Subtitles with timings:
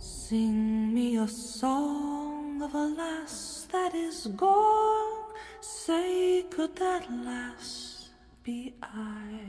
[0.00, 5.34] Sing me a song of a lass that is gone.
[5.60, 8.10] Say, could that lass
[8.44, 9.40] be I?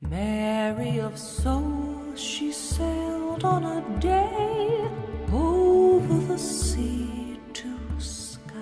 [0.00, 4.88] Mary of soul, she sailed on a day
[5.34, 7.68] over the sea to
[7.98, 8.54] sky.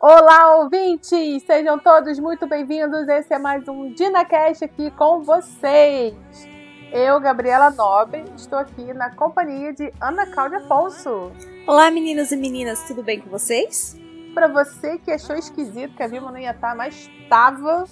[0.00, 1.44] Olá, ouvintes!
[1.44, 3.06] Sejam todos muito bem-vindos.
[3.06, 6.53] Esse é mais um DinaCast aqui com vocês.
[6.94, 11.32] Eu, Gabriela Nobre, estou aqui na companhia de Ana Cláudia Afonso.
[11.66, 13.96] Olá, meninos e meninas, tudo bem com vocês?
[14.32, 17.84] Para você que achou esquisito que a Vilma não ia estar, mas estava.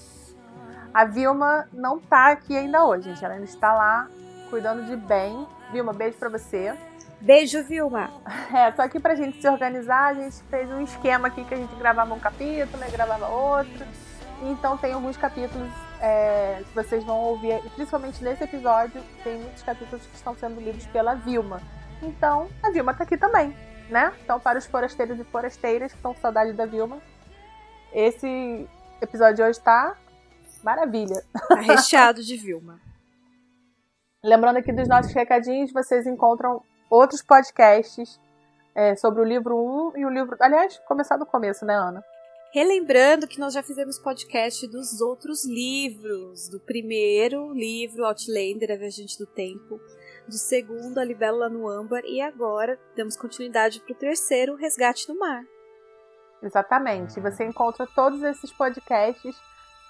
[0.95, 3.25] A Vilma não está aqui ainda hoje, gente.
[3.25, 4.09] Ela ainda está lá
[4.49, 5.49] cuidando de bem.
[5.73, 6.73] Vilma, beijo para você.
[7.21, 8.09] Beijo, Vilma.
[8.55, 11.57] É, só que pra gente se organizar, a gente fez um esquema aqui que a
[11.57, 13.85] gente gravava um capítulo, e gravava outro.
[14.43, 20.17] Então tem alguns capítulos é, vocês vão ouvir, principalmente nesse episódio, tem muitos capítulos que
[20.17, 21.63] estão sendo lidos pela Vilma.
[22.03, 23.57] Então, a Vilma tá aqui também,
[23.89, 24.13] né?
[24.25, 26.99] Então, para os forasteiros e forasteiras que estão com saudade da Vilma,
[27.93, 28.69] esse
[29.01, 29.97] episódio de hoje tá
[30.65, 31.25] maravilha.
[31.49, 32.81] Tá recheado de Vilma.
[34.25, 38.21] Lembrando aqui dos nossos recadinhos, vocês encontram outros podcasts
[38.75, 39.57] é, sobre o livro
[39.95, 40.37] 1 e o livro.
[40.41, 42.03] Aliás, começar do começo, né, Ana?
[42.53, 46.51] Relembrando que nós já fizemos podcast dos outros livros.
[46.51, 49.81] Do primeiro livro, Outlander, A Viajante do Tempo.
[50.29, 52.05] Do segundo, A Libélula no Âmbar.
[52.05, 55.43] E agora, damos continuidade para o terceiro, Resgate no Mar.
[56.43, 57.19] Exatamente.
[57.21, 59.35] Você encontra todos esses podcasts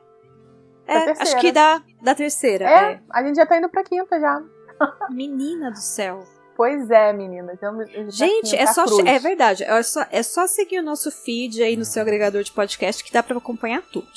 [0.86, 2.64] é, acho que da, da terceira.
[2.64, 4.40] É, é, a gente já tá indo pra quinta já.
[5.10, 6.24] Menina do céu.
[6.56, 7.52] Pois é, menina.
[7.52, 9.62] Estamos, Gente, é só é verdade.
[9.62, 13.12] É só, é só seguir o nosso feed aí no seu agregador de podcast que
[13.12, 14.08] dá para acompanhar tudo.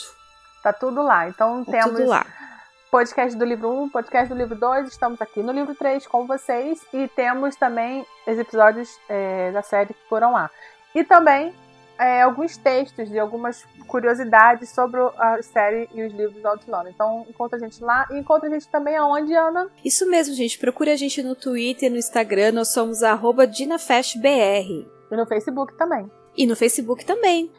[0.63, 1.27] Tá tudo lá.
[1.27, 2.25] Então Tá temos lá.
[2.91, 6.81] podcast do livro 1, podcast do livro 2, estamos aqui no livro 3 com vocês
[6.93, 10.49] e temos também os episódios é, da série que foram lá.
[10.93, 11.53] E também
[11.99, 16.91] é, alguns textos de algumas curiosidades sobre a série e os livros do Outlander.
[16.93, 19.69] Então encontra a gente lá e encontra a gente também aonde, Ana?
[19.83, 20.57] Isso mesmo, gente.
[20.57, 22.53] Procure a gente no Twitter, no Instagram.
[22.53, 24.87] Nós somos arroba DinaFestBR.
[25.11, 26.09] E no Facebook também.
[26.37, 27.51] E no Facebook também.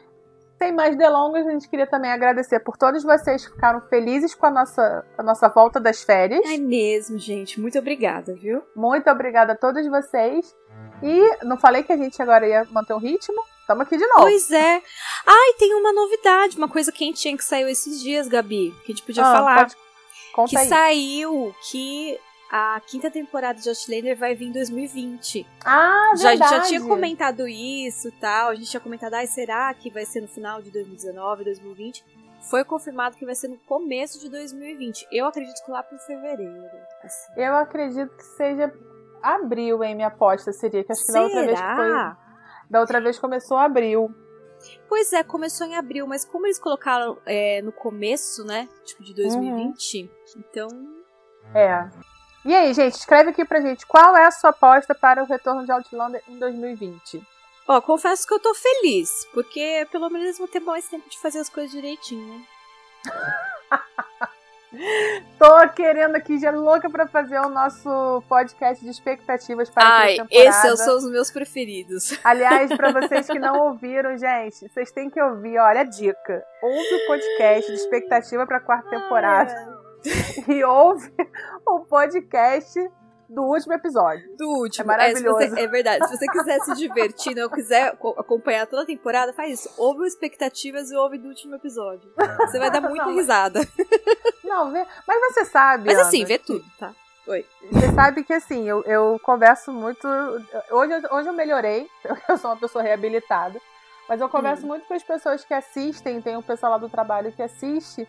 [0.61, 4.45] Sem mais delongas, a gente queria também agradecer por todos vocês que ficaram felizes com
[4.45, 6.45] a nossa, a nossa volta das férias.
[6.45, 7.59] É mesmo, gente.
[7.59, 8.61] Muito obrigada, viu?
[8.75, 10.55] Muito obrigada a todos vocês.
[11.01, 13.41] E não falei que a gente agora ia manter o ritmo?
[13.61, 14.21] Estamos aqui de novo.
[14.21, 14.83] Pois é.
[15.25, 19.03] Ai, tem uma novidade, uma coisa quentinha que saiu esses dias, Gabi, que a gente
[19.03, 19.57] podia Ah, falar.
[19.61, 19.75] pode-
[20.35, 20.67] Conta que aí.
[20.67, 22.19] saiu que
[22.53, 25.47] a quinta temporada de Outlander vai vir em 2020.
[25.63, 26.67] Ah, Já, a gente já verdade.
[26.67, 28.49] tinha comentado isso e tal.
[28.49, 32.03] A gente tinha comentado, ai, será que vai ser no final de 2019, 2020?
[32.49, 35.07] Foi confirmado que vai ser no começo de 2020.
[35.13, 36.69] Eu acredito que lá pro fevereiro.
[37.01, 37.31] assim.
[37.37, 38.73] Eu acredito que seja
[39.21, 39.95] abril, hein?
[39.95, 40.83] Minha aposta seria.
[40.83, 41.85] Que acho que da outra vez que foi.
[41.85, 42.17] Será?
[42.69, 44.13] Da outra vez começou abril.
[44.89, 48.67] Pois é, começou em abril, mas como eles colocaram é, no começo, né?
[48.83, 50.67] Tipo, de 2020, então.
[51.53, 51.89] É.
[52.43, 55.63] E aí, gente, escreve aqui pra gente qual é a sua aposta para o retorno
[55.63, 57.21] de Outlander em 2020.
[57.67, 61.19] Ó, confesso que eu tô feliz, porque pelo menos eles vão ter mais tempo de
[61.19, 62.45] fazer as coisas direitinho, né?
[65.37, 70.13] Tô querendo aqui, já louca pra fazer o nosso podcast de expectativas para a Ai,
[70.13, 70.67] quinta temporada.
[70.67, 72.17] esses são os meus preferidos.
[72.23, 76.43] Aliás, pra vocês que não ouviram, gente, vocês têm que ouvir, olha a dica.
[76.63, 79.80] Ouve o podcast de expectativa pra quarta temporada
[80.47, 81.11] e ouve
[81.65, 82.79] o podcast
[83.29, 84.35] do último episódio.
[84.37, 84.83] Do último.
[84.83, 85.39] É maravilhoso.
[85.39, 86.05] É, você- é verdade.
[86.07, 89.69] Se você quiser se divertir ou quiser co- acompanhar toda a temporada, faz isso.
[89.77, 92.01] Ouve o expectativas e ouve do último episóio.
[92.39, 93.61] Você vai dar muita Não, risada.
[94.43, 95.85] Não, vê, mas você sabe.
[95.85, 96.93] Mas Ana, assim, vê que- tudo, tá?
[97.27, 97.45] Oi.
[97.71, 100.05] Você sabe que assim, eu, eu converso muito.
[100.71, 101.87] Hoje, eu- hoje eu melhorei,
[102.27, 103.59] eu sou uma pessoa reabilitada.
[104.09, 107.31] Mas eu converso muito com as pessoas que assistem, tem o pessoal lá do trabalho
[107.31, 108.05] que assiste.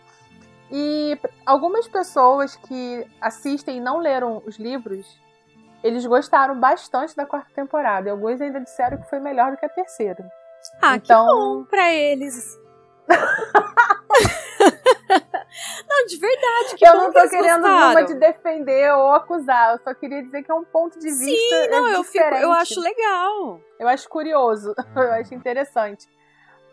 [0.75, 5.05] E algumas pessoas que assistem e não leram os livros,
[5.83, 8.07] eles gostaram bastante da quarta temporada.
[8.07, 10.27] E alguns ainda disseram que foi melhor do que a terceira.
[10.81, 12.57] Ah, Então- que bom pra eles.
[13.07, 13.17] Não,
[15.87, 16.75] Não, de verdade.
[16.77, 17.79] Que eu não que tô eles querendo gostaram.
[17.79, 19.73] nenhuma de defender ou acusar.
[19.73, 22.23] Eu só queria dizer que é um ponto de vista Sim, não, é eu, fico,
[22.35, 23.61] eu acho legal.
[23.79, 26.07] Eu acho curioso, eu acho interessante.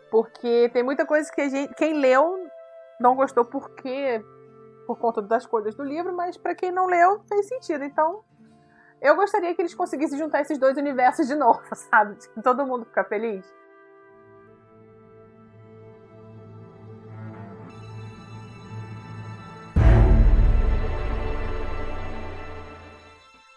[0.09, 2.49] Porque tem muita coisa que a gente, quem leu
[3.01, 4.23] não gostou porque
[4.85, 7.83] por conta das coisas do livro, mas pra quem não leu fez sentido.
[7.83, 8.23] Então,
[9.01, 12.15] eu gostaria que eles conseguissem juntar esses dois universos de novo, sabe?
[12.15, 13.45] Tipo, Todo mundo ficar feliz.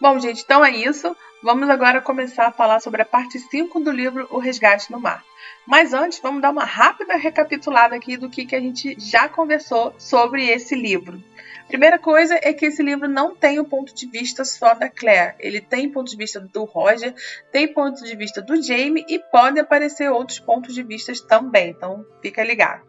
[0.01, 1.15] Bom, gente, então é isso.
[1.45, 5.23] Vamos agora começar a falar sobre a parte 5 do livro O Resgate no Mar.
[5.67, 9.93] Mas antes, vamos dar uma rápida recapitulada aqui do que, que a gente já conversou
[9.99, 11.23] sobre esse livro.
[11.67, 15.35] Primeira coisa é que esse livro não tem o ponto de vista só da Claire.
[15.37, 17.13] Ele tem ponto de vista do Roger,
[17.51, 21.69] tem ponto de vista do Jamie e podem aparecer outros pontos de vista também.
[21.69, 22.81] Então, fica ligado.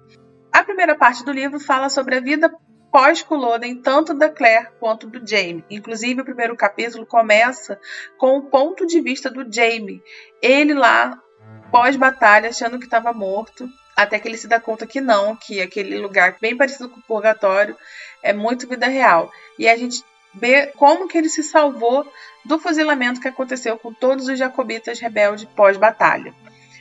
[0.50, 2.50] A primeira parte do livro fala sobre a vida
[2.96, 5.62] pós-Culloden, tanto da Claire quanto do Jamie.
[5.68, 7.78] Inclusive, o primeiro capítulo começa
[8.16, 10.02] com o ponto de vista do Jamie.
[10.40, 11.20] Ele lá,
[11.70, 15.98] pós-batalha, achando que estava morto, até que ele se dá conta que não, que aquele
[15.98, 17.76] lugar bem parecido com o purgatório
[18.22, 19.30] é muito vida real.
[19.58, 20.02] E a gente
[20.32, 22.10] vê como que ele se salvou
[22.46, 26.34] do fuzilamento que aconteceu com todos os jacobitas rebeldes pós-batalha.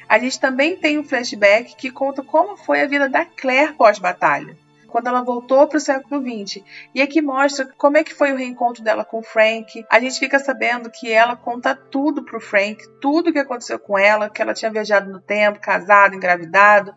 [0.07, 4.63] A gente também tem um flashback que conta como foi a vida da Claire pós-batalha
[4.95, 6.63] quando ela voltou para o século XX.
[6.93, 9.85] E aqui mostra como é que foi o reencontro dela com o Frank.
[9.89, 13.99] A gente fica sabendo que ela conta tudo pro Frank, tudo o que aconteceu com
[13.99, 16.95] ela, que ela tinha viajado no tempo, casado, engravidado.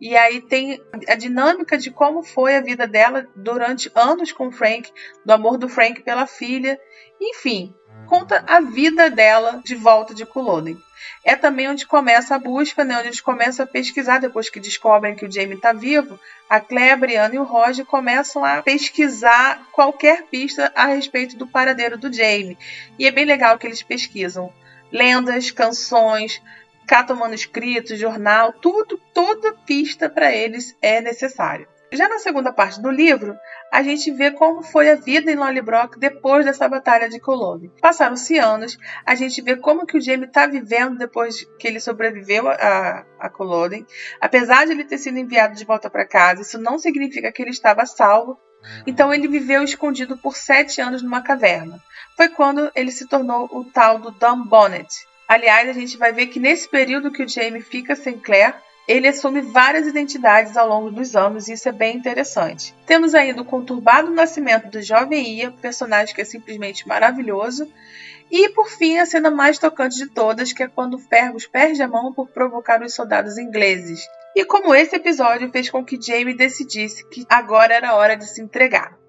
[0.00, 4.52] E aí tem a dinâmica de como foi a vida dela durante anos com o
[4.52, 4.88] Frank,
[5.26, 6.78] do amor do Frank pela filha.
[7.20, 7.74] Enfim,
[8.10, 10.76] conta a vida dela de volta de Culloden.
[11.24, 12.98] É também onde começa a busca, né?
[12.98, 16.18] onde eles começam a pesquisar, depois que descobrem que o Jamie está vivo,
[16.48, 21.46] a Claire, a Brianna e o Roger começam a pesquisar qualquer pista a respeito do
[21.46, 22.58] paradeiro do Jamie.
[22.98, 24.52] E é bem legal que eles pesquisam
[24.90, 26.42] lendas, canções,
[26.88, 31.68] catam manuscritos, jornal, tudo, toda pista para eles é necessária.
[31.92, 33.36] Já na segunda parte do livro,
[33.72, 37.70] a gente vê como foi a vida em Lollybrook depois dessa batalha de Culloden.
[37.80, 42.48] Passaram-se anos, a gente vê como que o Jamie está vivendo depois que ele sobreviveu
[42.48, 43.30] a, a.
[44.20, 47.50] Apesar de ele ter sido enviado de volta para casa, isso não significa que ele
[47.50, 48.38] estava salvo.
[48.86, 51.82] Então ele viveu escondido por sete anos numa caverna.
[52.16, 54.88] Foi quando ele se tornou o tal do Dumb Bonnet.
[55.26, 58.54] Aliás, a gente vai ver que nesse período que o Jamie fica sem Claire,
[58.86, 62.74] ele assume várias identidades ao longo dos anos e isso é bem interessante.
[62.86, 67.70] Temos ainda o conturbado nascimento do jovem Ia, personagem que é simplesmente maravilhoso.
[68.30, 71.88] E por fim, a cena mais tocante de todas, que é quando Fergus perde a
[71.88, 74.06] mão por provocar os soldados ingleses.
[74.36, 78.40] E como esse episódio fez com que Jamie decidisse que agora era hora de se
[78.40, 78.99] entregar.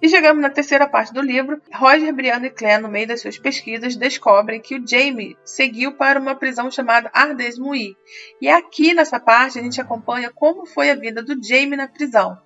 [0.00, 1.60] E chegamos na terceira parte do livro.
[1.72, 6.18] Roger, Brianna e Claire, no meio das suas pesquisas, descobrem que o Jamie seguiu para
[6.18, 7.96] uma prisão chamada Ardes Mui.
[8.40, 12.36] E aqui nessa parte a gente acompanha como foi a vida do Jamie na prisão.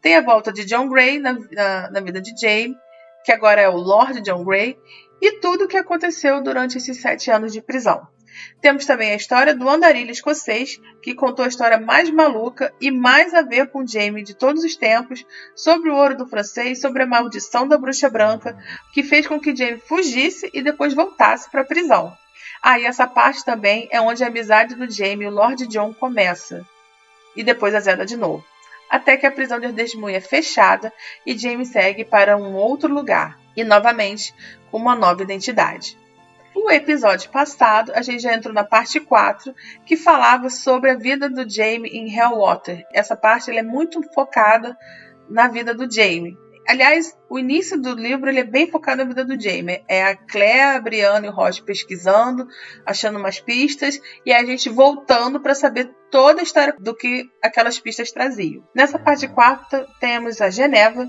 [0.00, 2.76] Tem a volta de John Gray na, na, na vida de Jamie,
[3.24, 4.76] que agora é o Lord John Gray,
[5.20, 8.06] e tudo o que aconteceu durante esses sete anos de prisão.
[8.60, 13.34] Temos também a história do andarilho escocês, que contou a história mais maluca e mais
[13.34, 17.06] a ver com Jamie de todos os tempos, sobre o ouro do francês, sobre a
[17.06, 18.56] maldição da bruxa branca,
[18.92, 22.16] que fez com que Jamie fugisse e depois voltasse para a prisão.
[22.62, 26.66] Ah, essa parte também é onde a amizade do Jamie e o Lord John começa.
[27.36, 28.44] E depois azeda de novo.
[28.88, 30.92] Até que a prisão de Ardesmui é fechada
[31.26, 33.38] e Jamie segue para um outro lugar.
[33.56, 34.34] E novamente
[34.70, 35.98] com uma nova identidade.
[36.64, 39.54] No episódio passado, a gente já entrou na parte 4,
[39.84, 42.86] que falava sobre a vida do Jamie em Hellwater.
[42.90, 44.74] Essa parte é muito focada
[45.28, 46.38] na vida do Jamie.
[46.66, 49.84] Aliás, o início do livro ele é bem focado na vida do Jamie.
[49.86, 52.48] É a Claire, a Brianna e o Roger pesquisando,
[52.86, 57.78] achando umas pistas, e a gente voltando para saber toda a história do que aquelas
[57.78, 58.66] pistas traziam.
[58.74, 61.06] Nessa parte 4, temos a Geneva,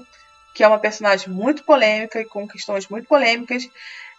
[0.54, 3.70] que é uma personagem muito polêmica e com questões muito polêmicas.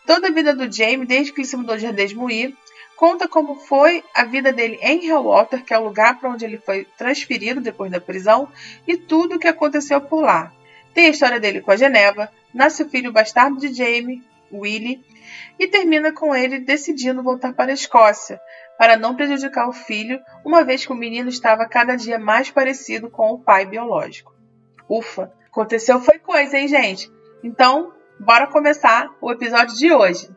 [0.06, 2.54] Toda a vida do Jamie, desde que ele se mudou de Ardesmuir,
[2.96, 6.58] conta como foi a vida dele em Hellwater, que é o lugar para onde ele
[6.58, 8.48] foi transferido depois da prisão,
[8.86, 10.52] e tudo o que aconteceu por lá.
[10.94, 15.04] Tem a história dele com a Geneva, nasce o filho bastardo de Jamie, Willie,
[15.58, 18.40] e termina com ele decidindo voltar para a Escócia,
[18.78, 23.10] para não prejudicar o filho, uma vez que o menino estava cada dia mais parecido
[23.10, 24.34] com o pai biológico.
[24.88, 27.10] Ufa, aconteceu foi coisa, hein, gente?
[27.42, 30.28] Então, bora começar o episódio de hoje.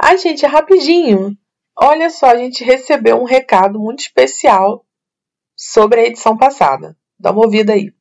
[0.00, 1.36] Ai, gente, é rapidinho.
[1.76, 4.84] Olha só, a gente recebeu um recado muito especial
[5.56, 6.96] sobre a edição passada.
[7.18, 7.92] Dá uma ouvida aí.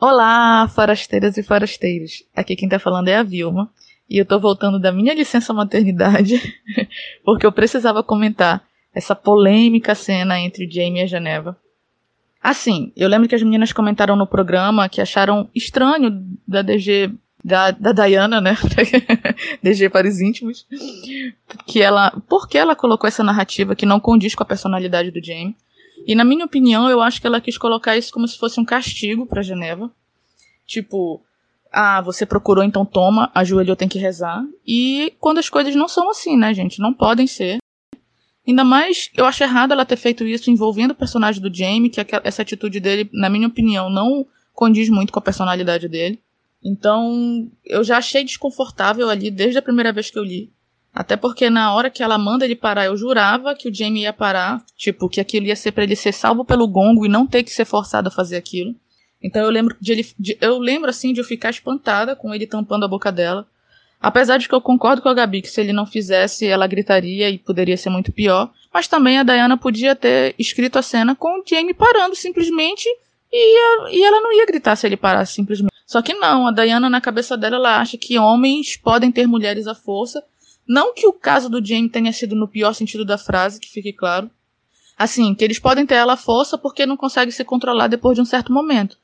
[0.00, 2.24] Olá, forasteiras e forasteiros.
[2.34, 3.72] Aqui quem tá falando é a Vilma.
[4.08, 6.40] E eu tô voltando da minha licença maternidade,
[7.24, 11.58] porque eu precisava comentar essa polêmica cena entre Jamie e a Geneva.
[12.44, 17.10] Assim, eu lembro que as meninas comentaram no programa que acharam estranho da DG
[17.42, 18.54] da, da Diana, né?
[19.64, 20.66] DG para os íntimos.
[21.66, 22.10] Que ela.
[22.28, 25.56] Por que ela colocou essa narrativa que não condiz com a personalidade do Jamie?
[26.06, 28.64] E na minha opinião, eu acho que ela quis colocar isso como se fosse um
[28.64, 29.90] castigo para Geneva.
[30.66, 31.22] Tipo,
[31.72, 34.44] ah, você procurou, então toma, ajoelhou, tem que rezar.
[34.66, 36.78] E quando as coisas não são assim, né, gente?
[36.78, 37.56] Não podem ser.
[38.46, 42.00] Ainda mais, eu acho errado ela ter feito isso envolvendo o personagem do Jamie, que
[42.22, 46.20] essa atitude dele, na minha opinião, não condiz muito com a personalidade dele.
[46.62, 50.52] Então, eu já achei desconfortável ali desde a primeira vez que eu li.
[50.94, 54.12] Até porque na hora que ela manda ele parar, eu jurava que o Jamie ia
[54.12, 57.42] parar, tipo, que aquilo ia ser para ele ser salvo pelo gongo e não ter
[57.42, 58.74] que ser forçado a fazer aquilo.
[59.20, 62.46] Então eu lembro de ele, de, eu lembro assim de eu ficar espantada com ele
[62.46, 63.46] tampando a boca dela.
[64.04, 67.30] Apesar de que eu concordo com a Gabi que se ele não fizesse, ela gritaria
[67.30, 68.52] e poderia ser muito pior.
[68.70, 72.86] Mas também a Diana podia ter escrito a cena com o Jamie parando simplesmente
[73.32, 75.72] e, e ela não ia gritar se ele parasse simplesmente.
[75.86, 79.66] Só que não, a Diana na cabeça dela ela acha que homens podem ter mulheres
[79.66, 80.22] à força.
[80.68, 83.90] Não que o caso do Jamie tenha sido no pior sentido da frase, que fique
[83.90, 84.30] claro.
[84.98, 88.20] Assim, que eles podem ter ela à força porque não conseguem se controlar depois de
[88.20, 88.98] um certo momento.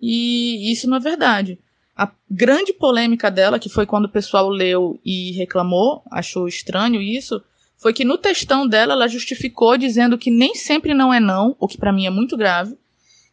[0.00, 1.60] E isso não é verdade.
[1.96, 7.42] A grande polêmica dela, que foi quando o pessoal leu e reclamou, achou estranho isso,
[7.76, 11.68] foi que no textão dela ela justificou dizendo que nem sempre não é não, o
[11.68, 12.76] que para mim é muito grave,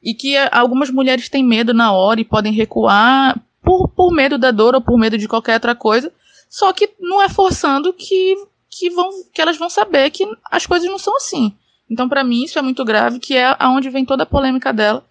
[0.04, 4.52] e que algumas mulheres têm medo na hora e podem recuar por, por medo da
[4.52, 6.12] dor ou por medo de qualquer outra coisa,
[6.50, 8.36] só que não é forçando que,
[8.70, 11.54] que, vão, que elas vão saber que as coisas não são assim.
[11.90, 15.06] Então, para mim, isso é muito grave, que é aonde vem toda a polêmica dela,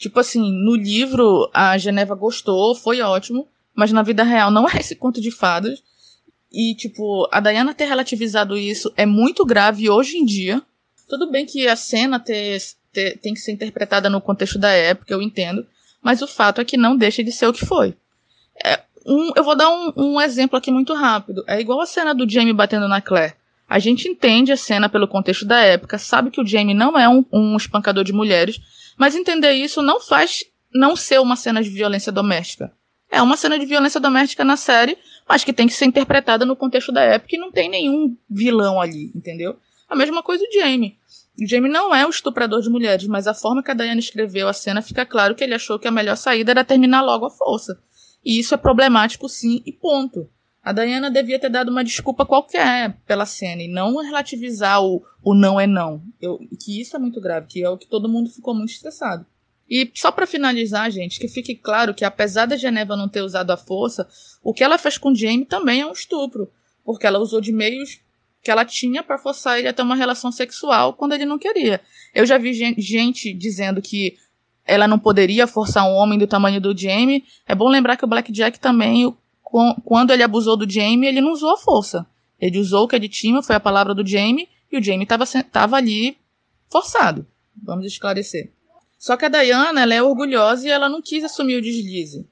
[0.00, 4.78] Tipo assim, no livro a Geneva gostou, foi ótimo, mas na vida real não é
[4.78, 5.82] esse conto de fadas.
[6.50, 10.62] E, tipo, a Diana ter relativizado isso é muito grave hoje em dia.
[11.06, 12.58] Tudo bem que a cena ter,
[12.90, 15.66] ter, tem que ser interpretada no contexto da época, eu entendo.
[16.02, 17.94] Mas o fato é que não deixa de ser o que foi.
[18.64, 21.44] É, um, eu vou dar um, um exemplo aqui muito rápido.
[21.46, 23.34] É igual a cena do Jamie batendo na Claire.
[23.68, 27.06] A gente entende a cena pelo contexto da época, sabe que o Jamie não é
[27.06, 28.60] um, um espancador de mulheres,
[29.00, 32.70] mas entender isso não faz não ser uma cena de violência doméstica.
[33.10, 36.54] É uma cena de violência doméstica na série, mas que tem que ser interpretada no
[36.54, 39.58] contexto da época e não tem nenhum vilão ali, entendeu?
[39.88, 40.98] A mesma coisa o Jamie.
[41.40, 44.46] O Jamie não é o estuprador de mulheres, mas a forma que a Diana escreveu
[44.46, 47.30] a cena fica claro que ele achou que a melhor saída era terminar logo a
[47.30, 47.82] força.
[48.22, 50.28] E isso é problemático sim, e ponto.
[50.62, 55.34] A Diana devia ter dado uma desculpa qualquer pela cena e não relativizar o, o
[55.34, 56.02] não é não.
[56.20, 59.24] Eu, que isso é muito grave, que é o que todo mundo ficou muito estressado.
[59.68, 63.52] E só para finalizar, gente, que fique claro que apesar da Geneva não ter usado
[63.52, 64.06] a força,
[64.42, 66.50] o que ela fez com Jamie também é um estupro,
[66.84, 68.00] porque ela usou de meios
[68.42, 71.80] que ela tinha para forçar ele a ter uma relação sexual quando ele não queria.
[72.14, 74.16] Eu já vi gente dizendo que
[74.64, 77.24] ela não poderia forçar um homem do tamanho do Jamie.
[77.46, 79.14] É bom lembrar que o Blackjack também,
[79.84, 82.06] quando ele abusou do Jamie, ele não usou a força.
[82.40, 85.76] Ele usou o que ele tinha, foi a palavra do Jamie, e o Jamie estava
[85.76, 86.16] ali
[86.70, 87.26] forçado.
[87.62, 88.52] Vamos esclarecer.
[88.98, 92.26] Só que a Diana, ela é orgulhosa e ela não quis assumir o deslize.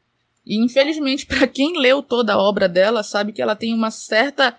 [0.47, 4.57] E infelizmente, para quem leu toda a obra dela, sabe que ela tem uma certa,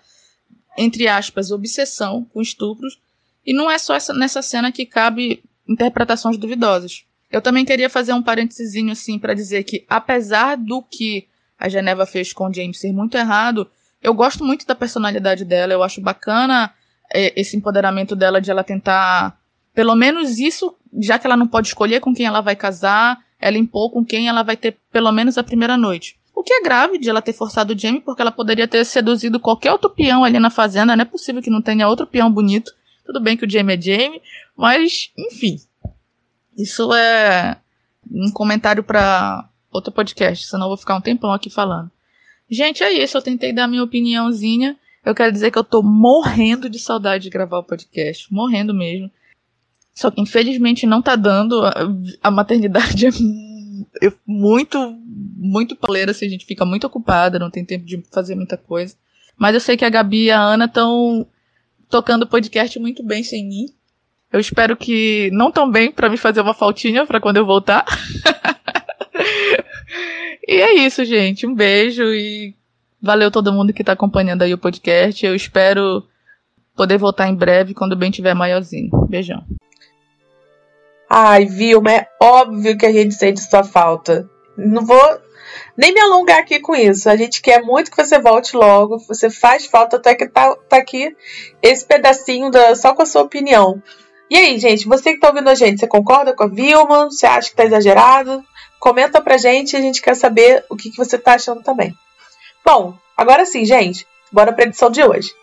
[0.76, 3.00] entre aspas, obsessão com estupros.
[3.46, 7.04] E não é só essa, nessa cena que cabe interpretações duvidosas.
[7.30, 11.28] Eu também queria fazer um parênteses assim para dizer que, apesar do que
[11.60, 13.70] a Geneva fez com o James ser muito errado,
[14.02, 16.72] eu gosto muito da personalidade dela, eu acho bacana
[17.12, 19.38] é, esse empoderamento dela de ela tentar,
[19.74, 23.58] pelo menos isso, já que ela não pode escolher com quem ela vai casar, ela
[23.58, 26.18] impor com quem ela vai ter pelo menos a primeira noite.
[26.34, 29.38] O que é grave de ela ter forçado o Jamie, porque ela poderia ter seduzido
[29.38, 32.72] qualquer outro peão ali na fazenda, não é possível que não tenha outro peão bonito.
[33.04, 34.22] Tudo bem que o Jamie é Jamie,
[34.56, 35.60] mas, enfim.
[36.56, 37.58] Isso é
[38.10, 41.90] um comentário para outro podcast, senão eu vou ficar um tempão aqui falando.
[42.50, 43.16] Gente, é isso.
[43.16, 44.76] Eu tentei dar minha opiniãozinha.
[45.04, 48.32] Eu quero dizer que eu tô morrendo de saudade de gravar o podcast.
[48.32, 49.10] Morrendo mesmo.
[49.94, 51.62] Só que infelizmente não tá dando.
[52.22, 53.06] A, maternidade
[54.02, 54.78] é muito,
[55.36, 58.96] muito paleira, assim, a gente fica muito ocupada, não tem tempo de fazer muita coisa.
[59.36, 61.26] Mas eu sei que a Gabi e a Ana estão
[61.88, 63.66] tocando o podcast muito bem sem mim.
[64.32, 67.84] Eu espero que não tão bem para me fazer uma faltinha para quando eu voltar.
[70.46, 71.46] e é isso, gente.
[71.46, 72.54] Um beijo e
[73.00, 75.24] valeu todo mundo que tá acompanhando aí o podcast.
[75.24, 76.04] Eu espero
[76.76, 78.90] poder voltar em breve quando o bem tiver maiorzinho.
[79.08, 79.44] Beijão.
[81.08, 84.28] Ai, Vilma, é óbvio que a gente sente sua falta.
[84.56, 85.20] Não vou
[85.76, 87.08] nem me alongar aqui com isso.
[87.10, 88.98] A gente quer muito que você volte logo.
[89.08, 91.16] Você faz falta até que tá, tá aqui
[91.62, 93.82] esse pedacinho da, só com a sua opinião.
[94.30, 97.06] E aí, gente, você que tá ouvindo a gente, você concorda com a Vilma?
[97.06, 98.44] Você acha que tá exagerado?
[98.80, 101.94] Comenta pra gente, a gente quer saber o que, que você tá achando também.
[102.64, 105.34] Bom, agora sim, gente, bora pra edição de hoje.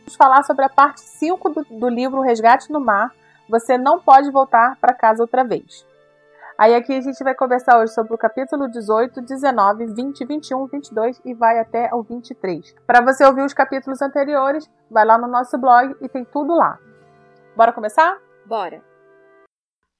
[0.00, 3.14] Vamos falar sobre a parte 5 do, do livro Resgate no Mar.
[3.48, 5.86] Você não pode voltar para casa outra vez.
[6.56, 11.20] Aí aqui a gente vai conversar hoje sobre o capítulo 18, 19, 20, 21, 22
[11.24, 12.74] e vai até o 23.
[12.86, 16.78] Para você ouvir os capítulos anteriores, vai lá no nosso blog e tem tudo lá.
[17.56, 18.20] Bora começar?
[18.46, 18.84] Bora.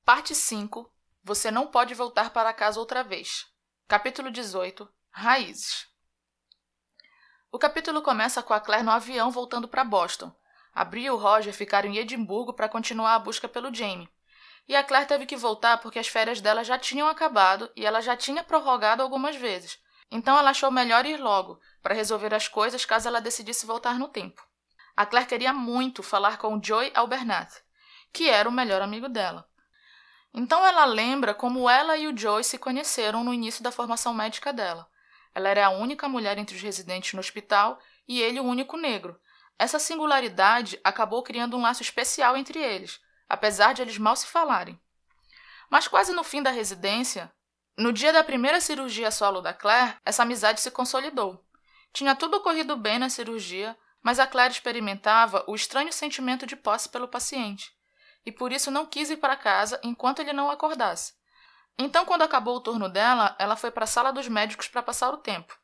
[0.05, 0.89] Parte 5.
[1.25, 3.47] Você não pode voltar para casa outra vez.
[3.89, 4.89] Capítulo 18.
[5.11, 5.89] Raízes.
[7.51, 10.31] O capítulo começa com a Claire no avião voltando para Boston.
[10.73, 14.09] A Brie e o Roger ficaram em Edimburgo para continuar a busca pelo Jamie.
[14.66, 18.00] E a Claire teve que voltar porque as férias dela já tinham acabado e ela
[18.00, 19.78] já tinha prorrogado algumas vezes.
[20.11, 24.09] Então ela achou melhor ir logo, para resolver as coisas caso ela decidisse voltar no
[24.09, 24.47] tempo.
[24.97, 27.52] A Claire queria muito falar com Joy Albernat,
[28.12, 29.47] que era o melhor amigo dela.
[30.33, 34.52] Então ela lembra como ela e o Joy se conheceram no início da formação médica
[34.52, 34.87] dela.
[35.35, 39.21] Ela era a única mulher entre os residentes no hospital e ele o único negro.
[39.59, 44.81] Essa singularidade acabou criando um laço especial entre eles, apesar de eles mal se falarem.
[45.71, 47.33] Mas quase no fim da residência,
[47.76, 51.45] no dia da primeira cirurgia solo da Claire, essa amizade se consolidou.
[51.93, 56.88] Tinha tudo ocorrido bem na cirurgia, mas a Claire experimentava o estranho sentimento de posse
[56.88, 57.73] pelo paciente,
[58.25, 61.14] e por isso não quis ir para casa enquanto ele não acordasse.
[61.76, 65.11] Então, quando acabou o turno dela, ela foi para a sala dos médicos para passar
[65.11, 65.59] o tempo.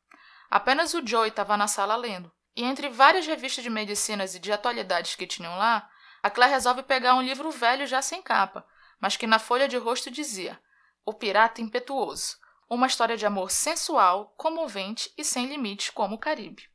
[0.51, 4.51] Apenas o Joey estava na sala lendo, e entre várias revistas de medicinas e de
[4.51, 5.89] atualidades que tinham lá,
[6.23, 8.67] a Claire resolve pegar um livro velho já sem capa,
[9.01, 10.61] mas que na folha de rosto dizia:
[11.05, 12.39] O Pirata Impetuoso.
[12.69, 16.69] Uma história de amor sensual, comovente e sem limites, como o Caribe.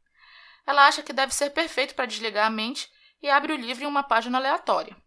[0.65, 2.89] Ela acha que deve ser perfeito para desligar a mente
[3.21, 4.97] e abre o livro em uma página aleatória.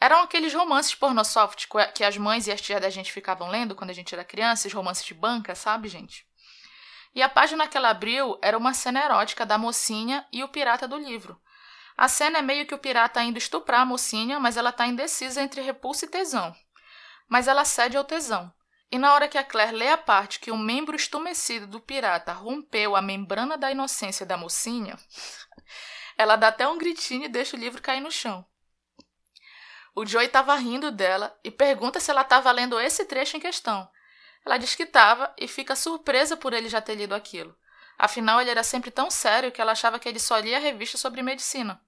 [0.00, 3.90] Eram aqueles romances pornosoft que as mães e as tias da gente ficavam lendo quando
[3.90, 6.26] a gente era criança, esses romances de banca, sabe, gente?
[7.14, 10.88] E a página que ela abriu era uma cena erótica da mocinha e o pirata
[10.88, 11.40] do livro,
[12.00, 15.42] a cena é meio que o pirata indo estuprar a mocinha, mas ela está indecisa
[15.42, 16.56] entre repulsa e tesão.
[17.28, 18.50] Mas ela cede ao tesão.
[18.90, 22.32] E na hora que a Claire lê a parte que o membro estumecido do pirata
[22.32, 24.98] rompeu a membrana da inocência da mocinha,
[26.16, 28.46] ela dá até um gritinho e deixa o livro cair no chão.
[29.94, 33.86] O Joey estava rindo dela e pergunta se ela estava lendo esse trecho em questão.
[34.46, 37.54] Ela diz que estava e fica surpresa por ele já ter lido aquilo.
[37.98, 41.20] Afinal, ele era sempre tão sério que ela achava que ele só lia revista sobre
[41.20, 41.78] medicina.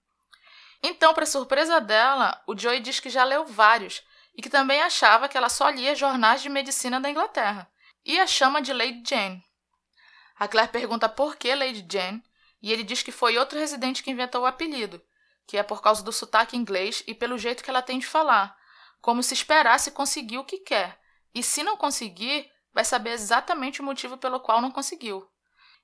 [0.83, 4.03] Então, para surpresa dela, o Joey diz que já leu vários
[4.35, 7.71] e que também achava que ela só lia jornais de medicina da Inglaterra
[8.05, 9.45] e a chama de Lady Jane.
[10.39, 12.23] A Claire pergunta por que Lady Jane
[12.61, 15.03] e ele diz que foi outro residente que inventou o apelido,
[15.47, 18.57] que é por causa do sotaque inglês e pelo jeito que ela tem de falar,
[19.01, 20.99] como se esperasse conseguir o que quer,
[21.35, 25.29] e se não conseguir, vai saber exatamente o motivo pelo qual não conseguiu.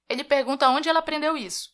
[0.08, 1.70] Ele pergunta onde ela aprendeu isso.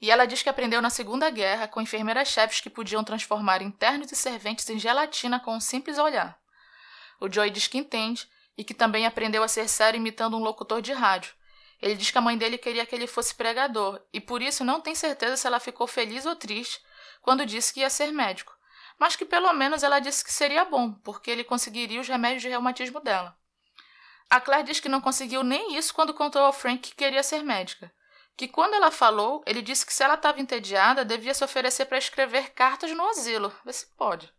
[0.00, 4.16] E ela diz que aprendeu na Segunda Guerra com enfermeiras-chefes que podiam transformar internos e
[4.16, 6.40] serventes em gelatina com um simples olhar.
[7.20, 10.80] O Joey diz que entende e que também aprendeu a ser sério imitando um locutor
[10.80, 11.34] de rádio.
[11.82, 14.80] Ele diz que a mãe dele queria que ele fosse pregador e por isso não
[14.80, 16.80] tem certeza se ela ficou feliz ou triste
[17.20, 18.56] quando disse que ia ser médico,
[18.98, 22.48] mas que pelo menos ela disse que seria bom, porque ele conseguiria os remédios de
[22.48, 23.36] reumatismo dela.
[24.30, 27.42] A Claire diz que não conseguiu nem isso quando contou ao Frank que queria ser
[27.42, 27.92] médica
[28.40, 31.98] que quando ela falou, ele disse que se ela estava entediada, devia se oferecer para
[31.98, 33.52] escrever cartas no asilo.
[33.66, 34.32] Vê se pode.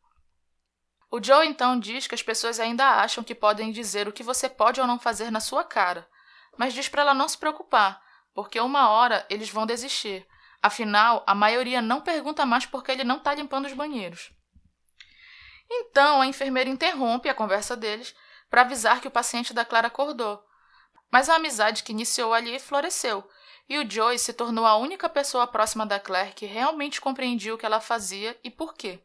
[1.12, 4.50] O Joe então diz que as pessoas ainda acham que podem dizer o que você
[4.50, 6.10] pode ou não fazer na sua cara,
[6.58, 8.02] mas diz para ela não se preocupar,
[8.34, 10.28] porque uma hora eles vão desistir.
[10.64, 14.32] Afinal, a maioria não pergunta mais porque ele não está limpando os banheiros.
[15.70, 18.16] Então a enfermeira interrompe a conversa deles
[18.50, 20.44] para avisar que o paciente da Clara acordou.
[21.12, 23.30] Mas a amizade que iniciou ali floresceu
[23.72, 27.58] e o Joey se tornou a única pessoa próxima da Claire que realmente compreendia o
[27.58, 29.00] que ela fazia e por quê.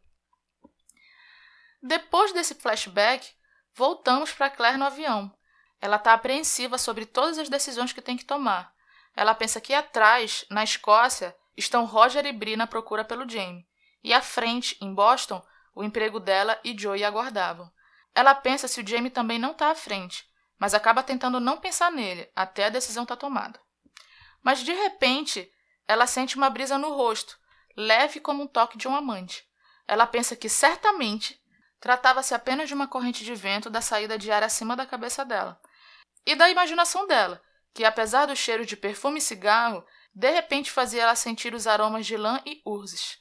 [1.80, 3.32] Depois desse flashback,
[3.72, 5.32] voltamos para Claire no avião.
[5.80, 8.74] Ela está apreensiva sobre todas as decisões que tem que tomar.
[9.14, 13.64] Ela pensa que atrás, na Escócia, estão Roger e Bri na procura pelo Jamie,
[14.02, 15.40] e à frente, em Boston,
[15.76, 17.70] o emprego dela e Joey aguardavam.
[18.12, 21.92] Ela pensa se o Jamie também não está à frente, mas acaba tentando não pensar
[21.92, 23.64] nele até a decisão estar tá tomada.
[24.42, 25.50] Mas de repente
[25.88, 27.38] ela sente uma brisa no rosto,
[27.76, 29.46] leve como um toque de um amante.
[29.86, 31.40] Ela pensa que certamente
[31.78, 35.60] tratava-se apenas de uma corrente de vento da saída de ar acima da cabeça dela.
[36.24, 37.40] E da imaginação dela,
[37.72, 42.06] que apesar do cheiro de perfume e cigarro, de repente fazia ela sentir os aromas
[42.06, 43.18] de lã e urzes.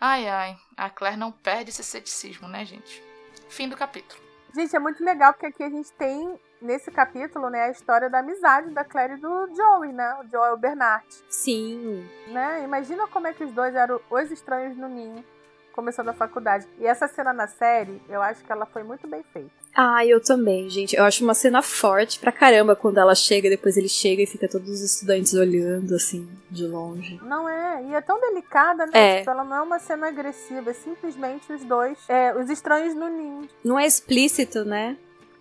[0.00, 3.02] Ai ai, a Claire não perde esse ceticismo, né, gente?
[3.50, 4.20] Fim do capítulo.
[4.54, 8.18] Gente, é muito legal porque aqui a gente tem nesse capítulo, né, a história da
[8.18, 10.16] amizade da Claire e do Joey, né?
[10.20, 11.04] O Joey o Bernard.
[11.28, 12.06] Sim.
[12.28, 12.62] Né?
[12.64, 15.24] Imagina como é que os dois eram os estranhos no ninho
[15.72, 16.66] começando a faculdade.
[16.78, 19.50] E essa cena na série, eu acho que ela foi muito bem feita.
[19.74, 20.96] Ah, eu também, gente.
[20.96, 24.48] Eu acho uma cena forte pra caramba quando ela chega, depois ele chega e fica
[24.48, 27.20] todos os estudantes olhando, assim, de longe.
[27.22, 27.82] Não é?
[27.84, 28.92] E é tão delicada, né?
[28.94, 29.18] É.
[29.18, 33.08] Tipo, ela não é uma cena agressiva, é simplesmente os dois, é, os estranhos no
[33.08, 33.48] ninho.
[33.64, 34.96] Não é explícito, né?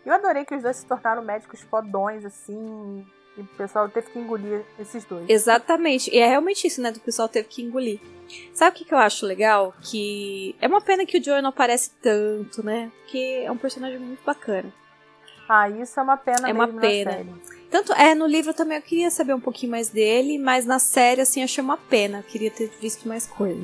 [0.10, 3.06] Eu adorei que os dois se tornaram médicos fodões, assim.
[3.38, 5.30] E o pessoal teve que engolir esses dois.
[5.30, 6.10] Exatamente.
[6.10, 6.92] E é realmente isso, né?
[6.92, 8.00] Do pessoal teve que engolir.
[8.52, 9.72] Sabe o que, que eu acho legal?
[9.84, 12.92] Que é uma pena que o Joey não aparece tanto, né?
[13.02, 14.74] Porque é um personagem muito bacana.
[15.48, 17.28] Ah, isso é uma pena É uma pena.
[17.70, 21.22] Tanto é, no livro também eu queria saber um pouquinho mais dele, mas na série,
[21.22, 22.18] assim, achei uma pena.
[22.20, 23.62] Eu queria ter visto mais coisa.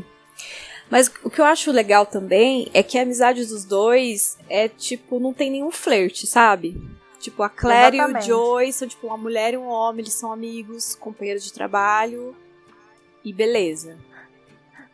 [0.90, 5.20] Mas o que eu acho legal também é que a amizade dos dois é tipo,
[5.20, 6.80] não tem nenhum flerte, sabe?
[7.20, 8.30] Tipo, a Claire Exatamente.
[8.30, 11.52] e o Joey são tipo uma mulher e um homem, eles são amigos, companheiros de
[11.52, 12.36] trabalho.
[13.24, 13.98] E beleza.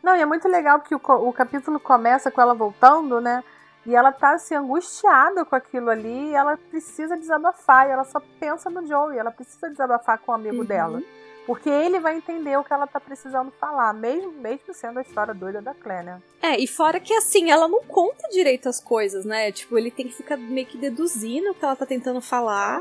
[0.02, 3.44] Não, e é muito legal que o, o capítulo começa com ela voltando, né?
[3.84, 8.20] E ela tá assim, angustiada com aquilo ali, e ela precisa desabafar, e ela só
[8.40, 10.64] pensa no Joey, ela precisa desabafar com o amigo Uhum.
[10.64, 11.02] dela.
[11.46, 15.34] Porque ele vai entender o que ela tá precisando falar, mesmo, mesmo sendo a história
[15.34, 16.22] doida da Claire, né?
[16.40, 19.50] É, e fora que assim, ela não conta direito as coisas, né?
[19.50, 22.80] Tipo, ele tem que ficar meio que deduzindo o que ela tá tentando falar.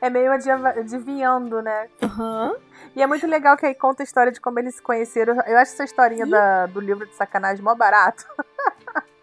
[0.00, 1.88] É meio adivinhando, né?
[2.02, 2.54] Aham.
[2.94, 5.34] E é muito legal que aí conta a história de como eles se conheceram.
[5.46, 8.24] Eu acho essa historinha da- do livro de sacanagem mó barato.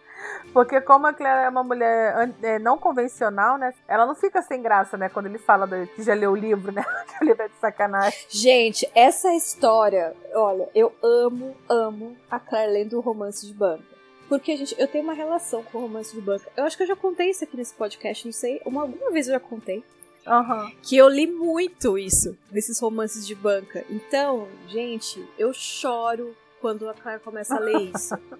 [0.53, 3.73] Porque como a Claire é uma mulher é, não convencional, né?
[3.87, 5.07] Ela não fica sem graça, né?
[5.09, 6.83] Quando ele fala do- que já leu o livro, né?
[7.17, 8.19] Que o livro é de sacanagem.
[8.29, 13.83] Gente, essa história, olha, eu amo, amo a Claire lendo o romance de banca.
[14.27, 16.49] Porque, gente, eu tenho uma relação com o romance de banca.
[16.55, 18.61] Eu acho que eu já contei isso aqui nesse podcast, não sei.
[18.65, 19.83] Uma, alguma vez eu já contei.
[20.25, 20.71] Aham.
[20.81, 23.83] Que eu li muito isso, nesses romances de banca.
[23.89, 28.15] Então, gente, eu choro quando a Claire começa a ler isso.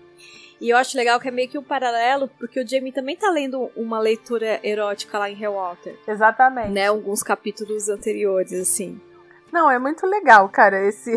[0.61, 3.31] e eu acho legal que é meio que um paralelo, porque o Jamie também tá
[3.31, 5.97] lendo uma leitura erótica lá em Hellwater.
[6.07, 6.69] Exatamente.
[6.69, 6.85] Né?
[6.85, 9.01] Alguns capítulos anteriores, assim.
[9.51, 11.15] Não, é muito legal, cara, esse,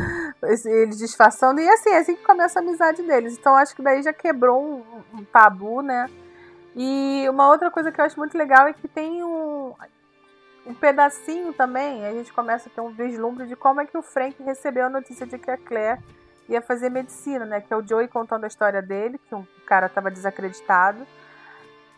[0.44, 1.60] esse eles disfarçando.
[1.60, 3.36] E assim, é assim que começa a amizade deles.
[3.38, 6.08] Então acho que daí já quebrou um, um tabu, né?
[6.74, 9.74] E uma outra coisa que eu acho muito legal é que tem um,
[10.66, 14.02] um pedacinho também, a gente começa a ter um vislumbre de como é que o
[14.02, 16.00] Frank recebeu a notícia de que a Claire
[16.48, 17.60] ia fazer medicina, né?
[17.60, 21.06] Que é o Joey contando a história dele, que o cara estava desacreditado.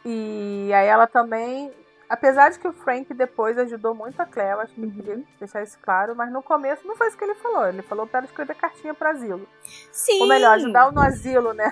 [0.05, 1.73] E aí ela também
[2.09, 5.63] Apesar de que o Frank depois ajudou muito a eu acho que eu queria deixar
[5.63, 7.69] isso claro, mas no começo não foi isso que ele falou.
[7.69, 9.47] Ele falou para ela escrever cartinha pro asilo.
[9.93, 10.23] Sim.
[10.23, 11.71] Ou melhor, ajudar no asilo, né?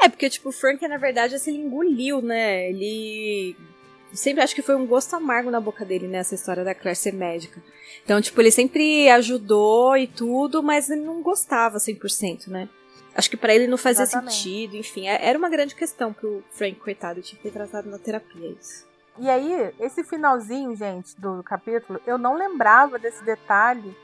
[0.00, 2.68] É, porque, tipo, o Frank, na verdade, assim, ele engoliu, né?
[2.68, 3.56] Ele.
[4.12, 6.18] Sempre acho que foi um gosto amargo na boca dele, né?
[6.18, 7.62] Essa história da Claire ser médica.
[8.04, 12.68] Então, tipo, ele sempre ajudou e tudo, mas ele não gostava 100%, né?
[13.14, 14.34] Acho que pra ele não fazia Exatamente.
[14.34, 15.06] sentido, enfim.
[15.08, 18.86] é- Era uma grande questão pro Frank, coitado, tinha que ter tratado na terapia isso.
[19.18, 23.94] E aí, esse finalzinho, gente, do capítulo, eu não lembrava desse detalhe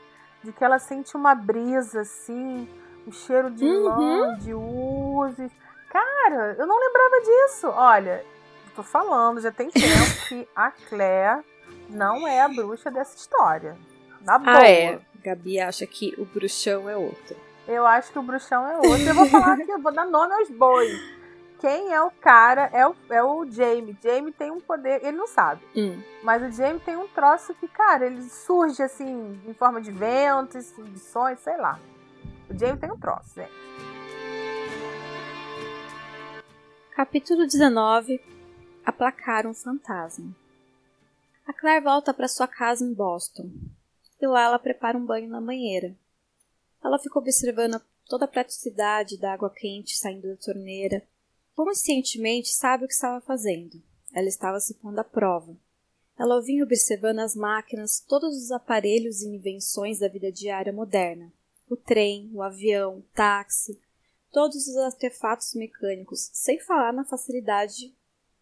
[0.43, 2.67] de que ela sente uma brisa, assim,
[3.07, 3.83] um cheiro de Uhum.
[3.83, 5.51] lã, de uses.
[5.89, 7.67] Cara, eu não lembrava disso.
[7.69, 8.23] Olha,
[8.69, 11.43] tô falando, já tem tempo que a Claire
[11.89, 13.77] não é a bruxa dessa história.
[14.21, 14.57] Na boa.
[14.57, 14.99] Ah, é.
[15.23, 17.35] Gabi acha que o bruxão é outro.
[17.67, 19.07] Eu acho que o bruxão é outro.
[19.07, 20.99] Eu vou falar aqui, eu vou dar nome aos bois.
[21.59, 23.97] Quem é o cara é o, é o Jamie.
[24.01, 25.61] Jamie tem um poder, ele não sabe.
[25.75, 26.01] Hum.
[26.23, 30.73] Mas o Jamie tem um troço que, cara, ele surge assim, em forma de ventos,
[30.77, 31.77] de sonhos, sei lá.
[32.49, 33.51] O Jamie tem um troço, gente.
[36.95, 38.21] Capítulo 19
[38.89, 40.35] Aplacar um fantasma.
[41.45, 43.51] A Claire volta para sua casa em Boston.
[44.19, 45.95] E lá ela prepara um banho na banheira.
[46.83, 51.03] Ela fica observando toda a praticidade da água quente saindo da torneira.
[51.55, 53.79] Conscientemente sabe o que estava fazendo.
[54.11, 55.55] Ela estava se pondo à prova.
[56.17, 61.31] Ela vinha observando as máquinas, todos os aparelhos e invenções da vida diária moderna.
[61.69, 63.79] O trem, o avião, o táxi,
[64.31, 67.93] todos os artefatos mecânicos, sem falar na facilidade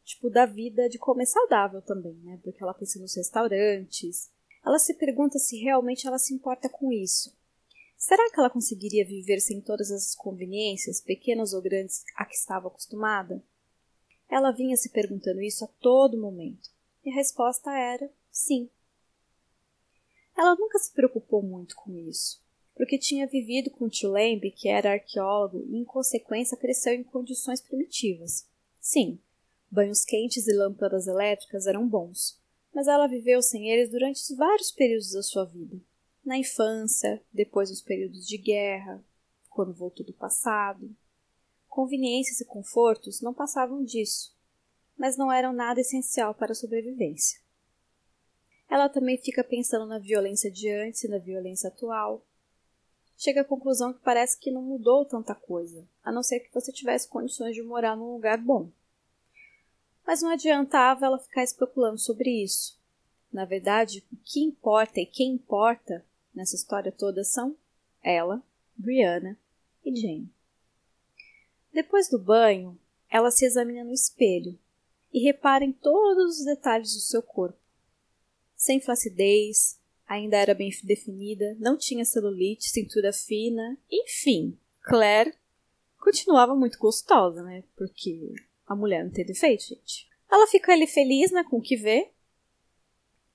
[0.08, 2.40] tipo da vida de comer saudável também, né?
[2.42, 4.32] Porque ela pensa nos restaurantes.
[4.66, 7.36] Ela se pergunta se realmente ela se importa com isso.
[7.98, 12.68] Será que ela conseguiria viver sem todas essas conveniências, pequenas ou grandes, a que estava
[12.68, 13.44] acostumada?
[14.30, 16.70] Ela vinha se perguntando isso a todo momento,
[17.04, 18.70] e a resposta era sim.
[20.38, 22.42] Ela nunca se preocupou muito com isso,
[22.76, 27.04] porque tinha vivido com o tio Lembe, que era arqueólogo, e em consequência cresceu em
[27.04, 28.48] condições primitivas.
[28.80, 29.20] Sim,
[29.70, 32.40] banhos quentes e lâmpadas elétricas eram bons,
[32.74, 35.80] mas ela viveu sem eles durante vários períodos da sua vida.
[36.24, 39.04] Na infância, depois nos períodos de guerra,
[39.50, 40.96] quando voltou do passado.
[41.68, 44.36] Conveniências e confortos não passavam disso,
[44.96, 47.40] mas não eram nada essencial para a sobrevivência.
[48.70, 52.26] Ela também fica pensando na violência de antes e na violência atual.
[53.18, 56.72] Chega à conclusão que parece que não mudou tanta coisa, a não ser que você
[56.72, 58.70] tivesse condições de morar num lugar bom.
[60.08, 62.80] Mas não adiantava ela ficar especulando sobre isso.
[63.30, 67.58] Na verdade, o que importa e quem importa nessa história toda são
[68.02, 68.42] ela,
[68.74, 69.38] Brianna
[69.84, 70.32] e Jane.
[71.74, 74.58] Depois do banho, ela se examina no espelho
[75.14, 77.60] e repara em todos os detalhes do seu corpo.
[78.56, 85.36] Sem flacidez, ainda era bem definida, não tinha celulite, cintura fina, enfim, Claire
[86.00, 87.64] continuava muito gostosa, né?
[87.76, 88.34] Porque
[88.68, 90.08] a mulher não tem defeito, gente.
[90.30, 92.12] Ela fica ali feliz, né, com o que vê.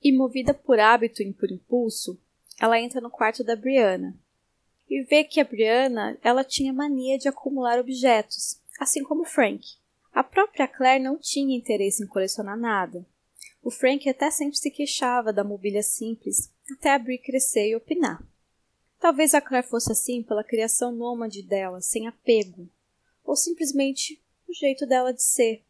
[0.02, 2.20] E movida por hábito e por impulso,
[2.60, 4.16] ela entra no quarto da Brianna
[4.94, 9.66] e vê que a Brianna ela tinha mania de acumular objetos, assim como Frank.
[10.12, 13.06] A própria Claire não tinha interesse em colecionar nada.
[13.62, 18.22] O Frank até sempre se queixava da mobília simples, até a Brie crescer e opinar.
[19.00, 22.68] Talvez a Claire fosse assim pela criação nômade dela, sem apego,
[23.24, 24.21] ou simplesmente
[24.52, 25.64] o jeito dela de ser,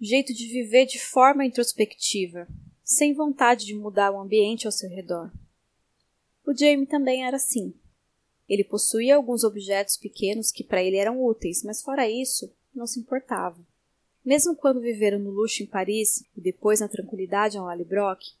[0.00, 2.46] jeito de viver de forma introspectiva,
[2.84, 5.32] sem vontade de mudar o ambiente ao seu redor.
[6.46, 7.74] O Jamie também era assim.
[8.48, 13.00] Ele possuía alguns objetos pequenos que para ele eram úteis, mas fora isso, não se
[13.00, 13.58] importava.
[14.24, 18.36] Mesmo quando viveram no luxo em Paris e depois na tranquilidade em Lallybroch,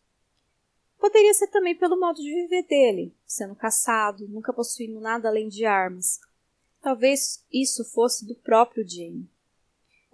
[0.96, 5.64] poderia ser também pelo modo de viver dele, sendo caçado, nunca possuindo nada além de
[5.64, 6.20] armas.
[6.80, 9.28] Talvez isso fosse do próprio Jamie.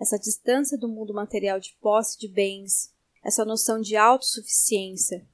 [0.04, 2.92] Essa distância do mundo material de posse de bens,
[3.24, 5.26] essa noção de autossuficiência,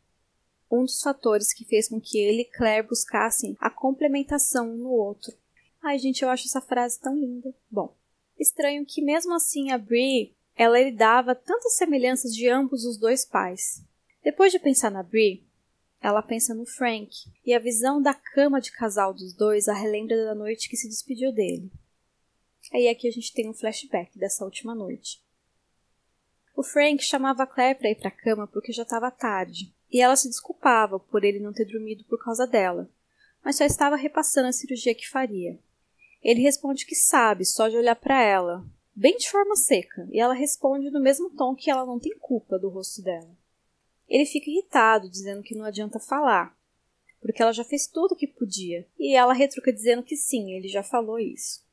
[0.70, 4.90] um dos fatores que fez com que ele e Claire buscassem a complementação um no
[4.90, 5.36] outro.
[5.82, 7.52] Ai, gente, eu acho essa frase tão linda.
[7.68, 7.96] Bom,
[8.38, 13.82] estranho que mesmo assim a Brie, ela herdava tantas semelhanças de ambos os dois pais.
[14.22, 15.44] Depois de pensar na Brie,
[16.00, 17.10] ela pensa no Frank,
[17.44, 20.88] e a visão da cama de casal dos dois a relembra da noite que se
[20.88, 21.72] despediu dele.
[22.72, 25.22] Aí aqui a gente tem um flashback dessa última noite.
[26.56, 30.00] O Frank chamava a Claire para ir para a cama porque já estava tarde, e
[30.00, 32.90] ela se desculpava por ele não ter dormido por causa dela,
[33.42, 35.58] mas só estava repassando a cirurgia que faria.
[36.22, 40.34] Ele responde que sabe, só de olhar para ela, bem de forma seca, e ela
[40.34, 43.34] responde no mesmo tom que ela não tem culpa do rosto dela.
[44.06, 46.54] Ele fica irritado, dizendo que não adianta falar,
[47.20, 50.68] porque ela já fez tudo o que podia, e ela retruca dizendo que sim, ele
[50.68, 51.64] já falou isso.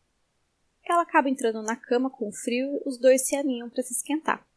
[0.87, 4.47] Ela acaba entrando na cama com frio e os dois se aninham para se esquentar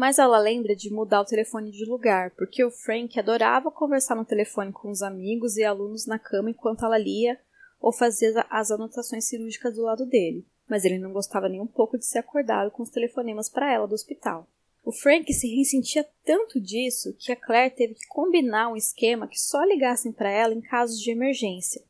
[0.00, 4.24] mas ela lembra de mudar o telefone de lugar, porque o Frank adorava conversar no
[4.24, 7.38] telefone com os amigos e alunos na cama enquanto ela lia
[7.78, 11.98] ou fazia as anotações cirúrgicas do lado dele, mas ele não gostava nem um pouco
[11.98, 14.48] de ser acordado com os telefonemas para ela do hospital.
[14.82, 19.38] O Frank se ressentia tanto disso que a Claire teve que combinar um esquema que
[19.38, 21.82] só ligassem para ela em casos de emergência.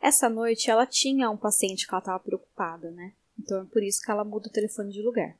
[0.00, 3.12] Essa noite ela tinha um paciente que ela estava preocupada, né?
[3.38, 5.36] Então é por isso que ela muda o telefone de lugar.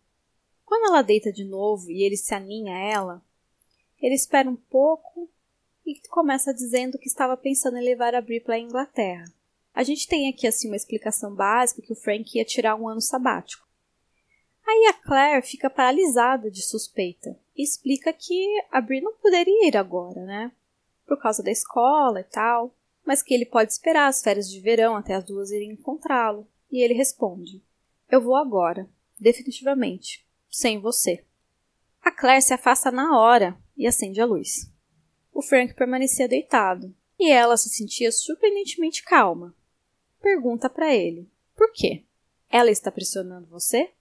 [0.64, 3.22] Quando ela deita de novo e ele se aninha a ela,
[4.00, 5.30] ele espera um pouco
[5.84, 9.24] e começa dizendo que estava pensando em levar a Brie para a Inglaterra.
[9.72, 13.00] A gente tem aqui assim uma explicação básica que o Frank ia tirar um ano
[13.00, 13.66] sabático.
[14.66, 19.76] Aí a Claire fica paralisada de suspeita e explica que a Brie não poderia ir
[19.76, 20.50] agora, né?
[21.06, 22.74] Por causa da escola e tal,
[23.06, 26.46] mas que ele pode esperar as férias de verão até as duas irem encontrá-lo.
[26.70, 27.62] E ele responde:
[28.10, 31.24] Eu vou agora, definitivamente sem você.
[32.02, 34.70] A Claire se afasta na hora e acende a luz.
[35.32, 39.54] O Frank permanecia deitado e ela se sentia surpreendentemente calma.
[40.20, 42.04] Pergunta para ele: Por quê?
[42.48, 43.92] Ela está pressionando você?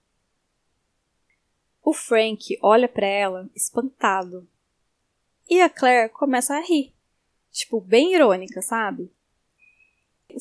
[1.82, 4.48] O Frank olha para ela, espantado.
[5.48, 6.95] E a Claire começa a rir.
[7.56, 9.10] Tipo, bem irônica, sabe?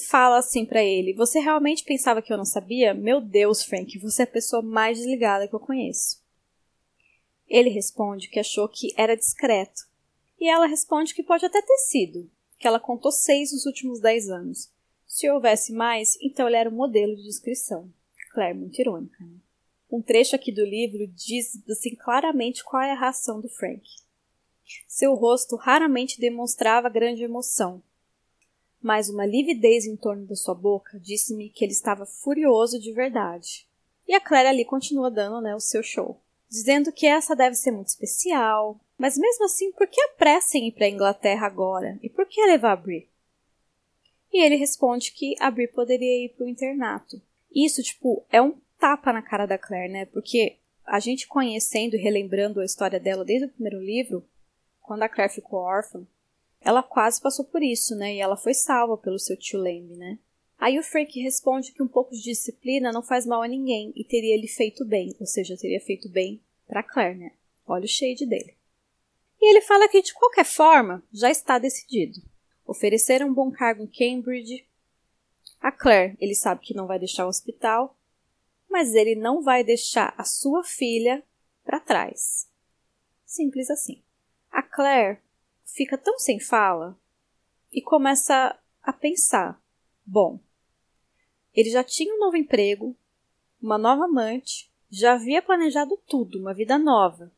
[0.10, 2.93] Fala assim para ele: Você realmente pensava que eu não sabia?
[2.93, 6.21] Meu Deus, Frank, você é a pessoa mais desligada que eu conheço.
[7.47, 9.84] Ele responde que achou que era discreto,
[10.38, 14.30] E ela responde que pode até ter sido, que ela contou seis nos últimos dez
[14.30, 14.69] anos.
[15.08, 17.89] Se houvesse mais, então ele era um modelo de descrição.
[18.34, 19.38] Claire, muito irônica, né?
[19.89, 23.86] Um trecho aqui do livro diz assim claramente qual é a reação do Frank.
[24.88, 27.82] Seu rosto raramente demonstrava grande emoção,
[28.82, 33.67] mas uma lividez em torno da sua boca disse-me que ele estava furioso de verdade.
[34.08, 37.71] E a Claire ali continua dando né, o seu show, dizendo que essa deve ser
[37.71, 41.99] muito especial, mas mesmo assim, por que apressa em ir para a Inglaterra agora?
[42.01, 43.10] E por que levar a Brie?
[44.32, 47.21] E ele responde que a Brie poderia ir para o internato.
[47.54, 50.06] Isso, tipo, é um tapa na cara da Claire, né?
[50.06, 54.23] Porque a gente conhecendo e relembrando a história dela desde o primeiro livro,
[54.85, 56.05] quando a Claire ficou órfã,
[56.61, 58.15] ela quase passou por isso, né?
[58.15, 60.19] E ela foi salva pelo seu tio Lemmy, né?
[60.57, 64.03] Aí o Frank responde que um pouco de disciplina não faz mal a ninguém e
[64.03, 67.31] teria lhe feito bem, ou seja, teria feito bem para Claire, né?
[67.67, 68.55] Olha o shade dele.
[69.41, 72.21] E ele fala que de qualquer forma já está decidido.
[72.65, 74.65] Oferecer um bom cargo em Cambridge.
[75.59, 77.95] A Claire, ele sabe que não vai deixar o hospital,
[78.69, 81.23] mas ele não vai deixar a sua filha
[81.63, 82.47] para trás.
[83.25, 84.04] Simples assim.
[84.55, 85.19] A Claire
[85.65, 86.97] fica tão sem fala
[87.73, 89.61] e começa a pensar:
[90.05, 90.39] bom,
[91.53, 92.95] ele já tinha um novo emprego,
[93.61, 97.29] uma nova amante, já havia planejado tudo, uma vida nova.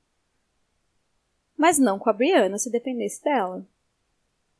[1.57, 3.67] Mas não com a Brianna se dependesse dela.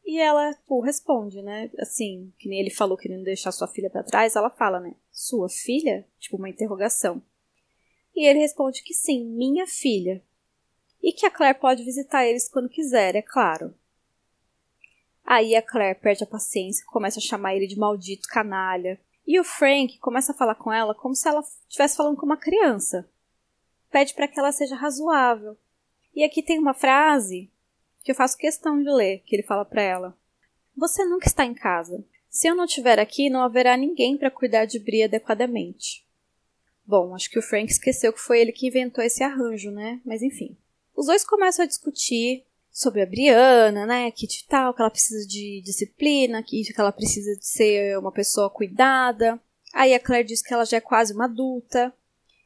[0.03, 1.69] E ela, pô, responde, né?
[1.77, 4.95] Assim, que nem ele falou que não deixar sua filha para trás, ela fala, né?
[5.11, 6.07] Sua filha?
[6.17, 7.21] Tipo, uma interrogação.
[8.15, 10.23] E ele responde que sim, minha filha
[11.01, 13.73] e que a Claire pode visitar eles quando quiser, é claro.
[15.25, 18.99] Aí a Claire perde a paciência, começa a chamar ele de maldito canalha.
[19.25, 22.37] E o Frank começa a falar com ela como se ela estivesse falando com uma
[22.37, 23.09] criança.
[23.91, 25.57] Pede para que ela seja razoável.
[26.15, 27.51] E aqui tem uma frase
[28.03, 30.17] que eu faço questão de ler, que ele fala para ela:
[30.77, 32.05] Você nunca está em casa.
[32.29, 36.07] Se eu não estiver aqui, não haverá ninguém para cuidar de Bria adequadamente.
[36.85, 39.99] Bom, acho que o Frank esqueceu que foi ele que inventou esse arranjo, né?
[40.05, 40.57] Mas enfim.
[40.97, 44.09] Os dois começam a discutir sobre a Briana, né?
[44.09, 49.39] Que tal, que ela precisa de disciplina, que, ela precisa de ser uma pessoa cuidada.
[49.71, 51.93] Aí a Claire diz que ela já é quase uma adulta.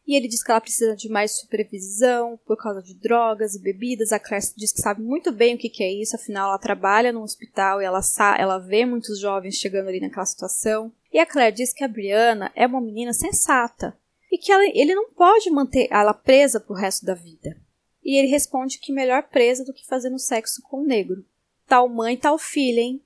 [0.06, 4.12] E ele diz que ela precisa de mais supervisão por causa de drogas e bebidas.
[4.12, 7.14] A Claire diz que sabe muito bem o que, que é isso, afinal ela trabalha
[7.14, 8.02] no hospital e ela,
[8.38, 10.92] ela vê muitos jovens chegando ali naquela situação.
[11.14, 13.98] E a Claire diz que a Briana é uma menina sensata
[14.30, 17.56] e que ela, ele não pode manter ela presa pro resto da vida.
[18.04, 21.26] E ele responde que melhor presa do que fazendo sexo com o negro.
[21.68, 23.04] Tal mãe, tal filha, hein?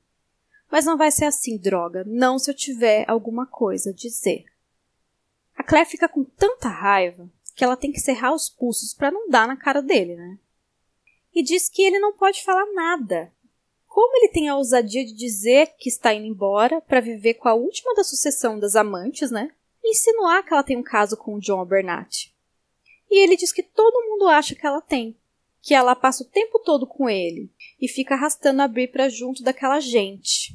[0.72, 2.04] Mas não vai ser assim, droga.
[2.06, 4.46] Não se eu tiver alguma coisa a dizer.
[5.56, 9.30] A Claire fica com tanta raiva que ela tem que cerrar os pulsos para não
[9.30, 10.38] dar na cara dele, né?
[11.34, 13.32] E diz que ele não pode falar nada.
[13.88, 17.54] Como ele tem a ousadia de dizer que está indo embora para viver com a
[17.54, 19.52] última da sucessão das amantes, né?
[19.82, 22.35] E insinuar que ela tem um caso com o John Bernat.
[23.16, 25.16] E ele diz que todo mundo acha que ela tem,
[25.62, 27.50] que ela passa o tempo todo com ele
[27.80, 30.54] e fica arrastando a Brie para junto daquela gente.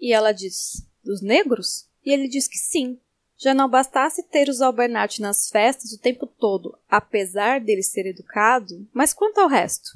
[0.00, 1.86] E ela diz: Dos negros?
[2.02, 2.98] E ele diz que sim.
[3.36, 8.88] Já não bastasse ter os Albernat nas festas o tempo todo, apesar dele ser educado,
[8.90, 9.90] mas quanto ao resto?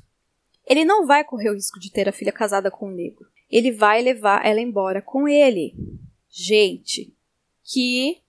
[0.66, 3.26] Ele não vai correr o risco de ter a filha casada com um negro.
[3.50, 5.74] Ele vai levar ela embora com ele.
[6.28, 7.16] Gente,
[7.64, 8.20] que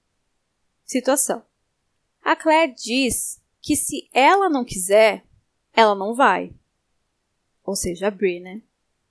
[0.85, 1.43] situação.
[2.23, 5.23] A Claire diz que se ela não quiser,
[5.73, 6.53] ela não vai.
[7.63, 8.61] Ou seja, a Brie, né?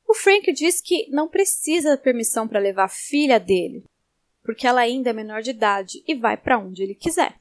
[0.07, 3.83] O Frank diz que não precisa da permissão para levar a filha dele,
[4.45, 7.35] porque ela ainda é menor de idade e vai para onde ele quiser.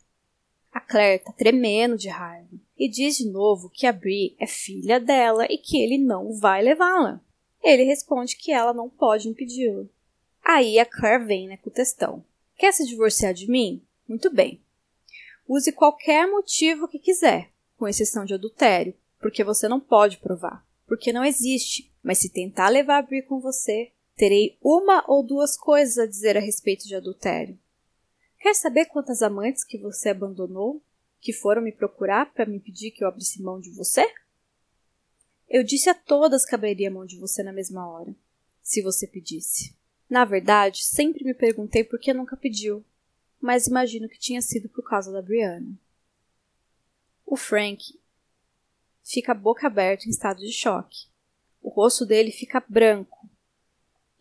[0.71, 4.97] A Claire tá tremendo de raiva e diz de novo que a Brie é filha
[4.97, 7.19] dela e que ele não vai levá-la.
[7.61, 9.89] Ele responde que ela não pode impedi-lo.
[10.41, 12.23] Aí a Claire vem né, com o textão.
[12.55, 13.83] Quer se divorciar de mim?
[14.07, 14.61] Muito bem.
[15.53, 21.11] Use qualquer motivo que quiser, com exceção de adultério, porque você não pode provar, porque
[21.11, 21.91] não existe.
[22.01, 26.37] Mas se tentar levar a Brie com você, terei uma ou duas coisas a dizer
[26.37, 27.59] a respeito de adultério.
[28.39, 30.81] Quer saber quantas amantes que você abandonou,
[31.19, 34.09] que foram me procurar para me pedir que eu abrisse mão de você?
[35.49, 38.15] Eu disse a todas que abriria mão de você na mesma hora,
[38.63, 39.75] se você pedisse.
[40.09, 42.85] Na verdade, sempre me perguntei por que nunca pediu,
[43.41, 45.75] mas imagino que tinha sido por causa da Brianna.
[47.25, 47.99] O Frank
[49.03, 51.09] fica boca aberta em estado de choque.
[51.61, 53.29] O rosto dele fica branco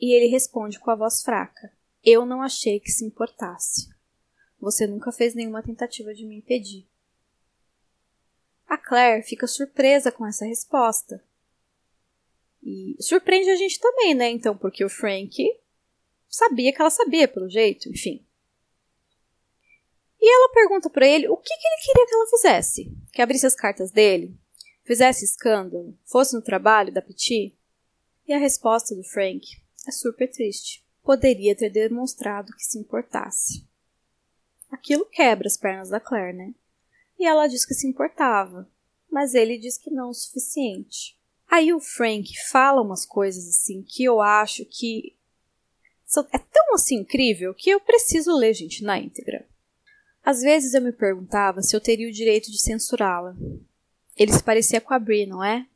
[0.01, 1.71] e ele responde com a voz fraca:
[2.03, 3.91] Eu não achei que se importasse.
[4.59, 6.89] Você nunca fez nenhuma tentativa de me impedir.
[8.66, 11.23] A Claire fica surpresa com essa resposta.
[12.62, 14.31] E surpreende a gente também, né?
[14.31, 15.43] Então, porque o Frank
[16.29, 18.25] sabia que ela sabia, pelo jeito, enfim.
[20.21, 22.93] E ela pergunta para ele o que, que ele queria que ela fizesse.
[23.12, 24.37] Que abrisse as cartas dele,
[24.85, 27.57] fizesse escândalo, fosse no trabalho da Piti.
[28.29, 29.47] E a resposta do Frank
[29.87, 30.85] é super triste.
[31.03, 33.66] Poderia ter demonstrado que se importasse.
[34.71, 36.55] Aquilo quebra as pernas da Claire, né?
[37.18, 38.71] E ela diz que se importava,
[39.11, 41.18] mas ele diz que não o suficiente.
[41.49, 45.16] Aí o Frank fala umas coisas assim que eu acho que
[46.33, 49.49] é tão assim incrível que eu preciso ler, gente, na íntegra.
[50.31, 53.37] Às vezes eu me perguntava se eu teria o direito de censurá-la.
[54.16, 55.66] Ele se parecia com a Brie, não é?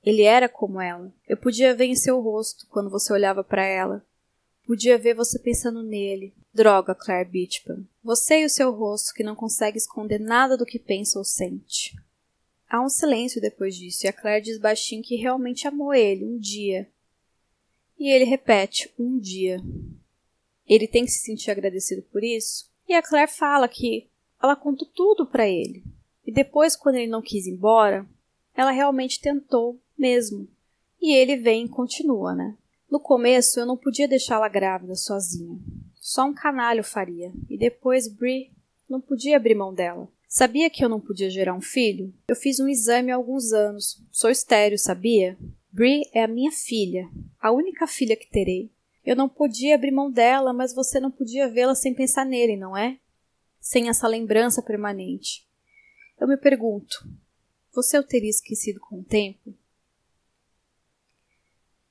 [0.00, 1.12] Ele era como ela.
[1.26, 4.06] Eu podia ver em seu rosto quando você olhava para ela.
[4.64, 6.32] Podia ver você pensando nele.
[6.54, 7.84] Droga, Claire Beachpan.
[8.00, 11.92] Você e o seu rosto que não consegue esconder nada do que pensa ou sente.
[12.68, 16.38] Há um silêncio depois disso e a Claire diz baixinho que realmente amou ele um
[16.38, 16.88] dia.
[17.98, 19.60] E ele repete, um dia.
[20.64, 22.75] Ele tem que se sentir agradecido por isso?
[22.88, 24.08] E a Claire fala que
[24.42, 25.82] ela contou tudo para ele.
[26.24, 28.06] E depois, quando ele não quis ir embora,
[28.54, 30.48] ela realmente tentou mesmo.
[31.00, 32.56] E ele vem e continua, né?
[32.90, 35.58] No começo eu não podia deixá-la grávida sozinha.
[35.94, 37.32] Só um canalho faria.
[37.50, 38.50] E depois Brie
[38.88, 40.08] não podia abrir mão dela.
[40.28, 42.12] Sabia que eu não podia gerar um filho?
[42.28, 44.00] Eu fiz um exame há alguns anos.
[44.10, 45.36] Sou estéreo, sabia?
[45.72, 47.08] Brie é a minha filha,
[47.40, 48.70] a única filha que terei.
[49.06, 52.76] Eu não podia abrir mão dela, mas você não podia vê-la sem pensar nele, não
[52.76, 52.98] é?
[53.60, 55.46] Sem essa lembrança permanente.
[56.18, 57.08] Eu me pergunto:
[57.72, 59.54] você o teria esquecido com o tempo?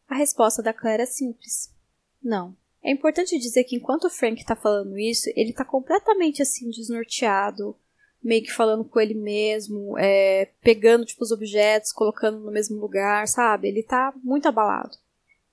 [0.09, 1.73] A resposta da Claire é simples:
[2.21, 2.53] não.
[2.83, 7.75] É importante dizer que enquanto o Frank está falando isso, ele está completamente assim desnorteado,
[8.21, 13.25] meio que falando com ele mesmo, é, pegando tipo os objetos, colocando no mesmo lugar,
[13.27, 13.69] sabe?
[13.69, 14.97] Ele está muito abalado.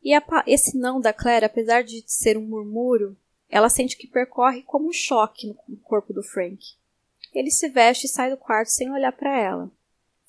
[0.02, 3.16] E a, esse não da Claire, apesar de ser um murmúrio,
[3.48, 6.74] ela sente que percorre como um choque no corpo do Frank.
[7.32, 9.70] Ele se veste e sai do quarto sem olhar para ela.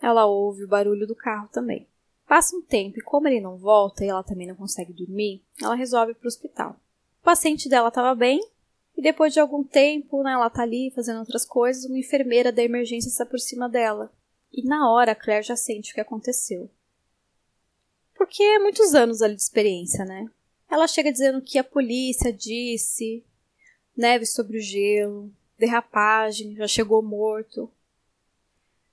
[0.01, 1.87] Ela ouve o barulho do carro também.
[2.27, 5.75] Passa um tempo e, como ele não volta e ela também não consegue dormir, ela
[5.75, 6.75] resolve ir para o hospital.
[7.21, 8.39] O paciente dela estava bem
[8.95, 12.63] e, depois de algum tempo, né, ela está ali fazendo outras coisas, uma enfermeira da
[12.63, 14.11] emergência por cima dela.
[14.51, 16.69] E na hora a Claire já sente o que aconteceu
[18.23, 20.31] porque é muitos anos ali de experiência, né?
[20.71, 23.21] Ela chega dizendo que a polícia disse
[23.97, 27.69] neve sobre o gelo, derrapagem, já chegou morto.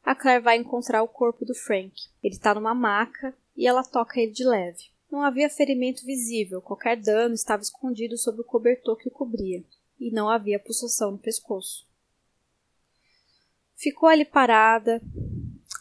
[0.02, 2.08] A Claire vai encontrar o corpo do Frank.
[2.20, 4.90] Ele está numa maca e ela toca ele de leve.
[5.08, 9.62] Não havia ferimento visível, qualquer dano estava escondido sob o cobertor que o cobria,
[9.98, 11.86] e não havia pulsação no pescoço.
[13.76, 15.00] Ficou ali parada,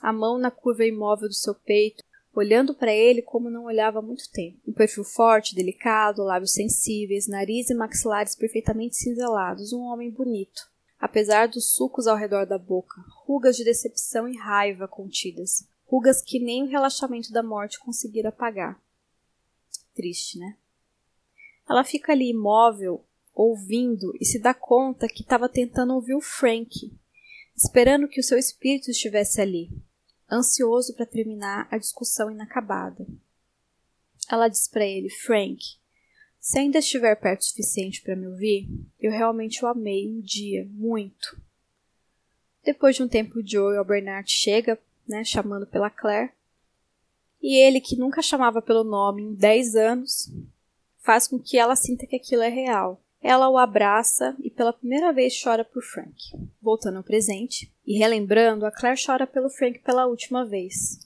[0.02, 2.04] a mão na curva imóvel do seu peito,
[2.40, 4.58] olhando para ele como não olhava há muito tempo.
[4.68, 10.70] Um perfil forte, delicado, lábios sensíveis, nariz e maxilares perfeitamente cinzelados, um homem bonito.
[11.00, 16.40] Apesar dos sucos ao redor da boca, rugas de decepção e raiva contidas, rugas que
[16.40, 18.82] nem o relaxamento da morte conseguira apagar.
[19.94, 20.58] Triste, né?
[21.70, 26.92] Ela fica ali imóvel, ouvindo, e se dá conta que estava tentando ouvir o Frank,
[27.56, 29.70] esperando que o seu espírito estivesse ali,
[30.32, 33.06] ansioso para terminar a discussão inacabada.
[34.30, 35.60] Ela diz para ele: Frank,
[36.40, 38.70] se ainda estiver perto o suficiente para me ouvir,
[39.00, 41.42] eu realmente o amei um dia, muito.
[42.64, 46.32] Depois de um tempo, Joe Bernard chega, né, chamando pela Claire,
[47.42, 50.32] e ele, que nunca chamava pelo nome em dez anos,
[50.98, 53.02] faz com que ela sinta que aquilo é real.
[53.22, 56.16] Ela o abraça e pela primeira vez chora por Frank.
[56.62, 61.00] Voltando ao presente e relembrando, a Claire chora pelo Frank pela última vez.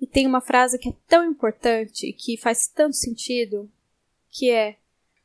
[0.00, 3.70] E tem uma frase que é tão importante e que faz tanto sentido,
[4.30, 4.76] que é: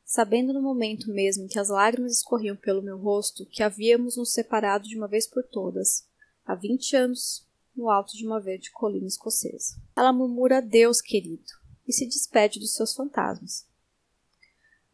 [0.04, 4.88] Sabendo no momento mesmo que as lágrimas escorriam pelo meu rosto que havíamos nos separado
[4.88, 6.04] de uma vez por todas,
[6.44, 9.76] há vinte anos, no alto de uma verde colina escocesa.
[9.96, 11.52] Ela murmura adeus, querido,
[11.86, 13.69] e se despede dos seus fantasmas.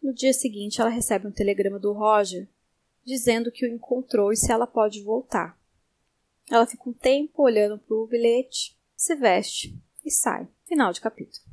[0.02, 2.48] No dia seguinte, ela recebe um telegrama do Roger
[3.04, 5.56] dizendo que o encontrou e se ela pode voltar.
[6.50, 10.48] Ela fica um tempo olhando para o bilhete, se veste e sai.
[10.66, 11.44] Final de capítulo.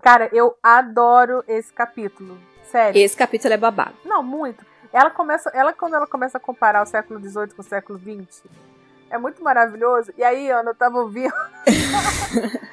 [0.00, 2.38] Cara, eu adoro esse capítulo.
[2.64, 3.00] Sério.
[3.00, 3.96] Esse capítulo é babado.
[4.04, 4.64] Não, muito.
[4.92, 8.44] Ela começa, ela quando ela começa a comparar o século XVIII com o século XX,
[9.10, 10.12] é muito maravilhoso.
[10.16, 11.32] E aí, Ana, eu tava ouvindo.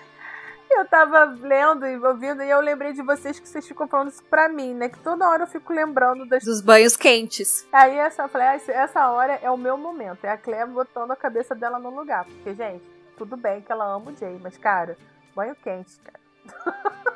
[0.76, 4.24] eu tava lendo e ouvindo e eu lembrei de vocês que vocês ficam falando isso
[4.24, 4.90] pra mim, né?
[4.90, 6.44] Que toda hora eu fico lembrando das...
[6.44, 7.68] dos banhos quentes.
[7.72, 10.26] Aí essa, eu falei, ah, essa hora é o meu momento.
[10.26, 12.26] É a Claire botando a cabeça dela no lugar.
[12.26, 12.84] Porque, gente,
[13.18, 14.98] tudo bem que ela ama o Jay, mas, cara,
[15.36, 16.20] banho quente, cara.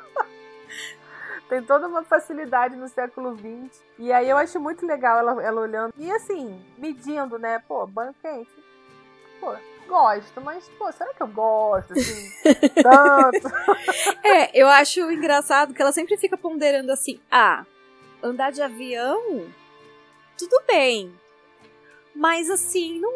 [1.48, 3.82] Tem toda uma facilidade no século XX.
[3.98, 5.92] E aí eu acho muito legal ela, ela olhando.
[5.96, 7.58] E assim, medindo, né?
[7.66, 8.50] Pô, banho quente.
[9.40, 9.52] Pô,
[9.90, 12.30] gosto, mas, pô, será que eu gosto, assim,
[12.80, 13.48] tanto?
[14.24, 17.66] É, eu acho engraçado que ela sempre fica ponderando assim: ah,
[18.22, 19.46] andar de avião,
[20.38, 21.12] tudo bem.
[22.14, 23.12] Mas assim, não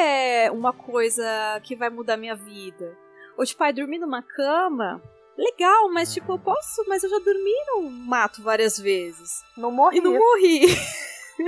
[0.00, 1.24] é uma coisa
[1.62, 2.96] que vai mudar minha vida.
[3.36, 5.00] Ou tipo, ai, dormir numa cama,
[5.36, 9.42] legal, mas tipo, eu posso, mas eu já dormi no mato várias vezes.
[9.56, 9.98] Não morri.
[9.98, 10.66] E não morri.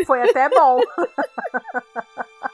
[0.06, 0.80] Foi até bom.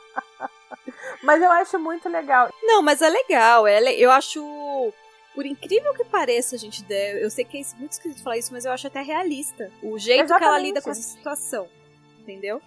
[1.23, 2.49] mas eu acho muito legal.
[2.63, 3.67] Não, mas é legal.
[3.67, 4.93] É, eu acho.
[5.35, 8.65] Por incrível que pareça, gente, de- eu sei que é muito esquisito falar isso, mas
[8.65, 9.71] eu acho até realista.
[9.83, 10.67] O jeito que ela Exatamente.
[10.67, 11.69] lida com essa situação.
[12.19, 12.61] Entendeu?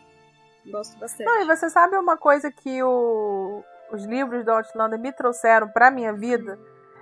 [0.66, 1.26] Gosto bastante.
[1.26, 5.92] Não, e você sabe uma coisa que o- os livros do Outlander me trouxeram pra
[5.92, 6.58] minha vida?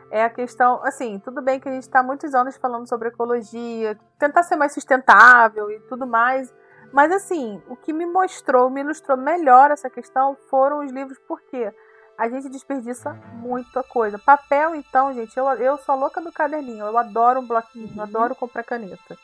[0.09, 3.97] É a questão, assim, tudo bem que a gente está muitos anos falando sobre ecologia,
[4.19, 6.51] tentar ser mais sustentável e tudo mais,
[6.91, 11.73] mas assim, o que me mostrou, me ilustrou melhor essa questão foram os livros, porque
[12.17, 14.19] a gente desperdiça muita coisa.
[14.19, 18.35] Papel, então, gente, eu, eu sou louca do caderninho, eu adoro um bloquinho, eu adoro
[18.35, 19.17] comprar caneta.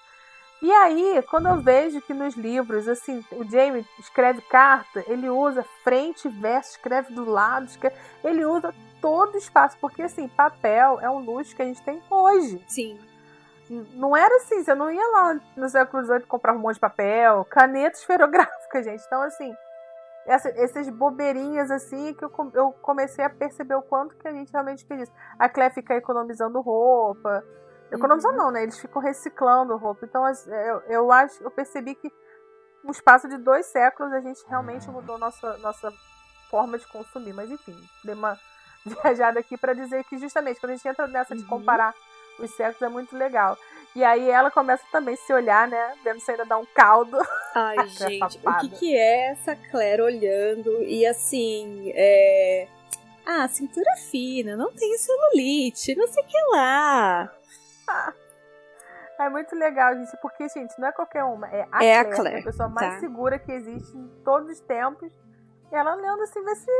[0.61, 5.63] E aí, quando eu vejo que nos livros, assim, o Jamie escreve carta, ele usa
[5.83, 11.09] frente, verso, escreve do lado, escreve, ele usa todo o espaço, porque assim, papel é
[11.09, 12.63] um luxo que a gente tem hoje.
[12.67, 12.97] Sim.
[13.69, 17.45] Não era assim, você não ia lá no século XVIII comprar um monte de papel,
[17.45, 19.03] caneta esferográfica, gente.
[19.05, 19.53] Então, assim,
[20.25, 24.51] essa, essas bobeirinhas assim que eu, eu comecei a perceber o quanto que a gente
[24.51, 25.11] realmente fez isso.
[25.39, 27.43] A Clé fica economizando roupa.
[27.91, 28.63] Economizando não, né?
[28.63, 30.05] Eles ficam reciclando roupa.
[30.05, 32.11] Então as- eu, eu acho, eu percebi que
[32.83, 35.93] no espaço de dois séculos a gente realmente mudou nossa, nossa
[36.49, 37.31] forma de consumir.
[37.33, 38.37] Mas enfim, dei uma
[38.85, 41.47] viajada aqui para dizer que justamente quando a gente entra nessa de Uhum.
[42.39, 43.57] Os séculos é muito legal.
[43.95, 45.95] E aí ela começa também a se olhar, né?
[46.03, 47.17] Vendo se ainda dá um caldo.
[47.55, 52.67] Ai, gente, o que, que é essa Claire olhando e assim, é.
[53.25, 57.31] Ah, cintura fina, não tem celulite, não sei o que lá.
[59.19, 61.47] É muito legal, gente, porque, gente, não é qualquer uma.
[61.47, 62.99] É a É a Claire, Claire, a pessoa mais tá.
[62.99, 65.11] segura que existe em todos os tempos.
[65.71, 66.71] E ela olhando assim, vê se,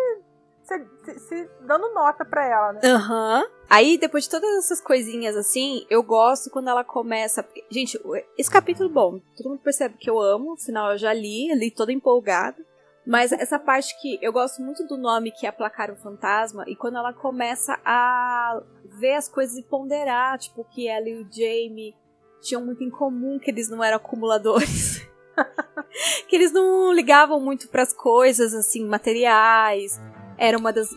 [0.68, 2.82] se, se- dando nota pra ela, né?
[2.84, 3.43] Aham.
[3.70, 7.47] Aí, depois de todas essas coisinhas assim, eu gosto quando ela começa.
[7.70, 7.99] Gente,
[8.38, 11.91] esse capítulo, bom, todo mundo percebe que eu amo, afinal eu já li, li toda
[11.91, 12.57] empolgada.
[13.05, 16.76] Mas essa parte que eu gosto muito do nome que é Aplacar o Fantasma, e
[16.76, 18.61] quando ela começa a
[18.99, 21.95] ver as coisas e ponderar, tipo, que ela e o Jamie
[22.41, 25.05] tinham muito em comum, que eles não eram acumuladores.
[26.28, 29.99] que eles não ligavam muito pras coisas, assim, materiais.
[30.38, 30.91] Era uma das.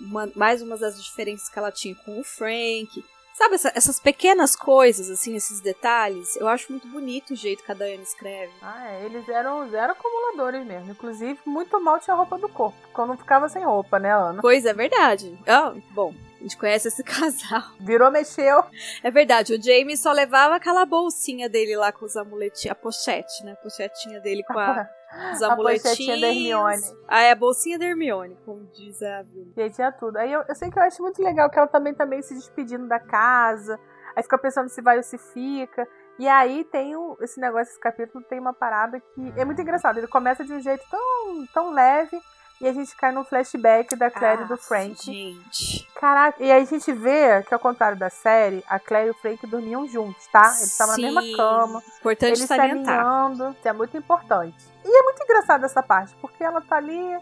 [0.00, 3.04] uma- mais uma das diferenças que ela tinha com o Frank.
[3.36, 7.72] Sabe, essa- essas pequenas coisas, assim, esses detalhes, eu acho muito bonito o jeito que
[7.72, 8.52] a Dayane escreve.
[8.62, 10.92] Ah, é, eles eram zero acumuladores mesmo.
[10.92, 12.76] Inclusive, muito mal tinha roupa do corpo.
[12.92, 14.40] Quando ficava sem roupa, né, Ana?
[14.40, 15.36] Pois é verdade.
[15.48, 17.02] Ah, bom, a gente conhece esse
[17.58, 17.64] casal.
[17.80, 18.62] Virou, mexeu.
[19.02, 23.42] É verdade, o Jamie só levava aquela bolsinha dele lá com os amuletinhos, a pochete,
[23.42, 23.52] né?
[23.52, 24.88] A pochetinha dele com a,
[25.32, 26.82] os A pochetinha da Hermione.
[27.08, 29.52] Ah, é a bolsinha da Hermione, como diz a Vilma.
[29.56, 30.16] E aí tinha tudo.
[30.16, 32.86] Aí eu, eu sei que eu acho muito legal que ela também também se despedindo
[32.86, 33.78] da casa.
[34.16, 35.86] Aí fica pensando se vai ou se fica.
[36.18, 39.98] E aí tem o, esse negócio, esse capítulo tem uma parada que é muito engraçado.
[39.98, 42.20] Ele começa de um jeito tão, tão leve
[42.60, 45.04] e a gente cai no flashback da Claire e do Ah, Frank.
[45.04, 45.86] Gente.
[46.00, 49.14] Caraca, e aí a gente vê que ao contrário da série, a Claire e o
[49.14, 50.46] Frank dormiam juntos, tá?
[50.58, 51.82] Eles estavam na mesma cama.
[51.98, 53.00] Importante eles se salientar.
[53.00, 53.56] alinhando.
[53.58, 54.56] Isso é muito importante.
[54.84, 57.18] E é muito engraçado essa parte, porque ela tá ali.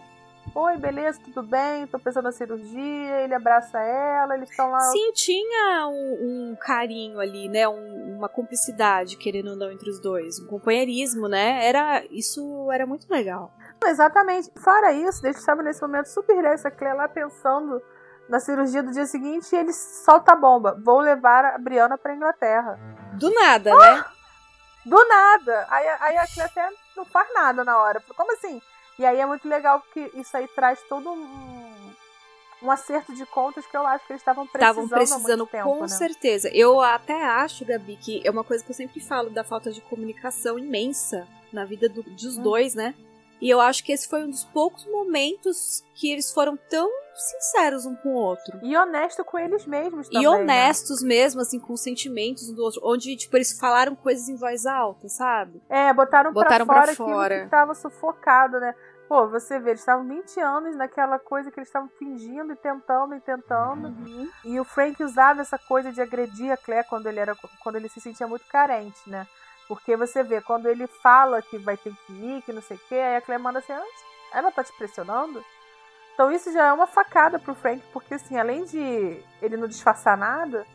[0.56, 1.86] Oi, beleza, tudo bem?
[1.86, 3.20] Tô pensando na cirurgia.
[3.22, 4.80] Ele abraça ela, eles estão lá.
[4.80, 7.68] Sim, tinha um, um carinho ali, né?
[7.68, 10.40] Um- uma cumplicidade, querendo ou não, entre os dois.
[10.40, 11.64] Um companheirismo, né?
[11.64, 13.52] Era, isso era muito legal.
[13.88, 14.50] Exatamente.
[14.62, 17.82] Fora isso, eles estavam nesse momento super relax, a Claire lá pensando
[18.28, 20.78] na cirurgia do dia seguinte e ele solta a bomba.
[20.84, 22.78] Vou levar a Brianna pra Inglaterra.
[23.14, 24.04] Do nada, né?
[24.84, 25.66] Do nada!
[25.70, 28.02] Aí, aí a Claire até não faz nada na hora.
[28.16, 28.60] Como assim?
[28.98, 31.92] E aí é muito legal porque isso aí traz todo um,
[32.62, 35.80] um acerto de contas que eu acho que eles estavam precisando, Estavam precisando, tempo, com
[35.82, 35.88] né?
[35.88, 36.48] certeza.
[36.52, 39.80] Eu até acho, Gabi, que é uma coisa que eu sempre falo da falta de
[39.82, 42.42] comunicação imensa na vida do- dos Hum.
[42.42, 42.94] dois, né?
[43.42, 47.84] E eu acho que esse foi um dos poucos momentos que eles foram tão sinceros
[47.84, 48.60] um com o outro.
[48.62, 50.22] E honesto com eles mesmos também.
[50.22, 50.30] e né?
[50.30, 52.80] honestos mesmo, assim, com os sentimentos um do outro.
[52.84, 55.60] Onde, tipo, eles falaram coisas em voz alta, sabe?
[55.68, 57.40] É, botaram, Botaram pra pra fora fora.
[57.42, 58.76] que tava sufocado, né?
[59.08, 63.16] Pô, você vê, eles estavam 20 anos naquela coisa que eles estavam fingindo e tentando
[63.16, 63.88] e tentando.
[63.88, 64.30] Uhum.
[64.44, 67.88] E o Frank usava essa coisa de agredir a Claire quando ele era quando ele
[67.88, 69.26] se sentia muito carente, né?
[69.72, 72.80] Porque você vê, quando ele fala que vai ter que ir, que não sei o
[72.90, 73.82] quê, aí a Claire manda assim, "Ah,
[74.34, 75.42] ela tá te pressionando?
[76.12, 80.14] Então isso já é uma facada pro Frank, porque assim, além de ele não disfarçar
[80.14, 80.66] nada,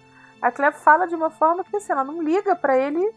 [0.41, 3.08] a Claire fala de uma forma que assim, ela não liga pra ele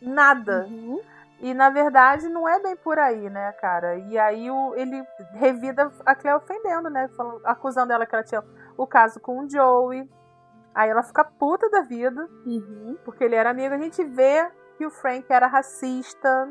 [0.00, 0.64] nada.
[0.66, 1.02] Uhum.
[1.40, 3.96] E na verdade não é bem por aí, né, cara?
[3.98, 5.04] E aí o, ele
[5.34, 7.08] revida a Claire ofendendo, né?
[7.14, 8.42] Falando, acusando ela que ela tinha
[8.74, 10.08] o caso com o Joey.
[10.74, 12.96] Aí ela fica puta da vida, Uhum.
[13.04, 13.74] porque ele era amigo.
[13.74, 14.48] A gente vê
[14.80, 16.48] que o Frank era racista.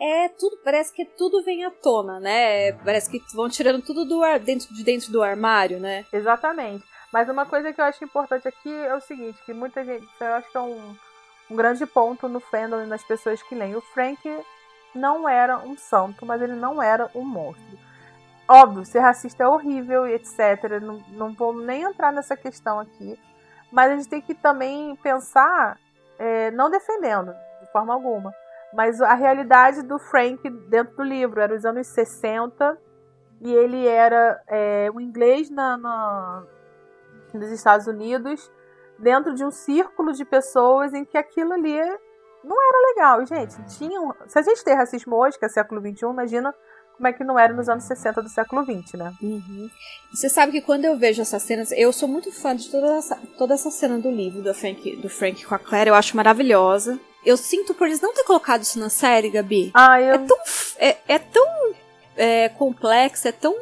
[0.00, 2.72] É tudo, parece que tudo vem à tona, né?
[2.84, 6.04] Parece que vão tirando tudo do ar, dentro de dentro do armário, né?
[6.12, 6.84] Exatamente.
[7.12, 10.34] Mas uma coisa que eu acho importante aqui é o seguinte, que muita gente, eu
[10.34, 10.96] acho que é um,
[11.50, 13.74] um grande ponto no fandom e nas pessoas que leem.
[13.74, 14.20] O Frank
[14.94, 17.78] não era um santo, mas ele não era um monstro.
[18.46, 20.80] Óbvio, ser racista é horrível e etc.
[20.80, 23.18] Não, não vou nem entrar nessa questão aqui.
[23.72, 25.76] Mas a gente tem que também pensar,
[26.16, 27.45] é, não defendendo de
[27.76, 28.32] forma alguma,
[28.72, 31.40] mas a realidade do Frank dentro do livro.
[31.40, 32.78] Era os anos 60
[33.42, 36.42] e ele era é, um inglês na, na,
[37.34, 38.50] nos Estados Unidos,
[38.98, 41.78] dentro de um círculo de pessoas em que aquilo ali
[42.42, 43.26] não era legal.
[43.26, 46.54] Gente, tinha um- se a gente tem racismo hoje, que é século XXI, imagina
[46.96, 49.12] como é que não era nos anos 60 do século XX, né?
[49.22, 49.68] Uhum.
[50.14, 53.16] Você sabe que quando eu vejo essas cenas, eu sou muito fã de toda essa,
[53.36, 56.98] toda essa cena do livro do Frank, do Frank com a Claire, eu acho maravilhosa.
[57.26, 59.70] Eu sinto por eles não ter colocado isso na série, Gabi.
[59.74, 60.26] Ah, É eu.
[60.26, 61.44] tão, f- é, é tão
[62.16, 63.54] é, complexa, é tão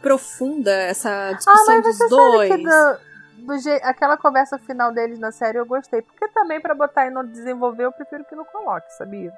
[0.00, 2.48] profunda essa Ah, discussão mas dos dois.
[2.48, 6.02] sabe que do, do je- aquela conversa final deles na série eu gostei.
[6.02, 9.32] Porque também pra botar e não desenvolver, eu prefiro que não coloque, sabia?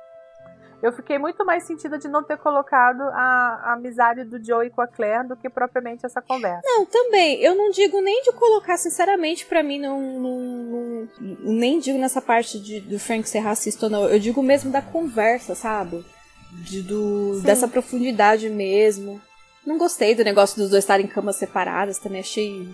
[0.86, 4.80] Eu fiquei muito mais sentida de não ter colocado a, a amizade do Joey com
[4.80, 6.60] a Claire do que propriamente essa conversa.
[6.64, 7.40] Não, também.
[7.42, 11.08] Eu não digo nem de colocar, sinceramente, pra mim, não, não, não-
[11.40, 14.04] Nem digo nessa parte de, do Frank ser racista ou não.
[14.08, 16.04] Eu digo mesmo da conversa, sabe?
[16.52, 17.42] De, do, Sim.
[17.42, 19.20] dessa profundidade mesmo.
[19.66, 22.68] Não gostei do negócio dos dois estarem em camas separadas, também achei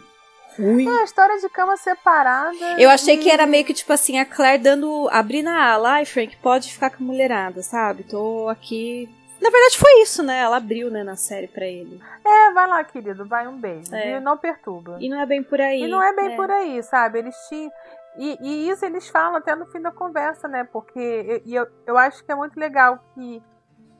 [0.58, 0.88] ruim.
[0.88, 2.56] É, a história de cama separada.
[2.78, 5.08] Eu achei e- que era meio que, tipo assim, a Claire dando.
[5.10, 5.92] abrindo a ala.
[5.94, 8.04] Ai, Frank, pode ficar com a mulherada, sabe?
[8.04, 9.08] Tô aqui.
[9.40, 10.38] Na verdade, foi isso, né?
[10.40, 12.00] Ela abriu, né, na série pra ele.
[12.24, 13.92] É, vai lá, querido, vai um beijo.
[13.94, 14.12] É.
[14.12, 14.20] viu?
[14.20, 14.98] Não perturba.
[15.00, 15.82] E não é bem por aí.
[15.82, 16.36] E não é bem né?
[16.36, 17.18] por aí, sabe?
[17.18, 17.70] Eles tinham.
[18.16, 20.62] E, e isso eles falam até no fim da conversa, né?
[20.70, 21.00] Porque
[21.44, 23.42] e- e eu, eu acho que é muito legal que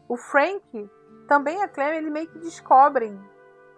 [0.09, 0.63] o Frank,
[1.27, 3.19] também a Claire, eles meio que descobrem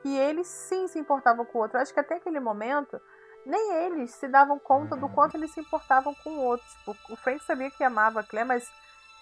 [0.05, 1.79] que eles sim se importavam com o outro.
[1.79, 3.01] Eu acho que até aquele momento,
[3.47, 6.67] nem eles se davam conta do quanto eles se importavam com o outro.
[6.79, 8.71] Tipo, o Frank sabia que amava a Claire, mas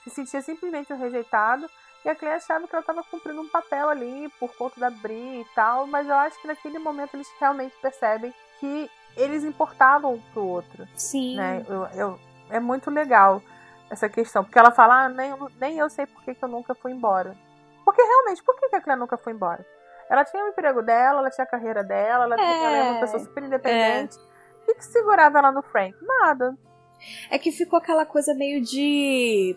[0.02, 1.70] se sentia simplesmente um rejeitado.
[2.04, 5.42] E a Claire achava que ela estava cumprindo um papel ali por conta da Bri
[5.42, 5.86] e tal.
[5.86, 10.84] Mas eu acho que naquele momento eles realmente percebem que eles importavam um pro outro,
[10.96, 11.36] Sim.
[11.36, 11.64] né?
[11.68, 12.20] Eu, eu-
[12.50, 13.40] é muito legal
[13.88, 14.42] essa questão.
[14.42, 17.36] Porque ela fala, ah, nem, nem eu sei por que, que eu nunca fui embora.
[17.84, 19.64] Porque realmente, por que, que a Claire nunca foi embora?
[20.12, 22.96] Ela tinha o emprego dela, ela tinha a carreira dela, ela, tinha- ela era uma
[22.98, 23.00] É.
[23.00, 24.16] pessoa super independente.
[24.60, 25.96] O que, que segurava ela no Frank?
[26.02, 26.54] Nada.
[27.30, 29.56] É que ficou aquela coisa meio de.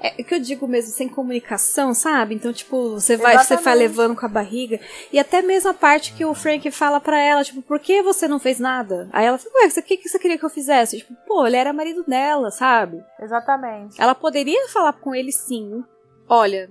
[0.00, 2.34] É que eu digo mesmo, sem comunicação, sabe?
[2.34, 4.80] Então, tipo, você vai, você vai levando com a barriga.
[5.12, 8.26] E até mesmo a parte que o Frank fala pra ela, tipo, por que você
[8.26, 9.08] não fez nada?
[9.12, 10.98] Aí ela fala, ué, o que, que você queria que eu fizesse?
[10.98, 13.04] Tipo, pô, ele era marido dela, sabe?
[13.20, 14.00] Exatamente.
[14.02, 15.84] Ela poderia falar com ele sim.
[16.28, 16.68] Olha,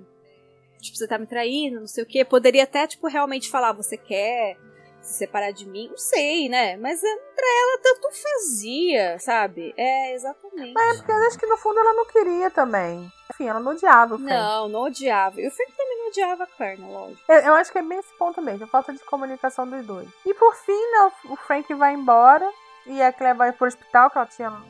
[0.81, 2.25] tipo, você tá me traindo, não sei o quê.
[2.25, 4.57] Poderia até, tipo, realmente falar, você quer
[5.01, 5.87] se separar de mim?
[5.89, 6.77] Não sei, né?
[6.77, 9.73] Mas é, pra ela tanto fazia, sabe?
[9.75, 10.77] É, exatamente.
[10.77, 13.11] É porque eu acho que no fundo ela não queria também.
[13.31, 14.33] Enfim, ela não odiava o Frank.
[14.33, 15.41] Não, não odiava.
[15.41, 16.81] E o Frank também não odiava a Claire?
[16.81, 17.21] Lógico.
[17.31, 20.07] Eu, eu acho que é bem esse ponto mesmo, a falta de comunicação dos dois.
[20.25, 22.49] E por fim, né, o, o Frank vai embora
[22.85, 24.63] e a Claire vai pro hospital, que ela tinha.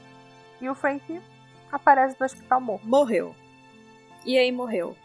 [0.62, 1.22] E o Frank
[1.72, 2.88] aparece no hospital morto.
[2.88, 3.36] Morreu.
[4.26, 4.96] E aí morreu.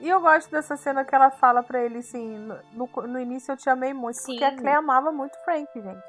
[0.00, 2.36] E eu gosto dessa cena que ela fala pra ele assim:
[2.72, 4.32] no, no- início eu te amei muito, Sim.
[4.32, 6.02] porque a Claire amava muito Frank, gente.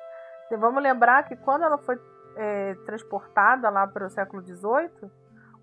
[0.52, 2.00] E vamos lembrar que quando ela foi
[2.36, 5.12] é, transportada lá para o século XVIII,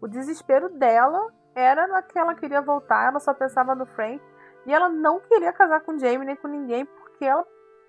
[0.00, 4.20] o desespero dela era que ela queria voltar, ela só pensava no Frank.
[4.66, 7.44] E ela não queria casar com Jamie nem com ninguém, porque ela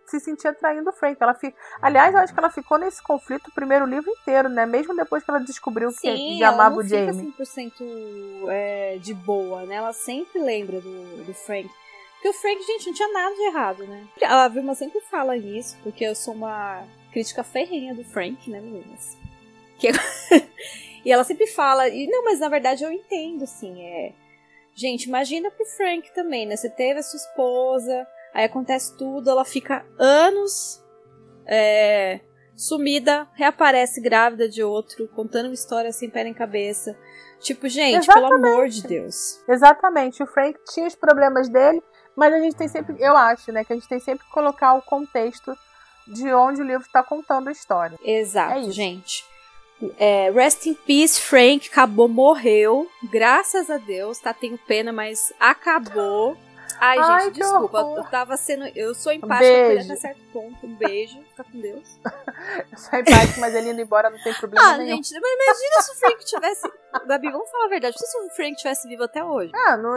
[0.09, 1.17] se sentia traindo o Frank.
[1.21, 1.53] Ela fi...
[1.81, 4.65] Aliás, eu acho que ela ficou nesse conflito o primeiro livro inteiro, né?
[4.65, 7.31] Mesmo depois que ela descobriu que Sim, que ela amava o Jamie.
[7.31, 9.75] fica 100% é, de boa, né?
[9.75, 11.69] Ela sempre lembra do, do Frank.
[12.15, 14.07] Porque o Frank, gente, não tinha nada de errado, né?
[14.23, 19.15] A Vilma sempre fala nisso, porque eu sou uma crítica ferrenha do Frank, né, meninas?
[19.77, 19.91] Que-
[21.05, 24.13] e ela sempre fala, e não, mas na verdade eu entendo, assim, é...
[24.73, 26.57] Gente, imagina pro Frank também, né?
[26.57, 28.05] Você teve a sua esposa,
[28.35, 30.83] aí acontece tudo, ela fica anos
[31.47, 32.19] é,
[32.55, 36.97] sumida, reaparece grávida de outro, contando uma história sem pé nem cabeça.
[37.39, 38.29] Tipo, gente, Exatamente.
[38.29, 39.39] pelo amor de Deus.
[39.47, 40.21] Exatamente.
[40.21, 41.81] O Frank tinha os problemas dele,
[42.15, 44.73] mas a gente tem sempre, eu acho, né, que a gente tem sempre que colocar
[44.73, 45.55] o contexto
[46.07, 47.97] de onde o livro está contando a história.
[48.03, 48.71] Exato, É isso.
[48.71, 49.25] gente.
[49.97, 51.67] É, rest in peace, Frank.
[51.69, 52.87] Acabou, morreu.
[53.11, 54.33] Graças a Deus, tá?
[54.33, 56.37] Tenho pena, mas acabou.
[56.79, 57.79] Ai, Ai, gente, desculpa.
[57.81, 57.97] horror.
[57.99, 58.65] Eu tava sendo.
[58.75, 59.91] Eu sou empática ele Beijo.
[59.91, 60.65] até certo ponto.
[60.65, 61.21] Um beijo.
[61.29, 61.99] Fica com Deus.
[62.71, 64.95] Eu sou empática, mas ele indo embora não tem problema Ah, nenhum.
[64.97, 66.71] gente, mas imagina se o Frank tivesse.
[67.07, 67.95] Gabi, vamos falar a verdade.
[67.97, 69.51] Se o Frank tivesse vivo até hoje.
[69.55, 69.93] Ah, não-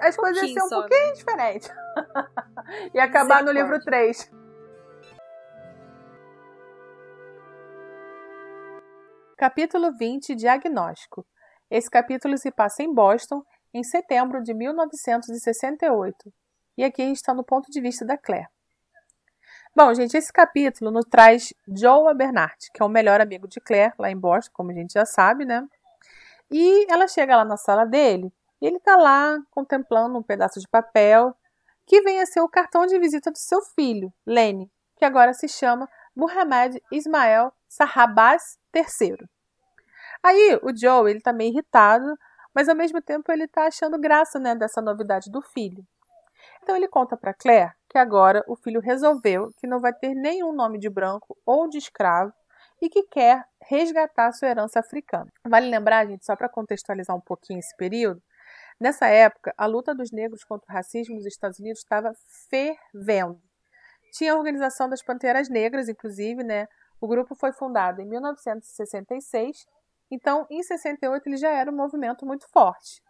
[0.00, 1.70] as coisas iam ser um pouquinho só, pouquinho diferentes.
[2.94, 4.14] e acabar no livro Misericórdia.
[4.26, 4.30] 3.
[9.36, 11.26] Capítulo 20 Diagnóstico.
[11.70, 13.42] Esse capítulo se passa em Boston
[13.74, 16.32] em setembro de 1968.
[16.78, 18.48] E aqui a gente está no ponto de vista da Claire.
[19.76, 23.92] Bom, gente, esse capítulo nos traz Joe Abernathy, que é o melhor amigo de Claire,
[23.98, 25.66] lá em Boston, como a gente já sabe, né?
[26.48, 30.68] E ela chega lá na sala dele e ele está lá contemplando um pedaço de
[30.68, 31.36] papel
[31.84, 35.48] que vem a ser o cartão de visita do seu filho, Lenny, que agora se
[35.48, 39.16] chama Muhammad Ismael Sahabaz III.
[40.22, 42.16] Aí o Joe ele tá meio irritado,
[42.54, 45.82] mas ao mesmo tempo ele tá achando graça né, dessa novidade do filho.
[46.62, 50.52] Então ele conta para Claire que agora o filho resolveu que não vai ter nenhum
[50.52, 52.32] nome de branco ou de escravo
[52.80, 55.30] e que quer resgatar sua herança africana.
[55.46, 58.22] Vale lembrar, gente, só para contextualizar um pouquinho esse período,
[58.80, 62.12] nessa época a luta dos negros contra o racismo nos Estados Unidos estava
[62.50, 63.40] fervendo.
[64.12, 66.68] Tinha a Organização das Panteras Negras, inclusive, né?
[67.00, 69.66] O grupo foi fundado em 1966,
[70.10, 73.02] então em 68 ele já era um movimento muito forte.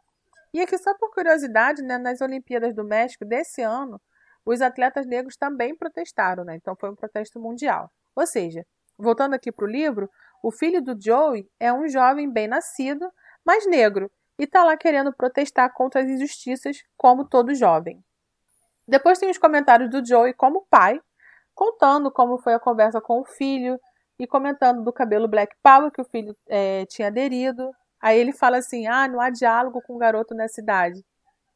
[0.53, 4.01] E aqui, só por curiosidade, né, nas Olimpíadas do México desse ano,
[4.47, 6.55] os atletas negros também protestaram, né?
[6.55, 7.91] Então foi um protesto mundial.
[8.15, 8.65] Ou seja,
[8.97, 10.09] voltando aqui para o livro,
[10.43, 13.11] o filho do Joey é um jovem bem nascido,
[13.45, 18.05] mas negro, e está lá querendo protestar contra as injustiças, como todo jovem.
[18.87, 21.01] Depois tem os comentários do Joey como pai,
[21.55, 23.79] contando como foi a conversa com o filho
[24.19, 27.71] e comentando do cabelo Black Power que o filho é, tinha aderido.
[28.01, 31.05] Aí ele fala assim: ah, não há diálogo com o garoto nessa idade.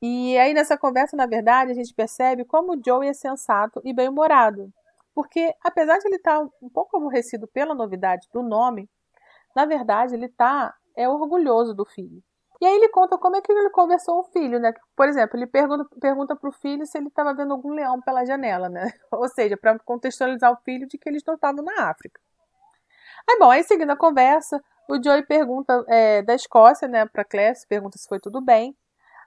[0.00, 3.92] E aí nessa conversa, na verdade, a gente percebe como o Joey é sensato e
[3.92, 4.70] bem-humorado.
[5.14, 8.88] Porque, apesar de ele estar um pouco aborrecido pela novidade do nome,
[9.54, 12.22] na verdade ele está é orgulhoso do filho.
[12.60, 14.72] E aí ele conta como é que ele conversou com o filho, né?
[14.96, 18.68] Por exemplo, ele pergunta, pergunta pro filho se ele estava vendo algum leão pela janela,
[18.68, 18.90] né?
[19.12, 22.20] Ou seja, para contextualizar o filho de que eles não estavam na África.
[23.28, 27.58] Aí, bom, aí seguindo a conversa, o Joey pergunta é, da Escócia, né, pra Claire,
[27.68, 28.74] pergunta se foi tudo bem.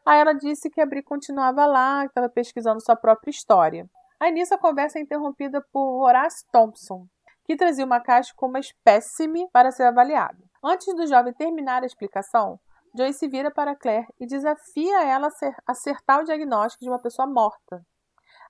[0.05, 3.87] Aí ela disse que a Bri continuava lá, que estava pesquisando sua própria história.
[4.19, 7.05] Aí nisso a conversa é interrompida por Horace Thompson,
[7.45, 10.37] que trazia uma caixa com uma espécime para ser avaliada.
[10.63, 12.59] Antes do jovem terminar a explicação,
[12.95, 17.27] Joey se vira para Claire e desafia ela a acertar o diagnóstico de uma pessoa
[17.27, 17.85] morta.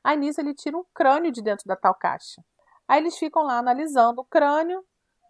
[0.04, 2.42] Aí nisso ele tira um crânio de dentro da tal caixa.
[2.88, 4.84] Aí eles ficam lá analisando o crânio.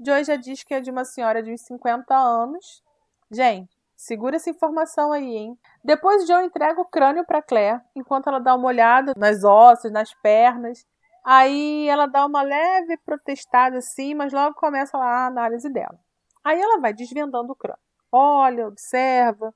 [0.04, 2.84] Joey já diz que é de uma senhora de uns 50 anos.
[3.30, 5.60] Gente, segura essa informação aí, hein?
[5.84, 10.12] Depois Joe entrega o crânio para Claire, enquanto ela dá uma olhada nas ossos, nas
[10.16, 10.86] pernas.
[11.24, 15.99] Aí ela dá uma leve protestada assim, mas logo começa a análise dela.
[16.43, 17.80] Aí ela vai desvendando o crânio.
[18.12, 19.54] Olha, observa.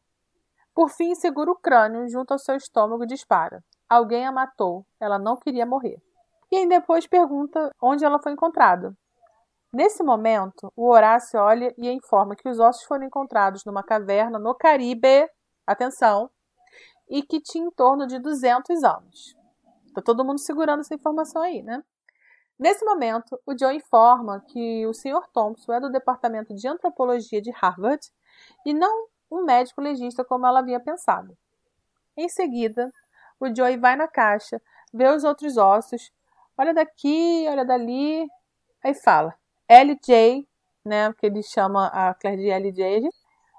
[0.76, 3.64] Por fim, segura o crânio junto ao seu estômago e dispara.
[3.90, 4.86] Alguém a matou.
[5.00, 5.98] Ela não queria morrer.
[6.52, 8.96] E aí depois pergunta onde ela foi encontrada.
[9.76, 14.56] Nesse momento, o Horácio olha e informa que os ossos foram encontrados numa caverna no
[14.56, 15.30] Caribe,
[15.68, 16.30] atenção,
[17.10, 19.36] e que tinha em torno de 200 anos.
[19.94, 21.84] Tá todo mundo segurando essa informação aí, né?
[22.58, 25.28] Nesse momento, o Joe informa que o Sr.
[25.34, 28.00] Thompson é do Departamento de Antropologia de Harvard
[28.66, 31.38] e não um médico legista como ela havia pensado.
[32.16, 32.90] Em seguida,
[33.42, 34.62] o Joey vai na caixa,
[34.94, 36.14] vê os outros ossos,
[36.58, 38.26] olha daqui, olha dali,
[38.82, 39.36] aí fala:
[39.68, 40.48] LJ,
[40.86, 43.10] né, que ele chama a Claire de LJ.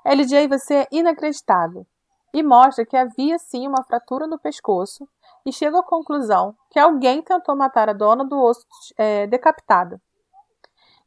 [0.05, 1.87] LJ, você é inacreditável.
[2.33, 5.09] E mostra que havia sim uma fratura no pescoço
[5.45, 8.67] e chega à conclusão que alguém tentou matar a dona do osso
[8.99, 9.27] é.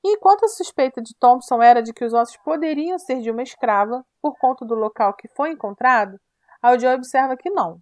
[0.04, 3.44] E enquanto a suspeita de Thompson era de que os ossos poderiam ser de uma
[3.44, 6.20] escrava, por conta do local que foi encontrado,
[6.62, 7.80] a Joy observa que não.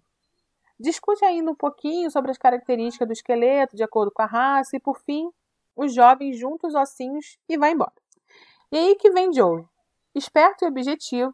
[0.78, 4.80] Discute ainda um pouquinho sobre as características do esqueleto, de acordo com a raça, e
[4.80, 5.28] por fim,
[5.78, 7.92] os jovens juntam os ossinhos e vai embora.
[8.72, 9.64] E aí que vem Joey.
[10.12, 11.32] Esperto e objetivo,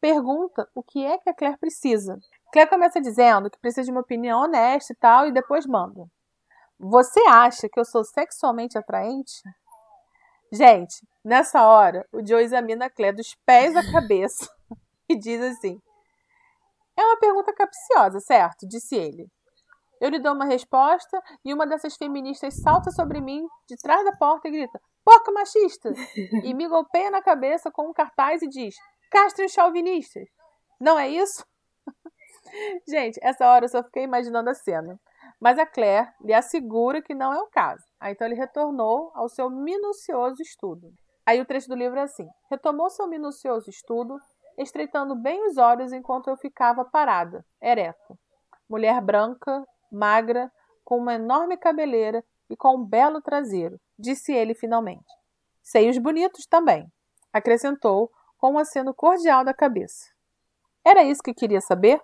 [0.00, 2.16] pergunta o que é que a Claire precisa.
[2.52, 6.06] Claire começa dizendo que precisa de uma opinião honesta e tal, e depois manda.
[6.78, 9.42] Você acha que eu sou sexualmente atraente?
[10.52, 14.48] Gente, nessa hora, o Joe examina a Claire dos pés à cabeça
[15.10, 15.80] e diz assim:
[16.96, 18.68] É uma pergunta capciosa, certo?
[18.68, 19.28] Disse ele.
[20.00, 24.16] Eu lhe dou uma resposta e uma dessas feministas salta sobre mim de trás da
[24.16, 25.90] porta e grita: Porca machista!
[26.44, 28.74] e me golpeia na cabeça com um cartaz e diz:
[29.10, 30.26] Castre os chauvinistas.
[30.80, 31.44] Não é isso?
[32.88, 34.98] Gente, essa hora eu só fiquei imaginando a cena.
[35.38, 37.84] Mas a Claire lhe assegura que não é o caso.
[37.98, 40.92] Aí então ele retornou ao seu minucioso estudo.
[41.26, 44.18] Aí o trecho do livro é assim: retomou seu minucioso estudo,
[44.58, 48.18] estreitando bem os olhos enquanto eu ficava parada, ereta.
[48.68, 50.50] Mulher branca, magra,
[50.84, 55.04] com uma enorme cabeleira e com um belo traseiro, disse ele finalmente.
[55.62, 56.90] Seios bonitos também,
[57.32, 60.10] acrescentou com um aceno cordial da cabeça.
[60.84, 62.00] Era isso que queria saber?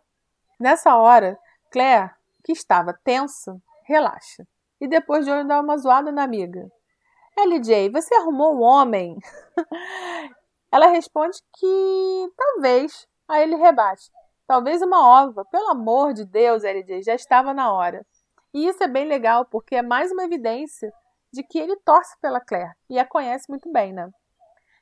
[0.61, 1.39] Nessa hora,
[1.72, 2.11] Claire
[2.45, 4.47] que estava tensa, relaxa.
[4.80, 6.70] E depois de olho dar uma zoada na amiga.
[7.37, 9.18] LJ, você arrumou um homem?
[10.70, 13.07] Ela responde que talvez.
[13.28, 14.11] Aí ele rebate.
[14.47, 15.44] Talvez uma ova.
[15.44, 18.07] Pelo amor de Deus, LJ, já estava na hora.
[18.55, 20.92] E isso é bem legal, porque é mais uma evidência
[21.32, 24.09] de que ele torce pela Claire e a conhece muito bem, né?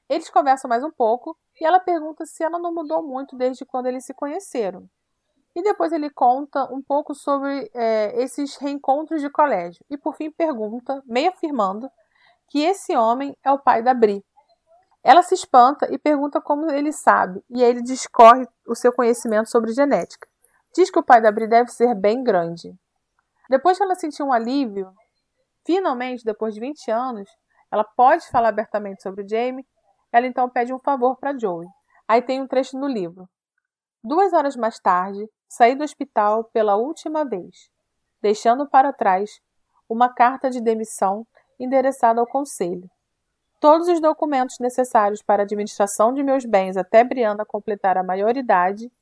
[0.09, 3.87] Eles conversam mais um pouco e ela pergunta se ela não mudou muito desde quando
[3.87, 4.89] eles se conheceram.
[5.57, 9.85] E depois ele conta um pouco sobre é, esses reencontros de colégio.
[9.89, 11.89] E por fim pergunta, meio afirmando,
[12.51, 14.25] que esse homem é o pai da Bri.
[15.05, 19.75] Ela se espanta e pergunta como ele sabe, e ele discorre o seu conhecimento sobre
[19.75, 20.27] genética.
[20.75, 22.75] Diz que o pai da Bri deve ser bem grande.
[23.51, 24.91] Depois que ela sentiu um alívio,
[25.67, 27.29] finalmente, depois de 20 anos,
[27.71, 29.67] ela pode falar abertamente sobre o Jamie,
[30.11, 31.69] ela então pede um favor para Joey.
[32.09, 33.29] Aí tem um trecho no livro.
[34.03, 37.69] Duas horas mais tarde, saí do hospital pela última vez,
[38.23, 39.39] deixando para trás
[39.87, 41.27] uma carta de demissão
[41.61, 42.89] endereçada ao conselho.
[43.65, 48.93] Todos os documentos necessários para a administração de meus bens até Brianda completar a maioridade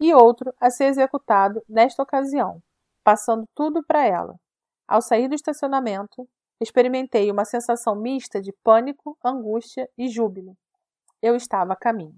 [0.00, 2.62] e outro a ser executado nesta ocasião,
[3.04, 4.36] passando tudo para ela.
[4.88, 6.26] Ao sair do estacionamento,
[6.62, 10.56] experimentei uma sensação mista de pânico, angústia e júbilo.
[11.20, 12.16] Eu estava a caminho.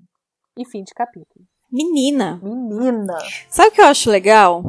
[0.57, 1.45] E fim de capítulo.
[1.69, 2.39] Menina.
[2.41, 3.19] Menina.
[3.51, 4.63] Sabe o que eu acho legal?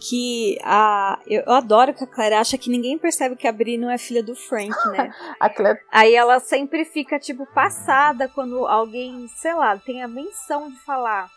[0.00, 1.18] Que a.
[1.26, 3.98] Eu, eu adoro que a Claire acha que ninguém percebe que a Bri não é
[3.98, 5.12] filha do Frank, né?
[5.38, 5.80] a Claire...
[5.90, 11.30] Aí ela sempre fica, tipo, passada quando alguém, sei lá, tem a menção de falar.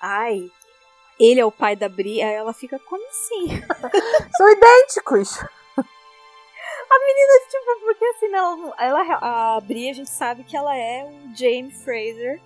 [0.00, 0.50] Ai,
[1.18, 2.22] ele é o pai da Bri.
[2.22, 3.62] Aí ela fica, como assim?
[4.36, 5.38] São idênticos.
[6.88, 11.04] A menina, tipo, porque assim, não, ela, a Bri, a gente sabe que ela é
[11.04, 12.40] o Jamie Fraser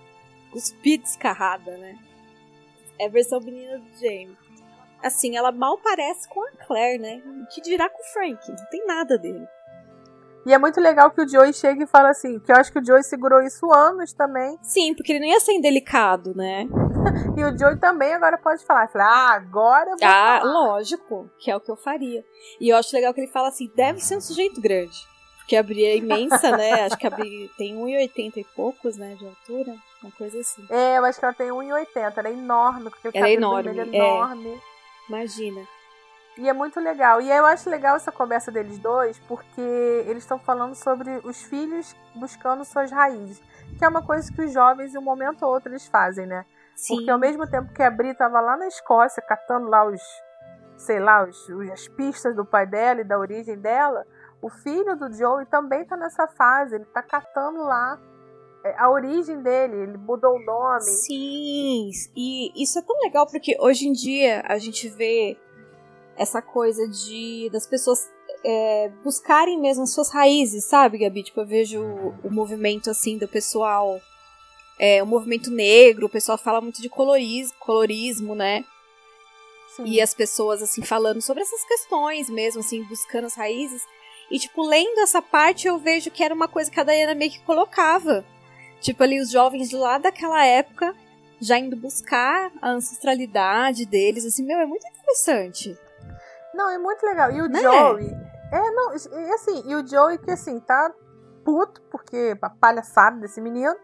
[0.51, 1.97] cuspida descarrada, né?
[2.99, 4.37] É a versão menina do Jamie.
[5.03, 7.21] Assim, ela mal parece com a Claire, né?
[7.53, 8.49] Que dirá com o Frank?
[8.49, 9.47] Não tem nada dele.
[10.45, 12.79] E é muito legal que o Joey chega e fala assim, que eu acho que
[12.79, 14.57] o Joey segurou isso anos também.
[14.63, 16.67] Sim, porque ele não ia ser indelicado, né?
[17.37, 18.87] e o Joey também agora pode falar.
[18.87, 20.51] Fala, ah, agora eu vou Ah, falar.
[20.51, 22.23] lógico, que é o que eu faria.
[22.59, 24.97] E eu acho legal que ele fala assim, deve ser um sujeito grande.
[25.37, 26.71] Porque a Bri é imensa, né?
[26.85, 29.75] Acho que a Bri tem 1,80 e poucos, né, de altura.
[30.01, 30.65] Uma coisa assim.
[30.69, 32.13] É, eu acho que ela tem 1,80.
[32.17, 33.97] Ela é enorme, porque o Ela é cabelo enorme, é.
[33.97, 34.61] enorme.
[35.09, 35.61] Imagina.
[36.37, 37.21] E é muito legal.
[37.21, 39.61] E eu acho legal essa conversa deles dois, porque
[40.07, 43.41] eles estão falando sobre os filhos buscando suas raízes.
[43.77, 46.45] Que é uma coisa que os jovens, em um momento ou outro, eles fazem, né?
[46.75, 46.95] Sim.
[46.95, 50.01] Porque ao mesmo tempo que a Bri tava lá na Escócia, catando lá os,
[50.77, 54.05] sei lá, os, as pistas do pai dela e da origem dela,
[54.41, 56.75] o filho do Joey também tá nessa fase.
[56.75, 57.99] Ele tá catando lá
[58.77, 59.75] a origem dele.
[59.75, 60.81] Ele mudou o nome.
[60.81, 65.37] Sim, e isso é tão legal porque hoje em dia a gente vê
[66.17, 68.11] essa coisa de das pessoas
[68.43, 71.23] é, buscarem mesmo as suas raízes, sabe, Gabi?
[71.23, 73.99] Tipo, eu vejo o, o movimento assim do pessoal,
[74.79, 78.65] é, o movimento negro, o pessoal fala muito de colorismo, colorismo, né?
[79.75, 79.85] Sim.
[79.85, 83.83] E as pessoas, assim, falando sobre essas questões mesmo, assim, buscando as raízes.
[84.29, 87.31] E, tipo, lendo essa parte, eu vejo que era uma coisa que a Diana meio
[87.31, 88.25] que colocava.
[88.81, 90.93] Tipo, ali, os jovens de lá daquela época
[91.39, 95.75] já indo buscar a ancestralidade deles, assim, meu, é muito interessante.
[96.53, 97.31] Não, é muito legal.
[97.31, 97.59] E o Né?
[97.59, 98.11] Joey.
[98.51, 100.93] É, não, e assim, e o Joey que assim, tá
[101.43, 103.75] puto, porque a palhaçada desse menino.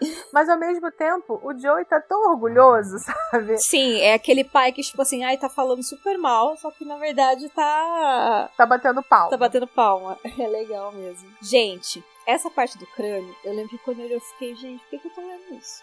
[0.32, 2.98] Mas ao mesmo tempo, o Joey tá tão orgulhoso,
[3.30, 3.58] sabe?
[3.58, 6.96] Sim, é aquele pai que, tipo assim, ai, tá falando super mal, só que na
[6.96, 8.50] verdade tá.
[8.56, 9.28] Tá batendo pau.
[9.30, 10.18] Tá batendo palma.
[10.38, 11.28] É legal mesmo.
[11.42, 15.08] Gente, essa parte do crânio, eu lembro que quando eu fiquei, gente, por que, que
[15.08, 15.82] eu tô lendo isso?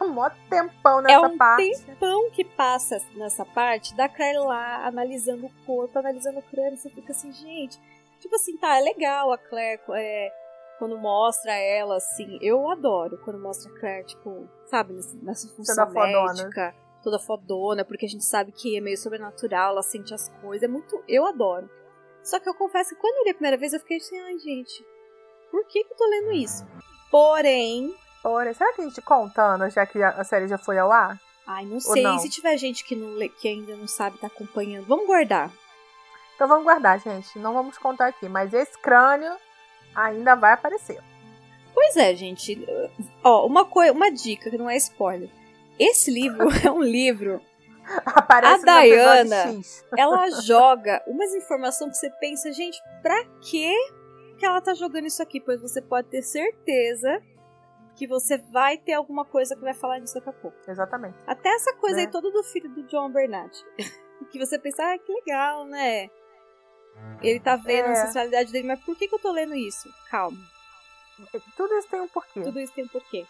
[0.08, 1.84] mó tempão É nessa um parte.
[1.84, 6.76] tempão que passa nessa parte da Claire lá analisando o corpo, analisando o crânio.
[6.76, 7.78] Você fica assim, gente.
[8.20, 10.32] Tipo assim, tá, é legal a Claire é,
[10.78, 12.38] quando mostra ela, assim.
[12.42, 16.32] Eu adoro quando mostra a Claire, tipo, sabe, nessa, função Toda fodona.
[16.32, 20.62] médica, toda fodona, porque a gente sabe que é meio sobrenatural, ela sente as coisas.
[20.64, 21.02] É muito.
[21.06, 21.70] Eu adoro.
[22.22, 24.38] Só que eu confesso que quando eu li a primeira vez, eu fiquei assim, ai,
[24.38, 24.84] gente,
[25.50, 26.66] por que, que eu tô lendo isso?
[27.10, 27.94] Porém,
[28.24, 31.18] Ora, será que a gente conta, Ana, já que a série já foi ao ar?
[31.48, 32.02] ai, não sei.
[32.02, 32.18] não?
[32.18, 35.50] Se tiver gente que, não, que ainda não sabe, tá acompanhando, vamos guardar.
[36.34, 37.38] Então vamos guardar, gente.
[37.38, 38.28] Não vamos contar aqui.
[38.28, 39.34] Mas esse crânio
[39.94, 41.02] ainda vai aparecer.
[41.74, 42.64] Pois é, gente.
[43.24, 45.30] Ó, uma, coi uma dica que não é spoiler.
[45.78, 47.40] Esse livro é um livro.
[48.04, 48.86] Aparece A
[49.48, 49.84] X.
[49.96, 53.72] Ela joga umas informações que você pensa, gente, pra que
[54.38, 55.40] que ela tá jogando isso aqui?
[55.40, 57.22] Pois você pode ter certeza
[57.96, 60.56] que você vai ter alguma coisa que vai falar disso daqui a pouco.
[60.70, 61.16] Exatamente.
[61.26, 62.02] Até essa coisa Né?
[62.02, 63.52] aí toda do filho do John Bernard.
[64.30, 66.08] que você pensa, ah, que legal, né?
[67.22, 67.92] Ele tá vendo É.
[67.92, 69.88] a sensualidade dele, mas por que, que eu tô lendo isso?
[70.10, 70.38] Calma,
[71.56, 72.40] Tudo isso tem um porquê.
[72.42, 73.24] tudo isso tem um porquê.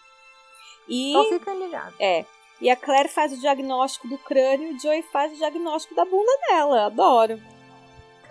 [0.87, 1.95] E, Então fiquem ligados.
[1.99, 2.25] é,
[2.61, 6.03] e a Claire faz o diagnóstico do crânio e o Joey faz o diagnóstico da
[6.05, 6.85] bunda dela.
[6.87, 7.39] Adoro.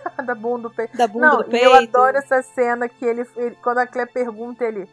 [0.25, 0.97] da bunda do peito.
[0.97, 1.65] Da bunda Não, do e peito.
[1.67, 4.89] eu adoro essa cena que ele, ele- quando a Claire pergunta, ele.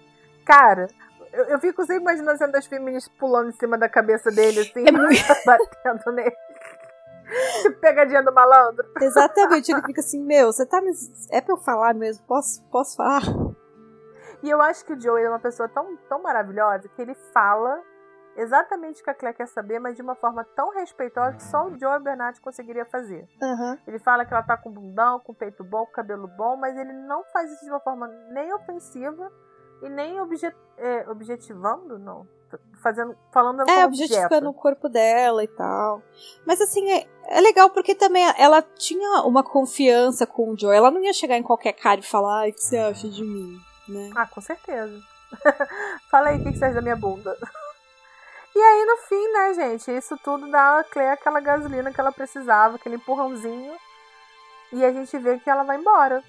[0.46, 0.88] Cara,
[1.34, 4.60] eu, eu fico sempre imaginando a cena das feministas pulando em cima da cabeça dele,
[4.62, 6.36] assim, É muito- batendo nele.
[7.64, 8.86] Tipo pegadinha do malandro.
[9.02, 10.92] Exatamente, ele fica assim, meu, você tá me...
[11.32, 12.24] É pra eu falar mesmo?
[12.28, 13.22] Posso, posso falar?
[14.44, 17.82] E eu acho que o Joey é uma pessoa tão, tão maravilhosa que ele fala
[18.36, 21.68] exatamente o que a Claire quer saber, mas de uma forma tão respeitosa que só
[21.68, 23.28] o Joey Bernard conseguiria fazer.
[23.42, 23.78] Aham.
[23.88, 26.94] Ele fala que ela tá com bundão, com peito bom, com cabelo bom, mas ele
[26.94, 29.32] não faz isso de uma forma nem ofensiva
[29.82, 30.18] e nem
[30.78, 32.28] é, objetivando, não.
[32.82, 34.62] Fazendo, falando É, como objetificando o objeto.
[34.62, 36.02] corpo dela e tal.
[36.46, 40.74] Mas assim, é, é legal porque também ela tinha uma confiança com o Joe.
[40.74, 43.24] Ela não ia chegar em qualquer cara e falar, ai, o que você acha de
[43.24, 43.60] mim?
[43.90, 44.12] Né?
[44.16, 45.02] Ah, com certeza.
[46.10, 47.36] Fala aí o que que você acha da minha bunda.
[48.56, 52.12] E aí, no fim, né, gente, isso tudo dá a Claire aquela gasolina que ela
[52.12, 53.74] precisava, aquele empurrãozinho.
[54.72, 56.24] E a gente vê que ela vai embora.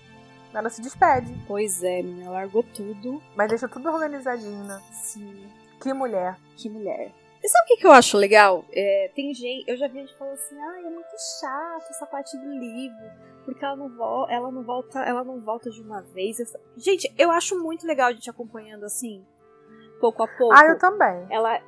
[0.53, 1.33] Ela se despede.
[1.47, 3.22] Pois é, menina, largou tudo.
[3.37, 4.83] Mas deixa tudo organizadinho, né?
[4.91, 5.51] Sim,
[5.81, 6.37] Que mulher.
[6.57, 7.12] que mulher.
[7.45, 8.64] E sabe o que, que eu acho legal?
[8.72, 12.37] É, tem gente, eu já vi gente falando assim, ai, é muito chato essa parte
[12.39, 12.97] do livro,
[13.45, 16.41] porque ela não, vo ela não volta, ela não volta de uma vez.
[16.41, 19.24] Essa- Gente, eu acho muito legal a gente acompanhando assim,
[20.01, 20.55] pouco a pouco.
[20.55, 21.27] Ah, eu também.
[21.31, 21.61] ela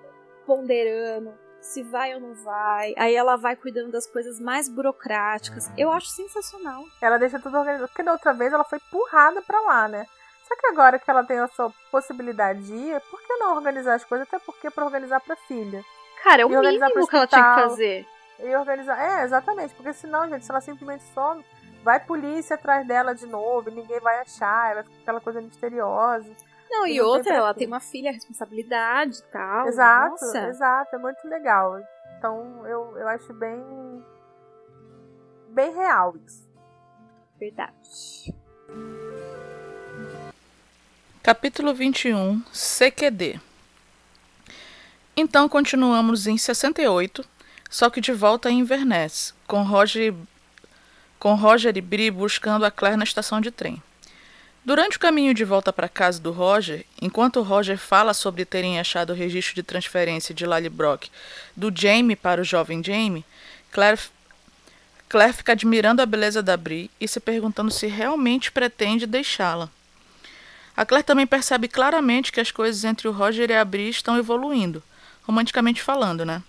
[0.49, 2.95] ponderando se vai ou não vai.
[2.97, 5.71] Aí ela vai cuidando das coisas mais burocráticas.
[5.77, 6.83] Eu acho sensacional.
[7.03, 7.89] Ela deixa tudo organizado.
[7.89, 10.07] Porque da outra vez ela foi empurrada pra lá, né?
[10.47, 14.05] Só que agora que ela tem essa possibilidade de ir, por que não organizar as
[14.05, 14.27] coisas?
[14.27, 15.85] Até porque pra organizar pra filha.
[16.25, 17.71] Cara, é o organizar mínimo pro que ela tinha que hospital.
[17.71, 18.07] fazer.
[18.41, 18.99] E organizar.
[18.99, 19.75] É, exatamente.
[19.75, 21.45] Porque senão, gente, se ela simplesmente some,
[21.83, 26.35] vai polícia atrás dela de novo, e ninguém vai achar, vai ficar aquela coisa misteriosa.
[26.71, 29.67] Não, e outra, ela tem uma filha, responsabilidade e tal.
[29.69, 30.49] exato, Nossa.
[30.49, 30.97] exato.
[30.97, 31.81] É muito legal.
[32.19, 34.05] Então eu, eu acho bem.
[35.51, 36.49] bem real isso.
[37.39, 38.35] Verdade.
[41.23, 43.41] Capítulo 21 CQD
[45.17, 47.25] Então continuamos em 68,
[47.71, 50.15] só que de volta em Inverness, com Roger,
[51.19, 53.83] com Roger e Bri buscando a Claire na estação de trem.
[54.69, 59.15] Durante o caminho de volta para casa do Roger, enquanto Roger fala sobre terem achado
[59.15, 61.09] o registro de transferência de Lally Brock
[61.57, 63.25] do Jamie para o jovem Jamie,
[63.73, 63.99] Claire,
[65.09, 69.71] Claire fica admirando a beleza da Bri e se perguntando se realmente pretende deixá-la.
[70.77, 74.19] A Claire também percebe claramente que as coisas entre o Roger e a Bri estão
[74.19, 74.83] evoluindo,
[75.23, 76.43] romanticamente falando, né?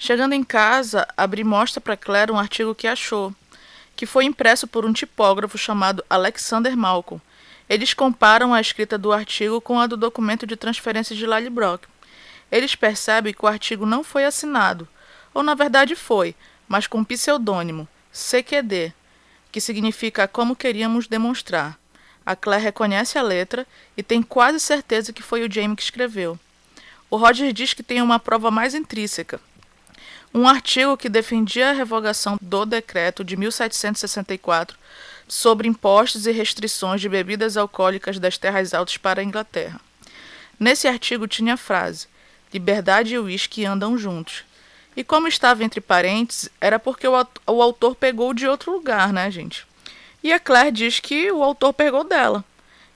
[0.00, 3.32] Chegando em casa, a Bri mostra para Claire um artigo que achou,
[3.98, 7.20] que foi impresso por um tipógrafo chamado Alexander Malcolm.
[7.68, 11.82] Eles comparam a escrita do artigo com a do documento de transferência de Lally Brock.
[12.48, 14.86] Eles percebem que o artigo não foi assinado,
[15.34, 16.36] ou na verdade foi,
[16.68, 18.94] mas com pseudônimo, CQD,
[19.50, 21.76] que significa como queríamos demonstrar.
[22.24, 26.38] A Claire reconhece a letra e tem quase certeza que foi o Jamie que escreveu.
[27.10, 29.40] O Roger diz que tem uma prova mais intrínseca.
[30.32, 34.76] Um artigo que defendia a revogação do decreto de 1764
[35.26, 39.80] sobre impostos e restrições de bebidas alcoólicas das terras altas para a Inglaterra.
[40.58, 42.06] Nesse artigo tinha a frase:
[42.52, 44.44] Liberdade e uísque andam juntos.
[44.96, 47.12] E como estava entre parênteses, era porque o,
[47.46, 49.66] o autor pegou de outro lugar, né, gente?
[50.22, 52.44] E a Claire diz que o autor pegou dela.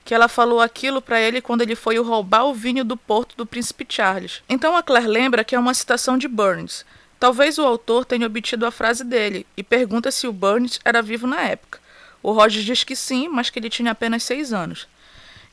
[0.03, 3.45] que ela falou aquilo para ele quando ele foi roubar o vinho do porto do
[3.45, 4.43] príncipe Charles.
[4.49, 6.83] Então a Claire lembra que é uma citação de Burns.
[7.19, 11.25] Talvez o autor tenha obtido a frase dele e pergunta se o Burns era vivo
[11.25, 11.79] na época.
[12.21, 14.87] O Roger diz que sim, mas que ele tinha apenas seis anos.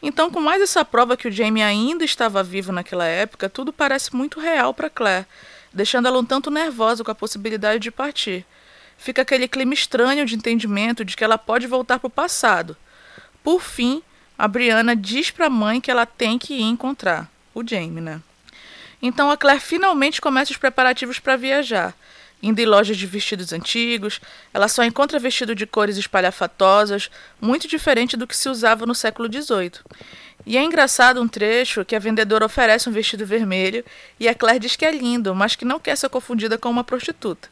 [0.03, 4.15] Então, com mais essa prova que o Jamie ainda estava vivo naquela época, tudo parece
[4.17, 5.27] muito real para Claire,
[5.73, 8.47] deixando ela um tanto nervosa com a possibilidade de partir.
[8.97, 12.77] Fica aquele clima estranho de entendimento de que ela pode voltar para o passado.
[13.43, 14.03] Por fim,
[14.39, 18.23] a Brianna diz para a mãe que ela tem que ir encontrar o Jamie, né?
[19.03, 21.95] Então a Claire finalmente começa os preparativos para viajar.
[22.43, 24.21] Indo em lojas de vestidos antigos,
[24.53, 29.31] ela só encontra vestido de cores espalhafatosas, muito diferente do que se usava no século
[29.31, 29.73] XVIII.
[30.47, 33.85] E é engraçado um trecho que a vendedora oferece um vestido vermelho
[34.19, 36.83] e a Claire diz que é lindo, mas que não quer ser confundida com uma
[36.83, 37.49] prostituta.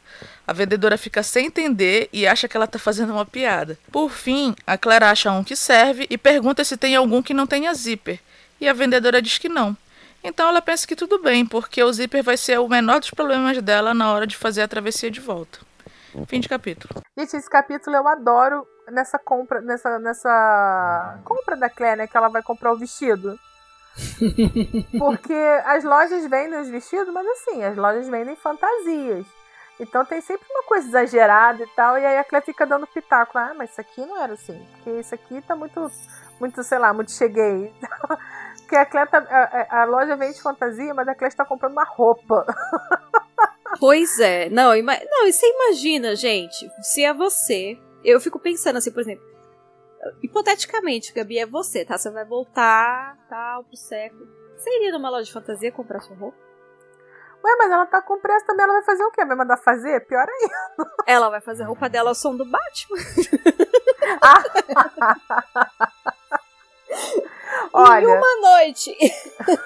[0.47, 3.77] A vendedora fica sem entender e acha que ela está fazendo uma piada.
[3.91, 7.45] Por fim, a Claire acha um que serve e pergunta se tem algum que não
[7.45, 8.19] tenha zíper.
[8.59, 9.77] E a vendedora diz que não.
[10.23, 13.61] Então ela pensa que tudo bem, porque o zíper vai ser o menor dos problemas
[13.61, 15.59] dela na hora de fazer a travessia de volta.
[16.27, 17.01] Fim de capítulo.
[17.17, 22.07] Gente, esse capítulo eu adoro nessa compra, nessa, nessa compra da Claire, né?
[22.07, 23.39] Que ela vai comprar o vestido.
[24.97, 25.33] Porque
[25.65, 29.25] as lojas vendem os vestidos, mas assim, as lojas vendem fantasias.
[29.79, 33.37] Então tem sempre uma coisa exagerada e tal, e aí a Claire fica dando pitaco.
[33.37, 35.89] Ah, mas isso aqui não era assim, porque isso aqui tá muito,
[36.39, 37.73] muito, sei lá, muito cheguei.
[38.69, 41.83] Porque a Claire tá, a, a, loja vende fantasia, mas a Claire está comprando uma
[41.83, 42.45] roupa.
[43.79, 44.49] Pois é.
[44.49, 47.77] Não, ima não, e você imagina, gente, se é você.
[48.03, 49.23] Eu fico pensando assim, por exemplo.
[50.23, 51.95] Hipoteticamente, Gabi, é você, tá?
[51.95, 54.27] Você vai voltar, tal, pro século.
[54.57, 56.35] Você iria numa loja de fantasia comprar sua roupa?
[57.43, 59.23] Ué, mas ela tá com pressa também, ela vai fazer o quê?
[59.23, 60.03] Vai mandar fazer?
[60.07, 60.91] Pior ainda.
[61.05, 62.97] Ela vai fazer a roupa dela ao som do Batman.
[67.73, 68.95] Olha, uma noite.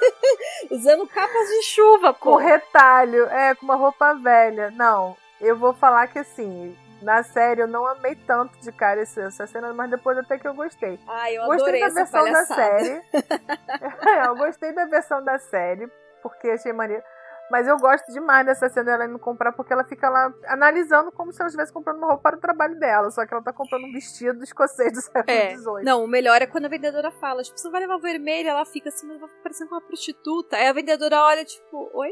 [0.71, 2.31] Usando capas de chuva, pô.
[2.31, 4.71] Com retalho, é, com uma roupa velha.
[4.71, 9.45] Não, eu vou falar que assim, na série eu não amei tanto de cara essa
[9.45, 10.99] cena, mas depois até que eu gostei.
[11.07, 12.47] Ai, eu gostei da versão palhaçada.
[12.47, 13.01] da série.
[14.07, 15.87] é, eu gostei da versão da série,
[16.21, 17.03] porque achei maneiro.
[17.51, 21.31] Mas eu gosto demais dessa cena dela indo comprar, porque ela fica lá analisando como
[21.31, 23.11] se ela estivesse comprando uma roupa para o trabalho dela.
[23.11, 25.55] Só que ela tá comprando um vestido escocês do século É.
[25.55, 25.83] XVIII.
[25.83, 28.65] Não, o melhor é quando a vendedora fala, tipo, você vai levar o vermelho, ela
[28.65, 30.57] fica assim, mas vai parecendo uma prostituta.
[30.57, 32.09] Aí a vendedora olha, tipo, oi?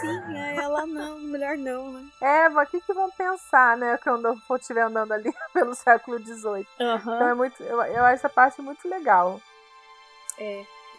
[0.00, 2.04] Sim, aí ela não, melhor não, né?
[2.20, 3.98] É, mas o que, que vão pensar, né?
[4.02, 6.66] Quando eu estiver andando ali pelo século XVIII.
[6.80, 7.14] Aham.
[7.14, 7.62] Então é muito.
[7.62, 9.40] Eu, eu acho essa parte muito legal.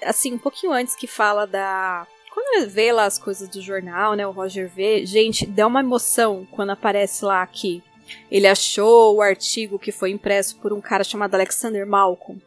[0.03, 2.07] assim, um pouquinho antes que fala da.
[2.33, 4.25] Quando vê lá as coisas do jornal, né?
[4.25, 7.83] O Roger vê, gente, dá uma emoção quando aparece lá que
[8.31, 12.41] ele achou o artigo que foi impresso por um cara chamado Alexander Malcolm.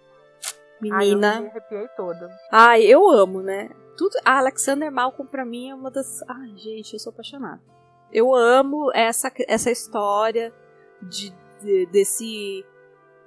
[0.82, 1.41] Ai, eu Menina.
[1.41, 2.30] me arrepiei toda.
[2.51, 3.70] Ai, eu amo, né?
[3.97, 4.12] Tudo.
[4.24, 6.20] A Alexander Malcolm, pra mim, é uma das.
[6.28, 7.61] Ai, gente, eu sou apaixonada.
[8.12, 10.53] Eu amo essa, essa história
[11.03, 11.32] de,
[11.62, 12.64] de- desse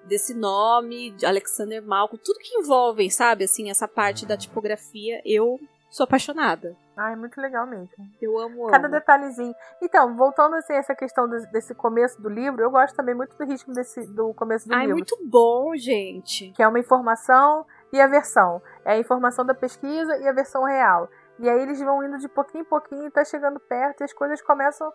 [0.05, 5.59] desse nome, de Alexander Malcolm, tudo que envolve, sabe, assim, essa parte da tipografia, eu
[5.89, 6.75] sou apaixonada.
[6.95, 7.89] Ai, muito legal mesmo.
[8.21, 8.71] Eu amo, amo.
[8.71, 9.53] Cada detalhezinho.
[9.81, 13.35] Então, voltando assim, a essa questão do- desse começo do livro, eu gosto também muito
[13.37, 14.95] do ritmo desse, do começo do Ai, livro.
[14.95, 16.51] muito bom, gente.
[16.51, 18.61] Que é uma informação e a versão.
[18.83, 21.09] É a informação da pesquisa e a versão real.
[21.39, 24.41] E aí eles vão indo de pouquinho em pouquinho, tá chegando perto e as coisas
[24.41, 24.91] começam,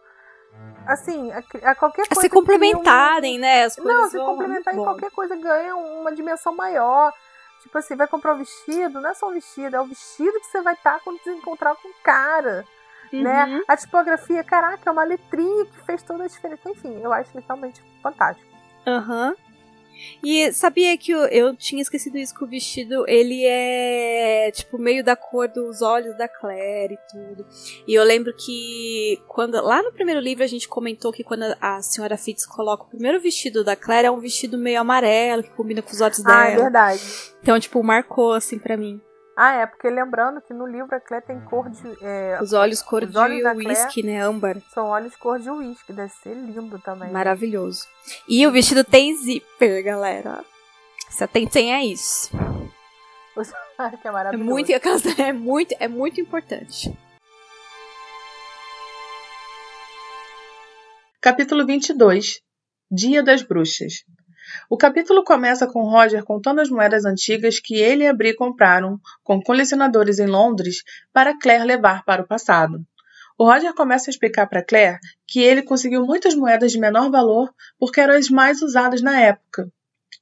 [0.86, 2.20] assim, a, a qualquer A coisa.
[2.20, 3.64] se cria um- complementarem, né?
[3.64, 7.12] As coisas Não, se vão- complementar em qualquer coisa ganha uma dimensão maior.
[7.65, 10.47] Tipo assim, vai comprar um vestido, não é só um vestido, é o vestido que
[10.47, 12.62] você vai estar quando você encontrar com o cara,
[13.11, 13.47] né?
[13.47, 13.62] Uhum.
[13.66, 16.69] A tipografia, caraca, é uma letrinha que fez toda a diferença.
[16.69, 18.47] Enfim, eu acho realmente fantástico.
[18.86, 19.35] Aham.
[20.25, 25.05] E sabia que eu, eu tinha esquecido isso, que o vestido, ele é, tipo, meio
[25.05, 27.47] da cor dos olhos da Claire e tudo.
[27.87, 31.81] E eu lembro que, quando lá no primeiro livro, a gente comentou que quando a
[31.83, 35.83] senhora Fitz coloca o primeiro vestido da Claire, é um vestido meio amarelo, que combina
[35.83, 36.62] com os olhos Ah, é dela.
[36.65, 37.03] verdade.
[37.43, 39.01] Então, tipo, marcou, assim, pra mim.
[39.36, 41.82] Ah, é, porque lembrando que no livro a Claire tem cor de.
[42.02, 44.61] é, Os olhos cor Os de whisky, né, âmbar.
[44.73, 47.11] são olhos cor de uísque, deve ser lindo também.
[47.11, 47.85] Maravilhoso.
[48.28, 50.44] E o vestido tem zíper, galera.
[51.11, 52.31] Se atentem a isso.
[54.01, 54.48] que é É maravilhoso.
[54.48, 56.97] muito, é muito, é muito importante.
[61.20, 62.40] Capítulo 22
[62.90, 63.94] Dia das Bruxas
[64.68, 69.43] O capítulo começa com Roger contando as moedas antigas que ele e a compraram com
[69.43, 70.82] colecionadores em Londres
[71.12, 72.85] para Claire levar para o passado.
[73.36, 77.52] O Roger começa a explicar para Claire que ele conseguiu muitas moedas de menor valor
[77.78, 79.68] porque eram as mais usadas na época.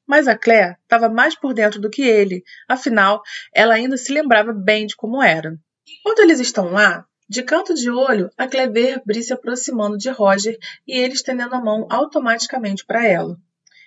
[0.06, 3.22] Mas a Claire estava mais por dentro do que ele, afinal,
[3.54, 5.58] ela ainda se lembrava bem de como era.
[6.00, 10.10] Enquanto eles estão lá, de canto de olho, a Claire vê Bri se aproximando de
[10.10, 13.38] Roger e ele estendendo a mão automaticamente para ela.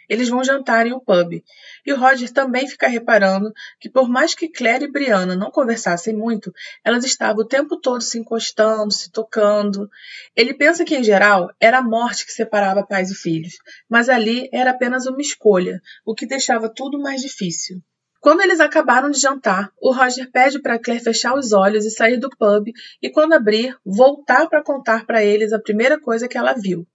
[0.10, 1.44] Eles vão jantar em um pub.
[1.86, 6.16] E o Roger também fica reparando que, por mais que Claire e Brianna não conversassem
[6.16, 6.54] muito,
[6.84, 9.90] elas estavam o tempo todo se encostando, se tocando.
[10.36, 13.56] Ele pensa que, em geral, era a morte que separava pais e filhos,
[13.90, 17.82] mas ali era apenas uma escolha, o que deixava tudo mais difícil.
[18.26, 22.18] Quando eles acabaram de jantar, o Roger pede para Claire fechar os olhos e sair
[22.18, 26.54] do pub, e quando abrir, voltar para contar para eles a primeira coisa que ela
[26.54, 26.88] viu.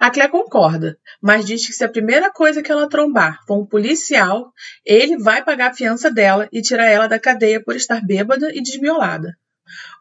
[0.00, 3.66] A Clé concorda, mas diz que se a primeira coisa que ela trombar for um
[3.66, 4.52] policial,
[4.84, 8.62] ele vai pagar a fiança dela e tirar ela da cadeia por estar bêbada e
[8.62, 9.36] desmiolada.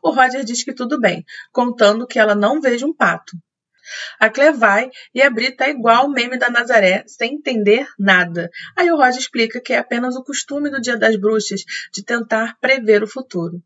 [0.02, 3.38] O Roger diz que tudo bem, contando que ela não veja um pato.
[4.20, 8.49] A Clé vai e a Bri tá igual o meme da Nazaré, sem entender nada.
[8.76, 11.64] Aí o Roger explica que é apenas o costume do Dia das Bruxas
[11.94, 13.62] de tentar prever o futuro.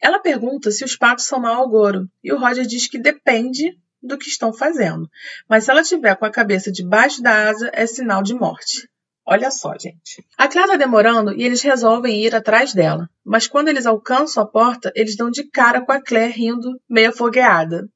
[0.00, 4.18] Ela pergunta se os patos são mau agouro, e o Roger diz que depende do
[4.18, 5.08] que estão fazendo.
[5.48, 8.88] Mas se ela tiver com a cabeça debaixo da asa, é sinal de morte.
[9.24, 10.24] Olha só, gente.
[10.36, 13.08] A Clara está demorando e eles resolvem ir atrás dela.
[13.24, 17.10] Mas quando eles alcançam a porta, eles dão de cara com a Claire rindo, meio
[17.10, 17.88] afogueada.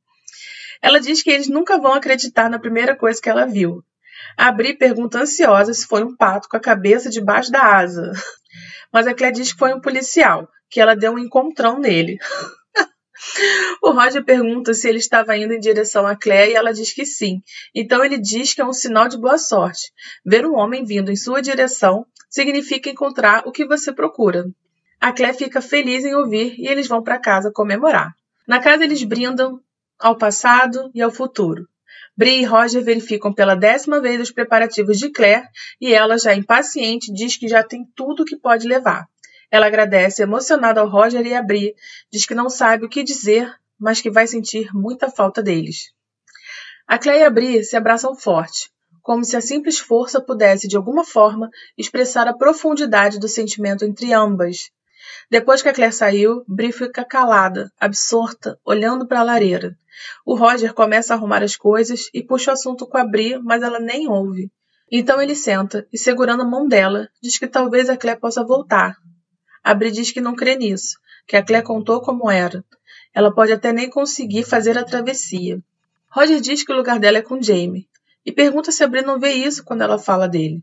[0.81, 3.83] Ela diz que eles nunca vão acreditar na primeira coisa que ela viu.
[4.37, 8.13] A Bri pergunta ansiosa se foi um pato com a cabeça debaixo da asa.
[8.93, 12.19] Mas a Claire diz que foi um policial, que ela deu um encontrão nele.
[13.83, 17.05] O Roger pergunta se ele estava indo em direção a Claire e ela diz que
[17.05, 17.43] sim.
[17.75, 19.93] Então ele diz que é um sinal de boa sorte.
[20.25, 24.47] Ver um homem vindo em sua direção significa encontrar o que você procura.
[25.01, 28.15] A Claire fica feliz em ouvir e eles vão para casa comemorar.
[28.47, 29.61] Na casa eles brindam
[29.99, 31.69] ao passado e ao futuro.
[32.17, 35.47] Bri e Roger verificam pela décima vez os preparativos de Claire
[35.79, 39.07] e ela, já impaciente, diz que já tem tudo o que pode levar.
[39.51, 41.75] Ela agradece emocionada ao Roger e a Bri,
[42.11, 45.93] diz que não sabe o que dizer, mas que vai sentir muita falta deles.
[46.87, 48.71] A Claire e a Bri se abraçam forte,
[49.03, 54.13] como se a simples força pudesse, de alguma forma, expressar a profundidade do sentimento entre
[54.13, 54.71] ambas.
[55.31, 59.77] Depois que a Claire saiu, Bri fica calada, absorta, olhando para a lareira.
[60.25, 63.63] O Roger começa a arrumar as coisas e puxa o assunto com a Bri, mas
[63.63, 64.51] ela nem ouve.
[64.91, 68.97] Então ele senta e, segurando a mão dela, diz que talvez a Claire possa voltar,
[69.67, 72.65] a Bri diz que não crê nisso, que a Claire contou como era.
[73.13, 75.61] Ela pode até nem conseguir fazer a travessia.
[76.09, 77.89] Roger diz que o lugar dela é com Jamie
[78.25, 80.63] e pergunta se a Bri não vê isso quando ela fala dele.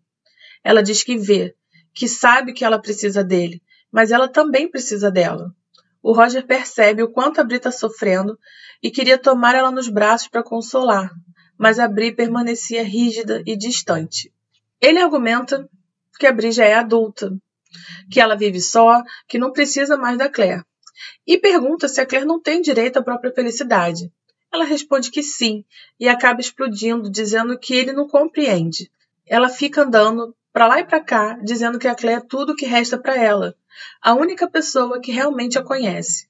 [0.64, 1.54] Ela diz que vê,
[1.94, 3.62] que sabe que ela precisa dele,
[3.92, 5.54] mas ela também precisa dela.
[6.02, 8.40] O Roger percebe o quanto a Bri está sofrendo
[8.82, 11.12] e queria tomar ela nos braços para consolar,
[11.58, 14.32] mas a Bri permanecia rígida e distante.
[14.80, 15.70] Ele argumenta
[16.18, 17.38] que a Bri já é adulta
[18.10, 20.64] que ela vive só, que não precisa mais da Claire.
[21.26, 24.12] E pergunta se a Claire não tem direito à própria felicidade.
[24.54, 25.66] Ela responde que sim
[26.00, 28.92] e acaba explodindo, dizendo que ele não compreende.
[29.26, 32.56] Ela fica andando para lá e para cá, dizendo que a Claire é tudo o
[32.56, 33.56] que resta para ela,
[34.00, 36.28] a única pessoa que realmente a conhece.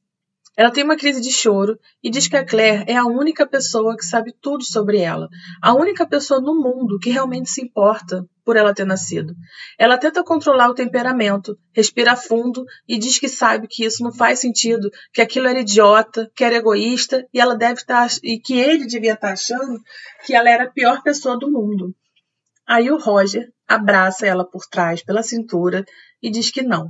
[0.55, 3.97] Ela tem uma crise de choro e diz que a Claire é a única pessoa
[3.97, 5.27] que sabe tudo sobre ela,
[5.61, 9.33] a única pessoa no mundo que realmente se importa por ela ter nascido.
[9.77, 14.39] Ela tenta controlar o temperamento, respira fundo e diz que sabe que isso não faz
[14.39, 18.59] sentido, que aquilo era idiota, que era egoísta e ela deve estar tá, e que
[18.59, 19.79] ele devia estar tá achando
[20.25, 21.95] que ela era a pior pessoa do mundo.
[22.67, 25.83] Aí o Roger abraça ela por trás pela cintura
[26.21, 26.87] e diz que não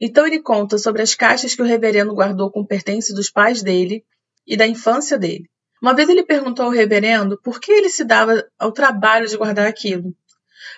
[0.00, 4.04] então ele conta sobre as caixas que o reverendo guardou com pertences dos pais dele
[4.46, 5.44] e da infância dele.
[5.82, 9.66] Uma vez ele perguntou ao reverendo por que ele se dava ao trabalho de guardar
[9.66, 10.14] aquilo.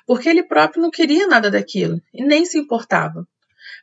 [0.09, 3.29] Porque ele próprio não queria nada daquilo e nem se importava.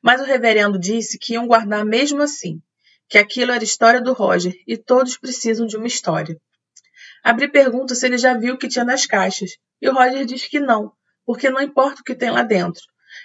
[0.02, 2.60] Mas o reverendo disse que iam guardar mesmo assim,
[3.08, 6.36] que aquilo era história do Roger e todos precisam de uma história.
[7.24, 10.48] Abri pergunta se ele já viu o que tinha nas caixas e o Roger diz
[10.48, 10.92] que não,
[11.28, 12.82] porque não importa o que tem lá dentro.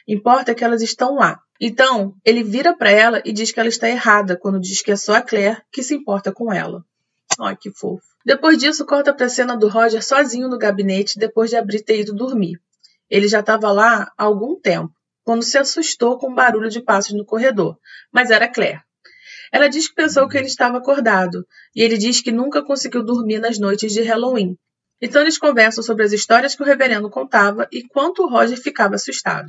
[0.07, 1.41] Importa que elas estão lá.
[1.59, 4.97] Então, ele vira para ela e diz que ela está errada quando diz que é
[4.97, 6.85] só a Claire que se importa com ela.
[7.41, 8.05] Ai, que fofo.
[8.27, 12.01] Depois disso, corta para a cena do Roger sozinho no gabinete depois de abrir ter
[12.01, 12.61] ido dormir.
[13.11, 14.93] Ele já estava lá há algum tempo,
[15.25, 17.77] quando se assustou com o barulho de passos no corredor,
[18.13, 18.83] mas era Claire.
[19.53, 23.41] Ela diz que pensou que ele estava acordado, e ele diz que nunca conseguiu dormir
[23.41, 24.57] nas noites de Halloween.
[25.01, 28.95] Então eles conversam sobre as histórias que o reverendo contava e quanto o Roger ficava
[28.95, 29.49] assustado.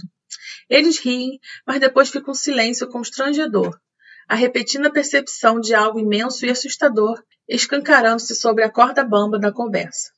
[0.70, 3.78] Eles riem, mas depois fica um silêncio constrangedor,
[4.28, 10.10] a repetida percepção de algo imenso e assustador escancarando-se sobre a corda bamba da conversa.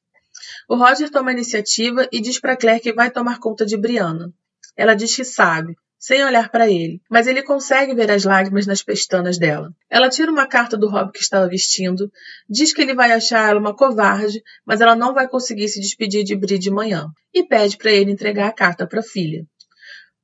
[0.69, 4.31] O Roger toma a iniciativa e diz para Claire que vai tomar conta de Brianna.
[4.75, 8.83] Ela diz que sabe, sem olhar para ele, mas ele consegue ver as lágrimas nas
[8.83, 9.71] pestanas dela.
[9.89, 12.11] Ela tira uma carta do Rob que estava vestindo,
[12.49, 16.23] diz que ele vai achar ela uma covarde, mas ela não vai conseguir se despedir
[16.23, 19.45] de Bri de manhã, e pede para ele entregar a carta para a filha.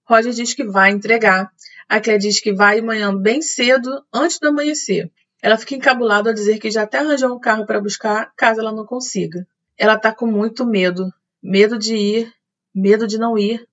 [0.04, 1.50] Roger diz que vai entregar.
[1.88, 5.10] A Claire diz que vai amanhã bem cedo, antes do amanhecer.
[5.42, 8.72] Ela fica encabulada a dizer que já até arranjou um carro para buscar, caso ela
[8.72, 9.48] não consiga.
[9.80, 11.10] Ela está com muito medo.
[11.42, 12.34] Medo de ir,
[12.76, 13.66] medo de não ir.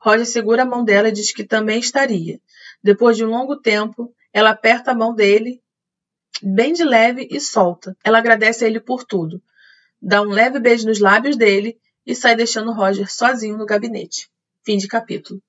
[0.00, 2.40] Roger segura a mão dela e diz que também estaria.
[2.82, 5.60] Depois de um longo tempo, ela aperta a mão dele,
[6.40, 7.96] bem de leve, e solta.
[8.04, 9.42] Ela agradece a ele por tudo.
[10.00, 14.28] Dá um leve beijo nos lábios dele e sai deixando Roger sozinho no gabinete.
[14.64, 15.40] Fim de capítulo.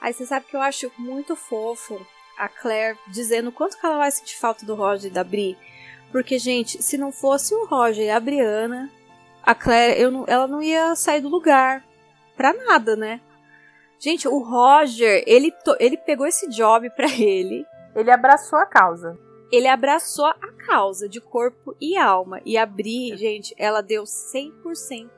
[0.00, 2.00] Aí você sabe que eu acho muito fofo
[2.38, 5.58] a Claire dizendo quanto que ela vai sentir falta do Roger e da Bri.
[6.10, 8.90] Porque, gente, se não fosse o Roger e a Briana,
[9.42, 11.84] a Claire, eu não, ela não ia sair do lugar.
[12.36, 13.20] Pra nada, né?
[13.98, 17.64] Gente, o Roger, ele, ele pegou esse job pra ele.
[17.94, 19.18] Ele abraçou a causa.
[19.52, 22.40] Ele abraçou a causa de corpo e alma.
[22.44, 25.10] E a Bri, gente, ela deu 100%,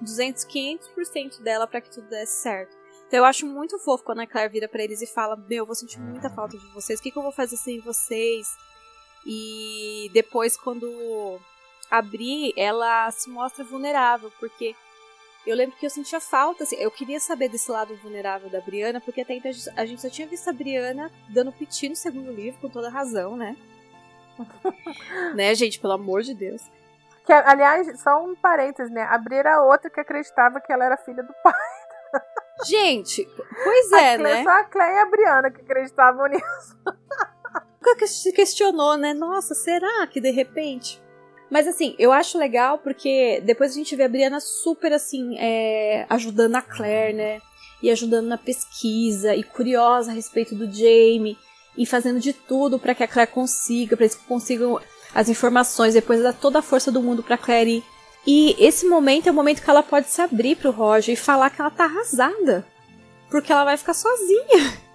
[0.00, 2.76] 200, 500% dela para que tudo desse certo.
[3.06, 5.74] Então eu acho muito fofo quando a Claire vira para eles e fala: Meu, vou
[5.74, 8.56] sentir muita falta de vocês, o que, que eu vou fazer sem vocês?
[9.24, 11.38] E depois, quando
[11.90, 14.74] abrir, ela se mostra vulnerável, porque
[15.46, 19.00] eu lembro que eu sentia falta, assim, eu queria saber desse lado vulnerável da Briana,
[19.00, 22.60] porque até então a gente só tinha visto a Briana dando piti no segundo livro,
[22.60, 23.56] com toda razão, né?
[25.34, 26.62] né, gente, pelo amor de Deus.
[27.24, 29.02] Que, aliás, só um parênteses, né?
[29.02, 31.54] A Bri era outra que acreditava que ela era filha do pai.
[32.66, 33.26] Gente,
[33.64, 34.44] pois é, a né?
[34.44, 36.76] Só a Cleia e a Briana que acreditavam nisso.
[37.82, 39.14] Nunca se questionou, né?
[39.14, 41.00] Nossa, será que de repente?
[41.50, 46.06] Mas assim, eu acho legal porque depois a gente vê a Briana super assim, é,
[46.08, 47.40] ajudando a Claire, né?
[47.82, 51.38] E ajudando na pesquisa, e curiosa a respeito do Jamie,
[51.76, 54.78] e fazendo de tudo para que a Claire consiga, para eles consigam
[55.14, 57.84] as informações, depois dá toda a força do mundo pra Claire ir
[58.26, 61.50] e esse momento é o momento que ela pode se abrir pro Roger e falar
[61.50, 62.66] que ela tá arrasada.
[63.30, 64.78] Porque ela vai ficar sozinha.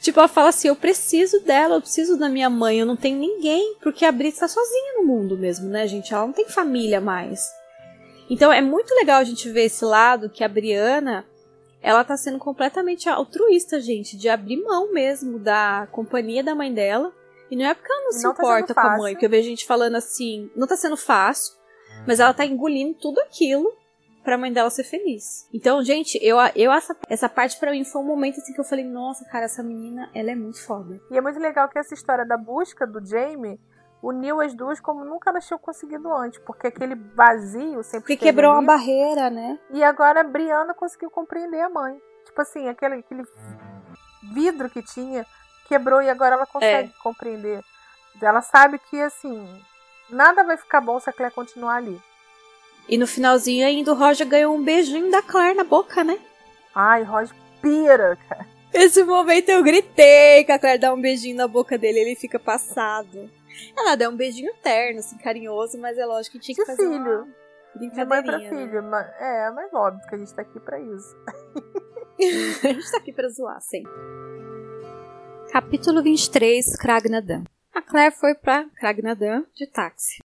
[0.00, 3.18] tipo, ela fala assim: eu preciso dela, eu preciso da minha mãe, eu não tenho
[3.18, 3.76] ninguém.
[3.82, 6.12] Porque a Brit tá sozinha no mundo mesmo, né, gente?
[6.12, 7.48] Ela não tem família mais.
[8.30, 11.24] Então é muito legal a gente ver esse lado que a Briana
[11.80, 17.12] ela tá sendo completamente altruísta, gente, de abrir mão mesmo da companhia da mãe dela.
[17.50, 19.30] E não é porque ela não, não se tá importa com a mãe, porque eu
[19.30, 21.54] vejo gente falando assim, não tá sendo fácil,
[22.06, 23.72] mas ela tá engolindo tudo aquilo
[24.22, 25.48] pra mãe dela ser feliz.
[25.52, 28.64] Então, gente, eu, eu essa, essa parte para mim foi um momento assim que eu
[28.64, 31.00] falei, nossa, cara, essa menina, ela é muito foda.
[31.10, 33.58] E é muito legal que essa história da busca do Jamie
[34.02, 38.52] uniu as duas como nunca elas tinham conseguido antes, porque aquele vazio sempre Porque quebrou
[38.52, 39.58] uma barreira, né?
[39.70, 42.00] E agora a Brianna conseguiu compreender a mãe.
[42.24, 43.24] Tipo assim, aquele, aquele
[44.32, 45.26] vidro que tinha
[45.68, 47.02] quebrou e agora ela consegue é.
[47.02, 47.62] compreender.
[48.20, 49.46] Ela sabe que assim,
[50.08, 52.00] nada vai ficar bom se a Claire continuar ali.
[52.88, 56.18] E no finalzinho ainda o Roger ganhou um beijinho da Claire na boca, né?
[56.74, 58.46] Ai, Roger pira, cara.
[58.72, 62.38] Esse momento eu gritei que a Claire dá um beijinho na boca dele ele fica
[62.38, 63.30] passado.
[63.76, 67.26] Ela deu um beijinho terno, assim, carinhoso, mas é lógico que tinha que fazer filho.
[67.74, 68.48] uma De mãe pra né?
[68.48, 68.82] filho.
[68.84, 71.16] Mas, é, mas óbvio que a gente tá aqui pra isso.
[72.64, 73.90] a gente tá aqui pra zoar, sempre.
[75.50, 77.44] Capítulo 23, Kragnadan.
[77.74, 80.18] A Claire foi para Kragnadan de táxi.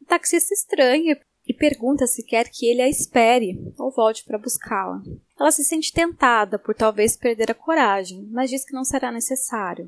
[0.00, 1.20] O taxista estranha e
[1.60, 5.02] pergunta se quer que ele a espere ou volte para buscá-la.
[5.38, 9.86] Ela se sente tentada por talvez perder a coragem, mas diz que não será necessário.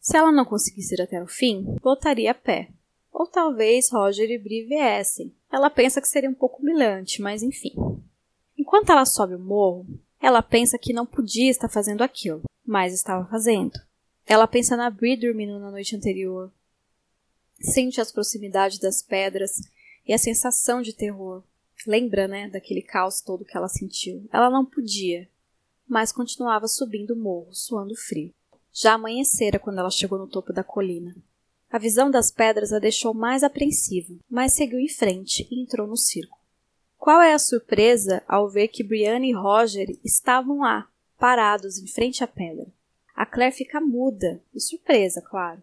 [0.00, 2.68] Se ela não conseguisse ir até o fim, voltaria a pé.
[3.12, 5.34] Ou talvez Roger e Bri viessem.
[5.50, 7.74] Ela pensa que seria um pouco humilhante, mas enfim.
[8.56, 9.84] Enquanto ela sobe o morro,
[10.20, 13.72] ela pensa que não podia estar fazendo aquilo, mas estava fazendo.
[14.24, 16.52] Ela pensa na Bri dormindo na noite anterior.
[17.60, 19.60] Sente as proximidades das pedras
[20.08, 21.44] e a sensação de terror.
[21.86, 24.26] Lembra, né, daquele caos todo que ela sentiu.
[24.32, 25.28] Ela não podia,
[25.86, 28.34] mas continuava subindo o morro, suando frio.
[28.72, 31.14] Já amanhecera quando ela chegou no topo da colina.
[31.70, 35.96] A visão das pedras a deixou mais apreensiva, mas seguiu em frente e entrou no
[35.96, 36.38] circo.
[36.96, 42.24] Qual é a surpresa ao ver que Brianna e Roger estavam lá, parados em frente
[42.24, 42.66] à pedra?
[43.14, 45.62] A Claire fica muda e surpresa, claro.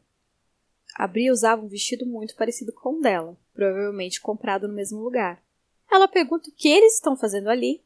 [0.95, 5.43] A Bri usava um vestido muito parecido com o dela, provavelmente comprado no mesmo lugar.
[5.91, 7.83] Ela pergunta o que eles estão fazendo ali,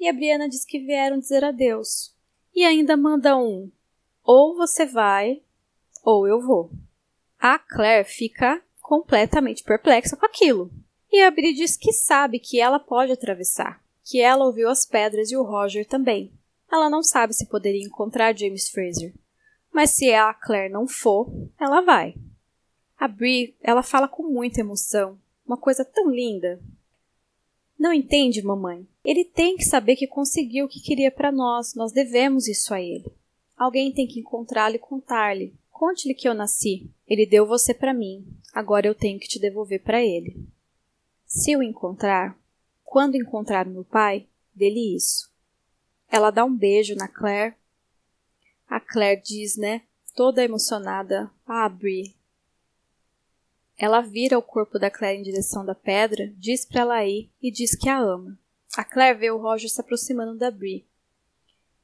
[0.00, 2.14] e a Briana diz que vieram dizer adeus.
[2.54, 3.70] E ainda manda um:
[4.24, 5.42] ou você vai,
[6.02, 6.70] ou eu vou.
[7.38, 10.70] A Claire fica completamente perplexa com aquilo.
[11.12, 15.30] E a Bri diz que sabe que ela pode atravessar, que ela ouviu as pedras
[15.30, 16.32] e o Roger também.
[16.72, 19.14] Ela não sabe se poderia encontrar James Fraser,
[19.72, 21.30] mas se a Claire não for,
[21.60, 22.14] ela vai.
[22.98, 26.60] A Bri, ela fala com muita emoção, uma coisa tão linda.
[27.78, 28.86] Não entende, mamãe?
[29.04, 32.80] Ele tem que saber que conseguiu o que queria para nós, nós devemos isso a
[32.80, 33.12] ele.
[33.56, 35.54] Alguém tem que encontrá-lo e contar-lhe.
[35.70, 36.90] Conte-lhe que eu nasci.
[37.06, 38.26] Ele deu você para mim.
[38.52, 40.42] Agora eu tenho que te devolver para ele.
[41.26, 42.38] Se o encontrar,
[42.82, 45.30] quando encontrar meu pai, dele isso.
[46.10, 47.54] Ela dá um beijo na Claire.
[48.66, 49.82] A Claire diz, né,
[50.14, 52.15] toda emocionada, ah, Brie.
[53.78, 57.50] Ela vira o corpo da Claire em direção da pedra, diz para ela ir e
[57.50, 58.38] diz que a ama.
[58.76, 60.86] A Claire vê o Roger se aproximando da Brie.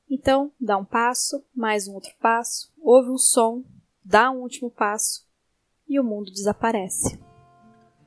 [0.08, 3.64] Então, dá um passo, mais um outro passo, ouve um som,
[4.04, 5.26] dá um último passo
[5.88, 7.18] e o mundo desaparece.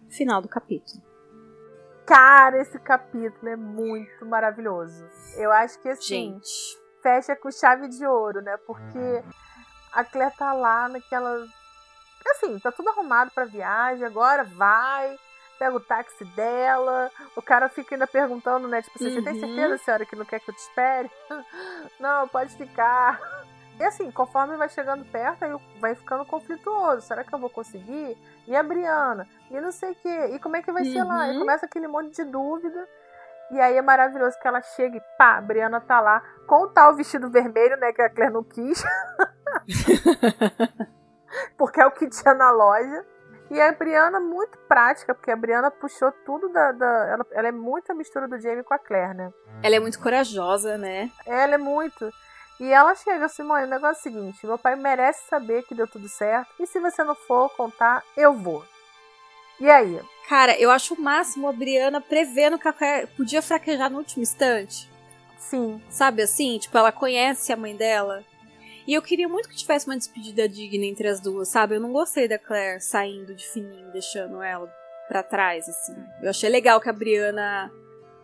[0.10, 1.02] Final do capítulo.
[2.06, 5.04] Cara, esse capítulo é muito maravilhoso.
[5.38, 8.58] Eu acho que assim, Gente, fecha com chave de ouro, né?
[8.66, 9.24] Porque
[9.92, 11.48] a Claire tá lá naquela.
[12.32, 15.16] Assim, tá tudo arrumado pra viagem, agora vai,
[15.60, 17.12] pega o táxi dela.
[17.36, 18.82] O cara fica ainda perguntando, né?
[18.82, 19.40] Tipo, você tem Uhum.
[19.40, 21.10] certeza, senhora, que não quer que eu te espere?
[22.00, 23.20] Não, pode ficar.
[23.80, 27.02] E assim, conforme vai chegando perto, aí vai ficando conflituoso.
[27.06, 28.18] Será que eu vou conseguir?
[28.48, 29.28] E a Briana?
[29.52, 30.28] E não sei o quê.
[30.34, 31.28] E como é que vai ser lá?
[31.28, 31.40] E Uhum.
[31.40, 32.88] começa aquele monte de dúvida.
[33.52, 36.68] E aí é maravilhoso que ela chega e pá, a Briana tá lá com o
[36.70, 37.92] tal vestido vermelho, né?
[37.94, 38.82] Que a Claire não quis.
[41.58, 43.06] porque é o que tinha na loja.
[43.52, 46.72] E a Briana muito prática, porque a Briana puxou tudo da.
[46.72, 49.32] da- ela, ela é muito a mistura do Jamie com a Claire, né?
[49.62, 51.12] ela é muito corajosa, né?
[51.28, 52.12] Ela é muito.
[52.60, 55.76] E ela chega assim, mãe, o negócio é o seguinte: meu pai merece saber que
[55.76, 56.50] deu tudo certo.
[56.60, 58.66] E se você não for contar, eu vou.
[59.60, 60.02] E aí?
[60.28, 64.24] Cara, eu acho o máximo a Briana prevendo que a Claire podia fraquejar no último
[64.24, 64.90] instante.
[65.38, 65.80] Sim.
[65.88, 66.58] Sabe assim?
[66.58, 68.24] Tipo, ela conhece a mãe dela.
[68.88, 71.76] E eu queria muito que tivesse uma despedida digna entre as duas, sabe?
[71.76, 74.72] Eu não gostei da Claire saindo de fininho, deixando ela
[75.08, 75.96] pra trás, assim.
[76.22, 77.72] Eu achei legal que a Briana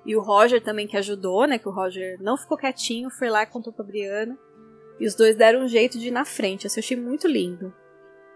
[0.06, 1.58] e o Roger também que ajudou, né?
[1.58, 4.38] Que o Roger não ficou quietinho, foi lá e contou pra Briana.
[5.00, 6.68] E os dois deram um jeito de ir na frente.
[6.68, 7.74] Assim, eu achei muito lindo.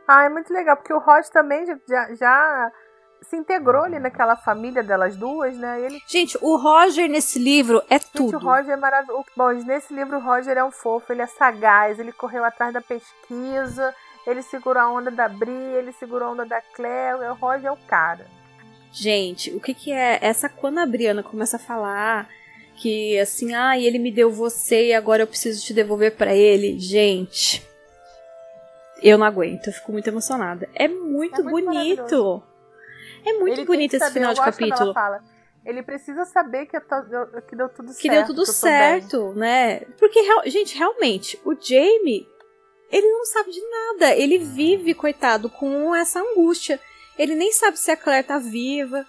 [0.07, 2.71] Ah, é muito legal, porque o Rod também já, já
[3.21, 5.83] se integrou ali naquela família delas duas, né?
[5.83, 8.37] Ele, Gente, o Roger nesse livro é gente, tudo.
[8.37, 9.25] o Roger é maravilhoso.
[9.35, 12.81] Bom, nesse livro o Roger é um fofo, ele é sagaz, ele correu atrás da
[12.81, 13.93] pesquisa,
[14.27, 17.71] ele segurou a onda da Bri, ele segurou a onda da Claire, o Roger é
[17.71, 18.25] o cara.
[18.91, 22.29] Gente, o que que é essa quando a Briana começa a falar
[22.77, 26.79] que assim, ah, ele me deu você e agora eu preciso te devolver pra ele.
[26.79, 27.65] Gente,
[29.01, 30.67] eu não aguento, eu fico muito emocionada.
[30.73, 32.43] É muito, É muito bonito.
[33.25, 34.93] É muito ele bonito esse final de capítulo.
[35.65, 38.13] Ele precisa saber que, tô- que deu tudo Que certo.
[38.13, 39.01] deu tudo que eu tô bem.
[39.01, 39.79] certo, né?
[39.97, 42.27] Porque, gente, realmente, o Jamie,
[42.91, 44.15] ele não sabe de nada.
[44.15, 46.79] Ele vive, coitado, com essa angústia.
[47.17, 49.03] Ele nem sabe se a Claire tá viva.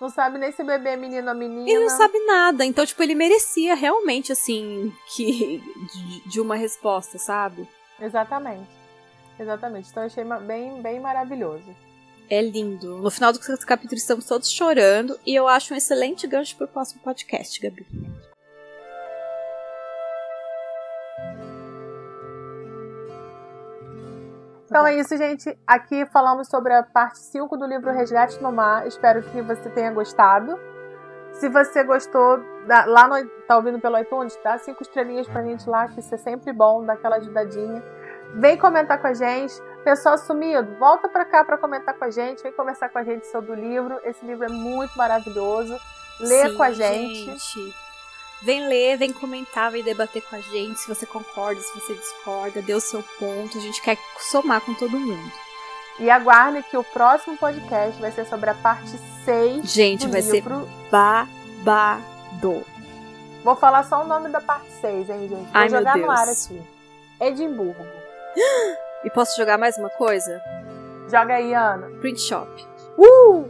[0.00, 1.68] Não sabe nem se o bebê é menino ou menina.
[1.68, 2.64] Ele não sabe nada.
[2.64, 5.58] Então, tipo, ele merecia realmente, assim, que
[5.92, 7.68] de, de uma resposta, sabe?
[8.00, 8.70] Exatamente.
[9.38, 9.90] Exatamente.
[9.90, 11.76] Então eu achei bem, bem maravilhoso.
[12.28, 12.98] É lindo.
[12.98, 17.00] No final do capítulo estamos todos chorando e eu acho um excelente gancho pro próximo
[17.02, 17.86] podcast, Gabi.
[24.66, 25.56] Então é isso, gente.
[25.66, 28.86] Aqui falamos sobre a parte 5 do livro Resgate no Mar.
[28.86, 30.58] Espero que você tenha gostado.
[31.32, 35.68] Se você gostou, dá- lá no, tá ouvindo pelo iTunes, dá cinco estrelinhas pra gente
[35.68, 37.82] lá, que isso é sempre bom, dá aquela ajudadinha.
[38.34, 39.52] Vem comentar com a gente.
[39.84, 42.42] Pessoal sumido, volta pra cá pra comentar com a gente.
[42.42, 44.00] Vem conversar com a gente sobre o livro.
[44.02, 45.78] Esse livro é muito maravilhoso.
[46.20, 47.26] Lê Sim, com a gente.
[47.26, 47.74] gente.
[48.42, 50.80] Vem ler, vem comentar, vem debater com a gente.
[50.80, 53.58] Se você concorda, se você discorda, dê o seu ponto.
[53.58, 55.32] A gente quer somar com todo mundo.
[55.98, 60.22] E aguarde que o próximo podcast vai ser sobre a parte 6 Gente, do vai
[60.22, 60.68] ser livro.
[60.90, 62.64] babado.
[63.44, 65.34] Vou falar só o nome da parte 6, hein, gente?
[65.34, 66.62] Vou Ai, jogar no ar aqui.
[67.20, 67.84] Edimburgo.
[69.04, 70.40] E posso jogar mais uma coisa?
[71.10, 71.88] Joga aí, Ana.
[72.00, 72.50] Print Shop.
[72.98, 73.48] Uh!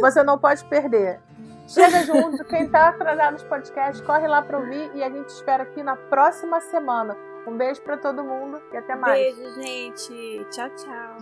[0.00, 1.20] Você não pode perder.
[1.68, 5.64] Chega junto, quem tá atrasado nos podcasts, corre lá pra ouvir e a gente espera
[5.64, 7.14] aqui na próxima semana.
[7.46, 9.36] Um beijo pra todo mundo e até mais.
[9.36, 10.46] Beijo, gente.
[10.50, 11.16] Tchau, tchau.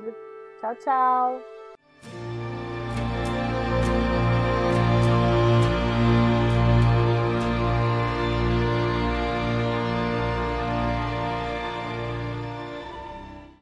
[0.61, 2.46] Tchau, tchau.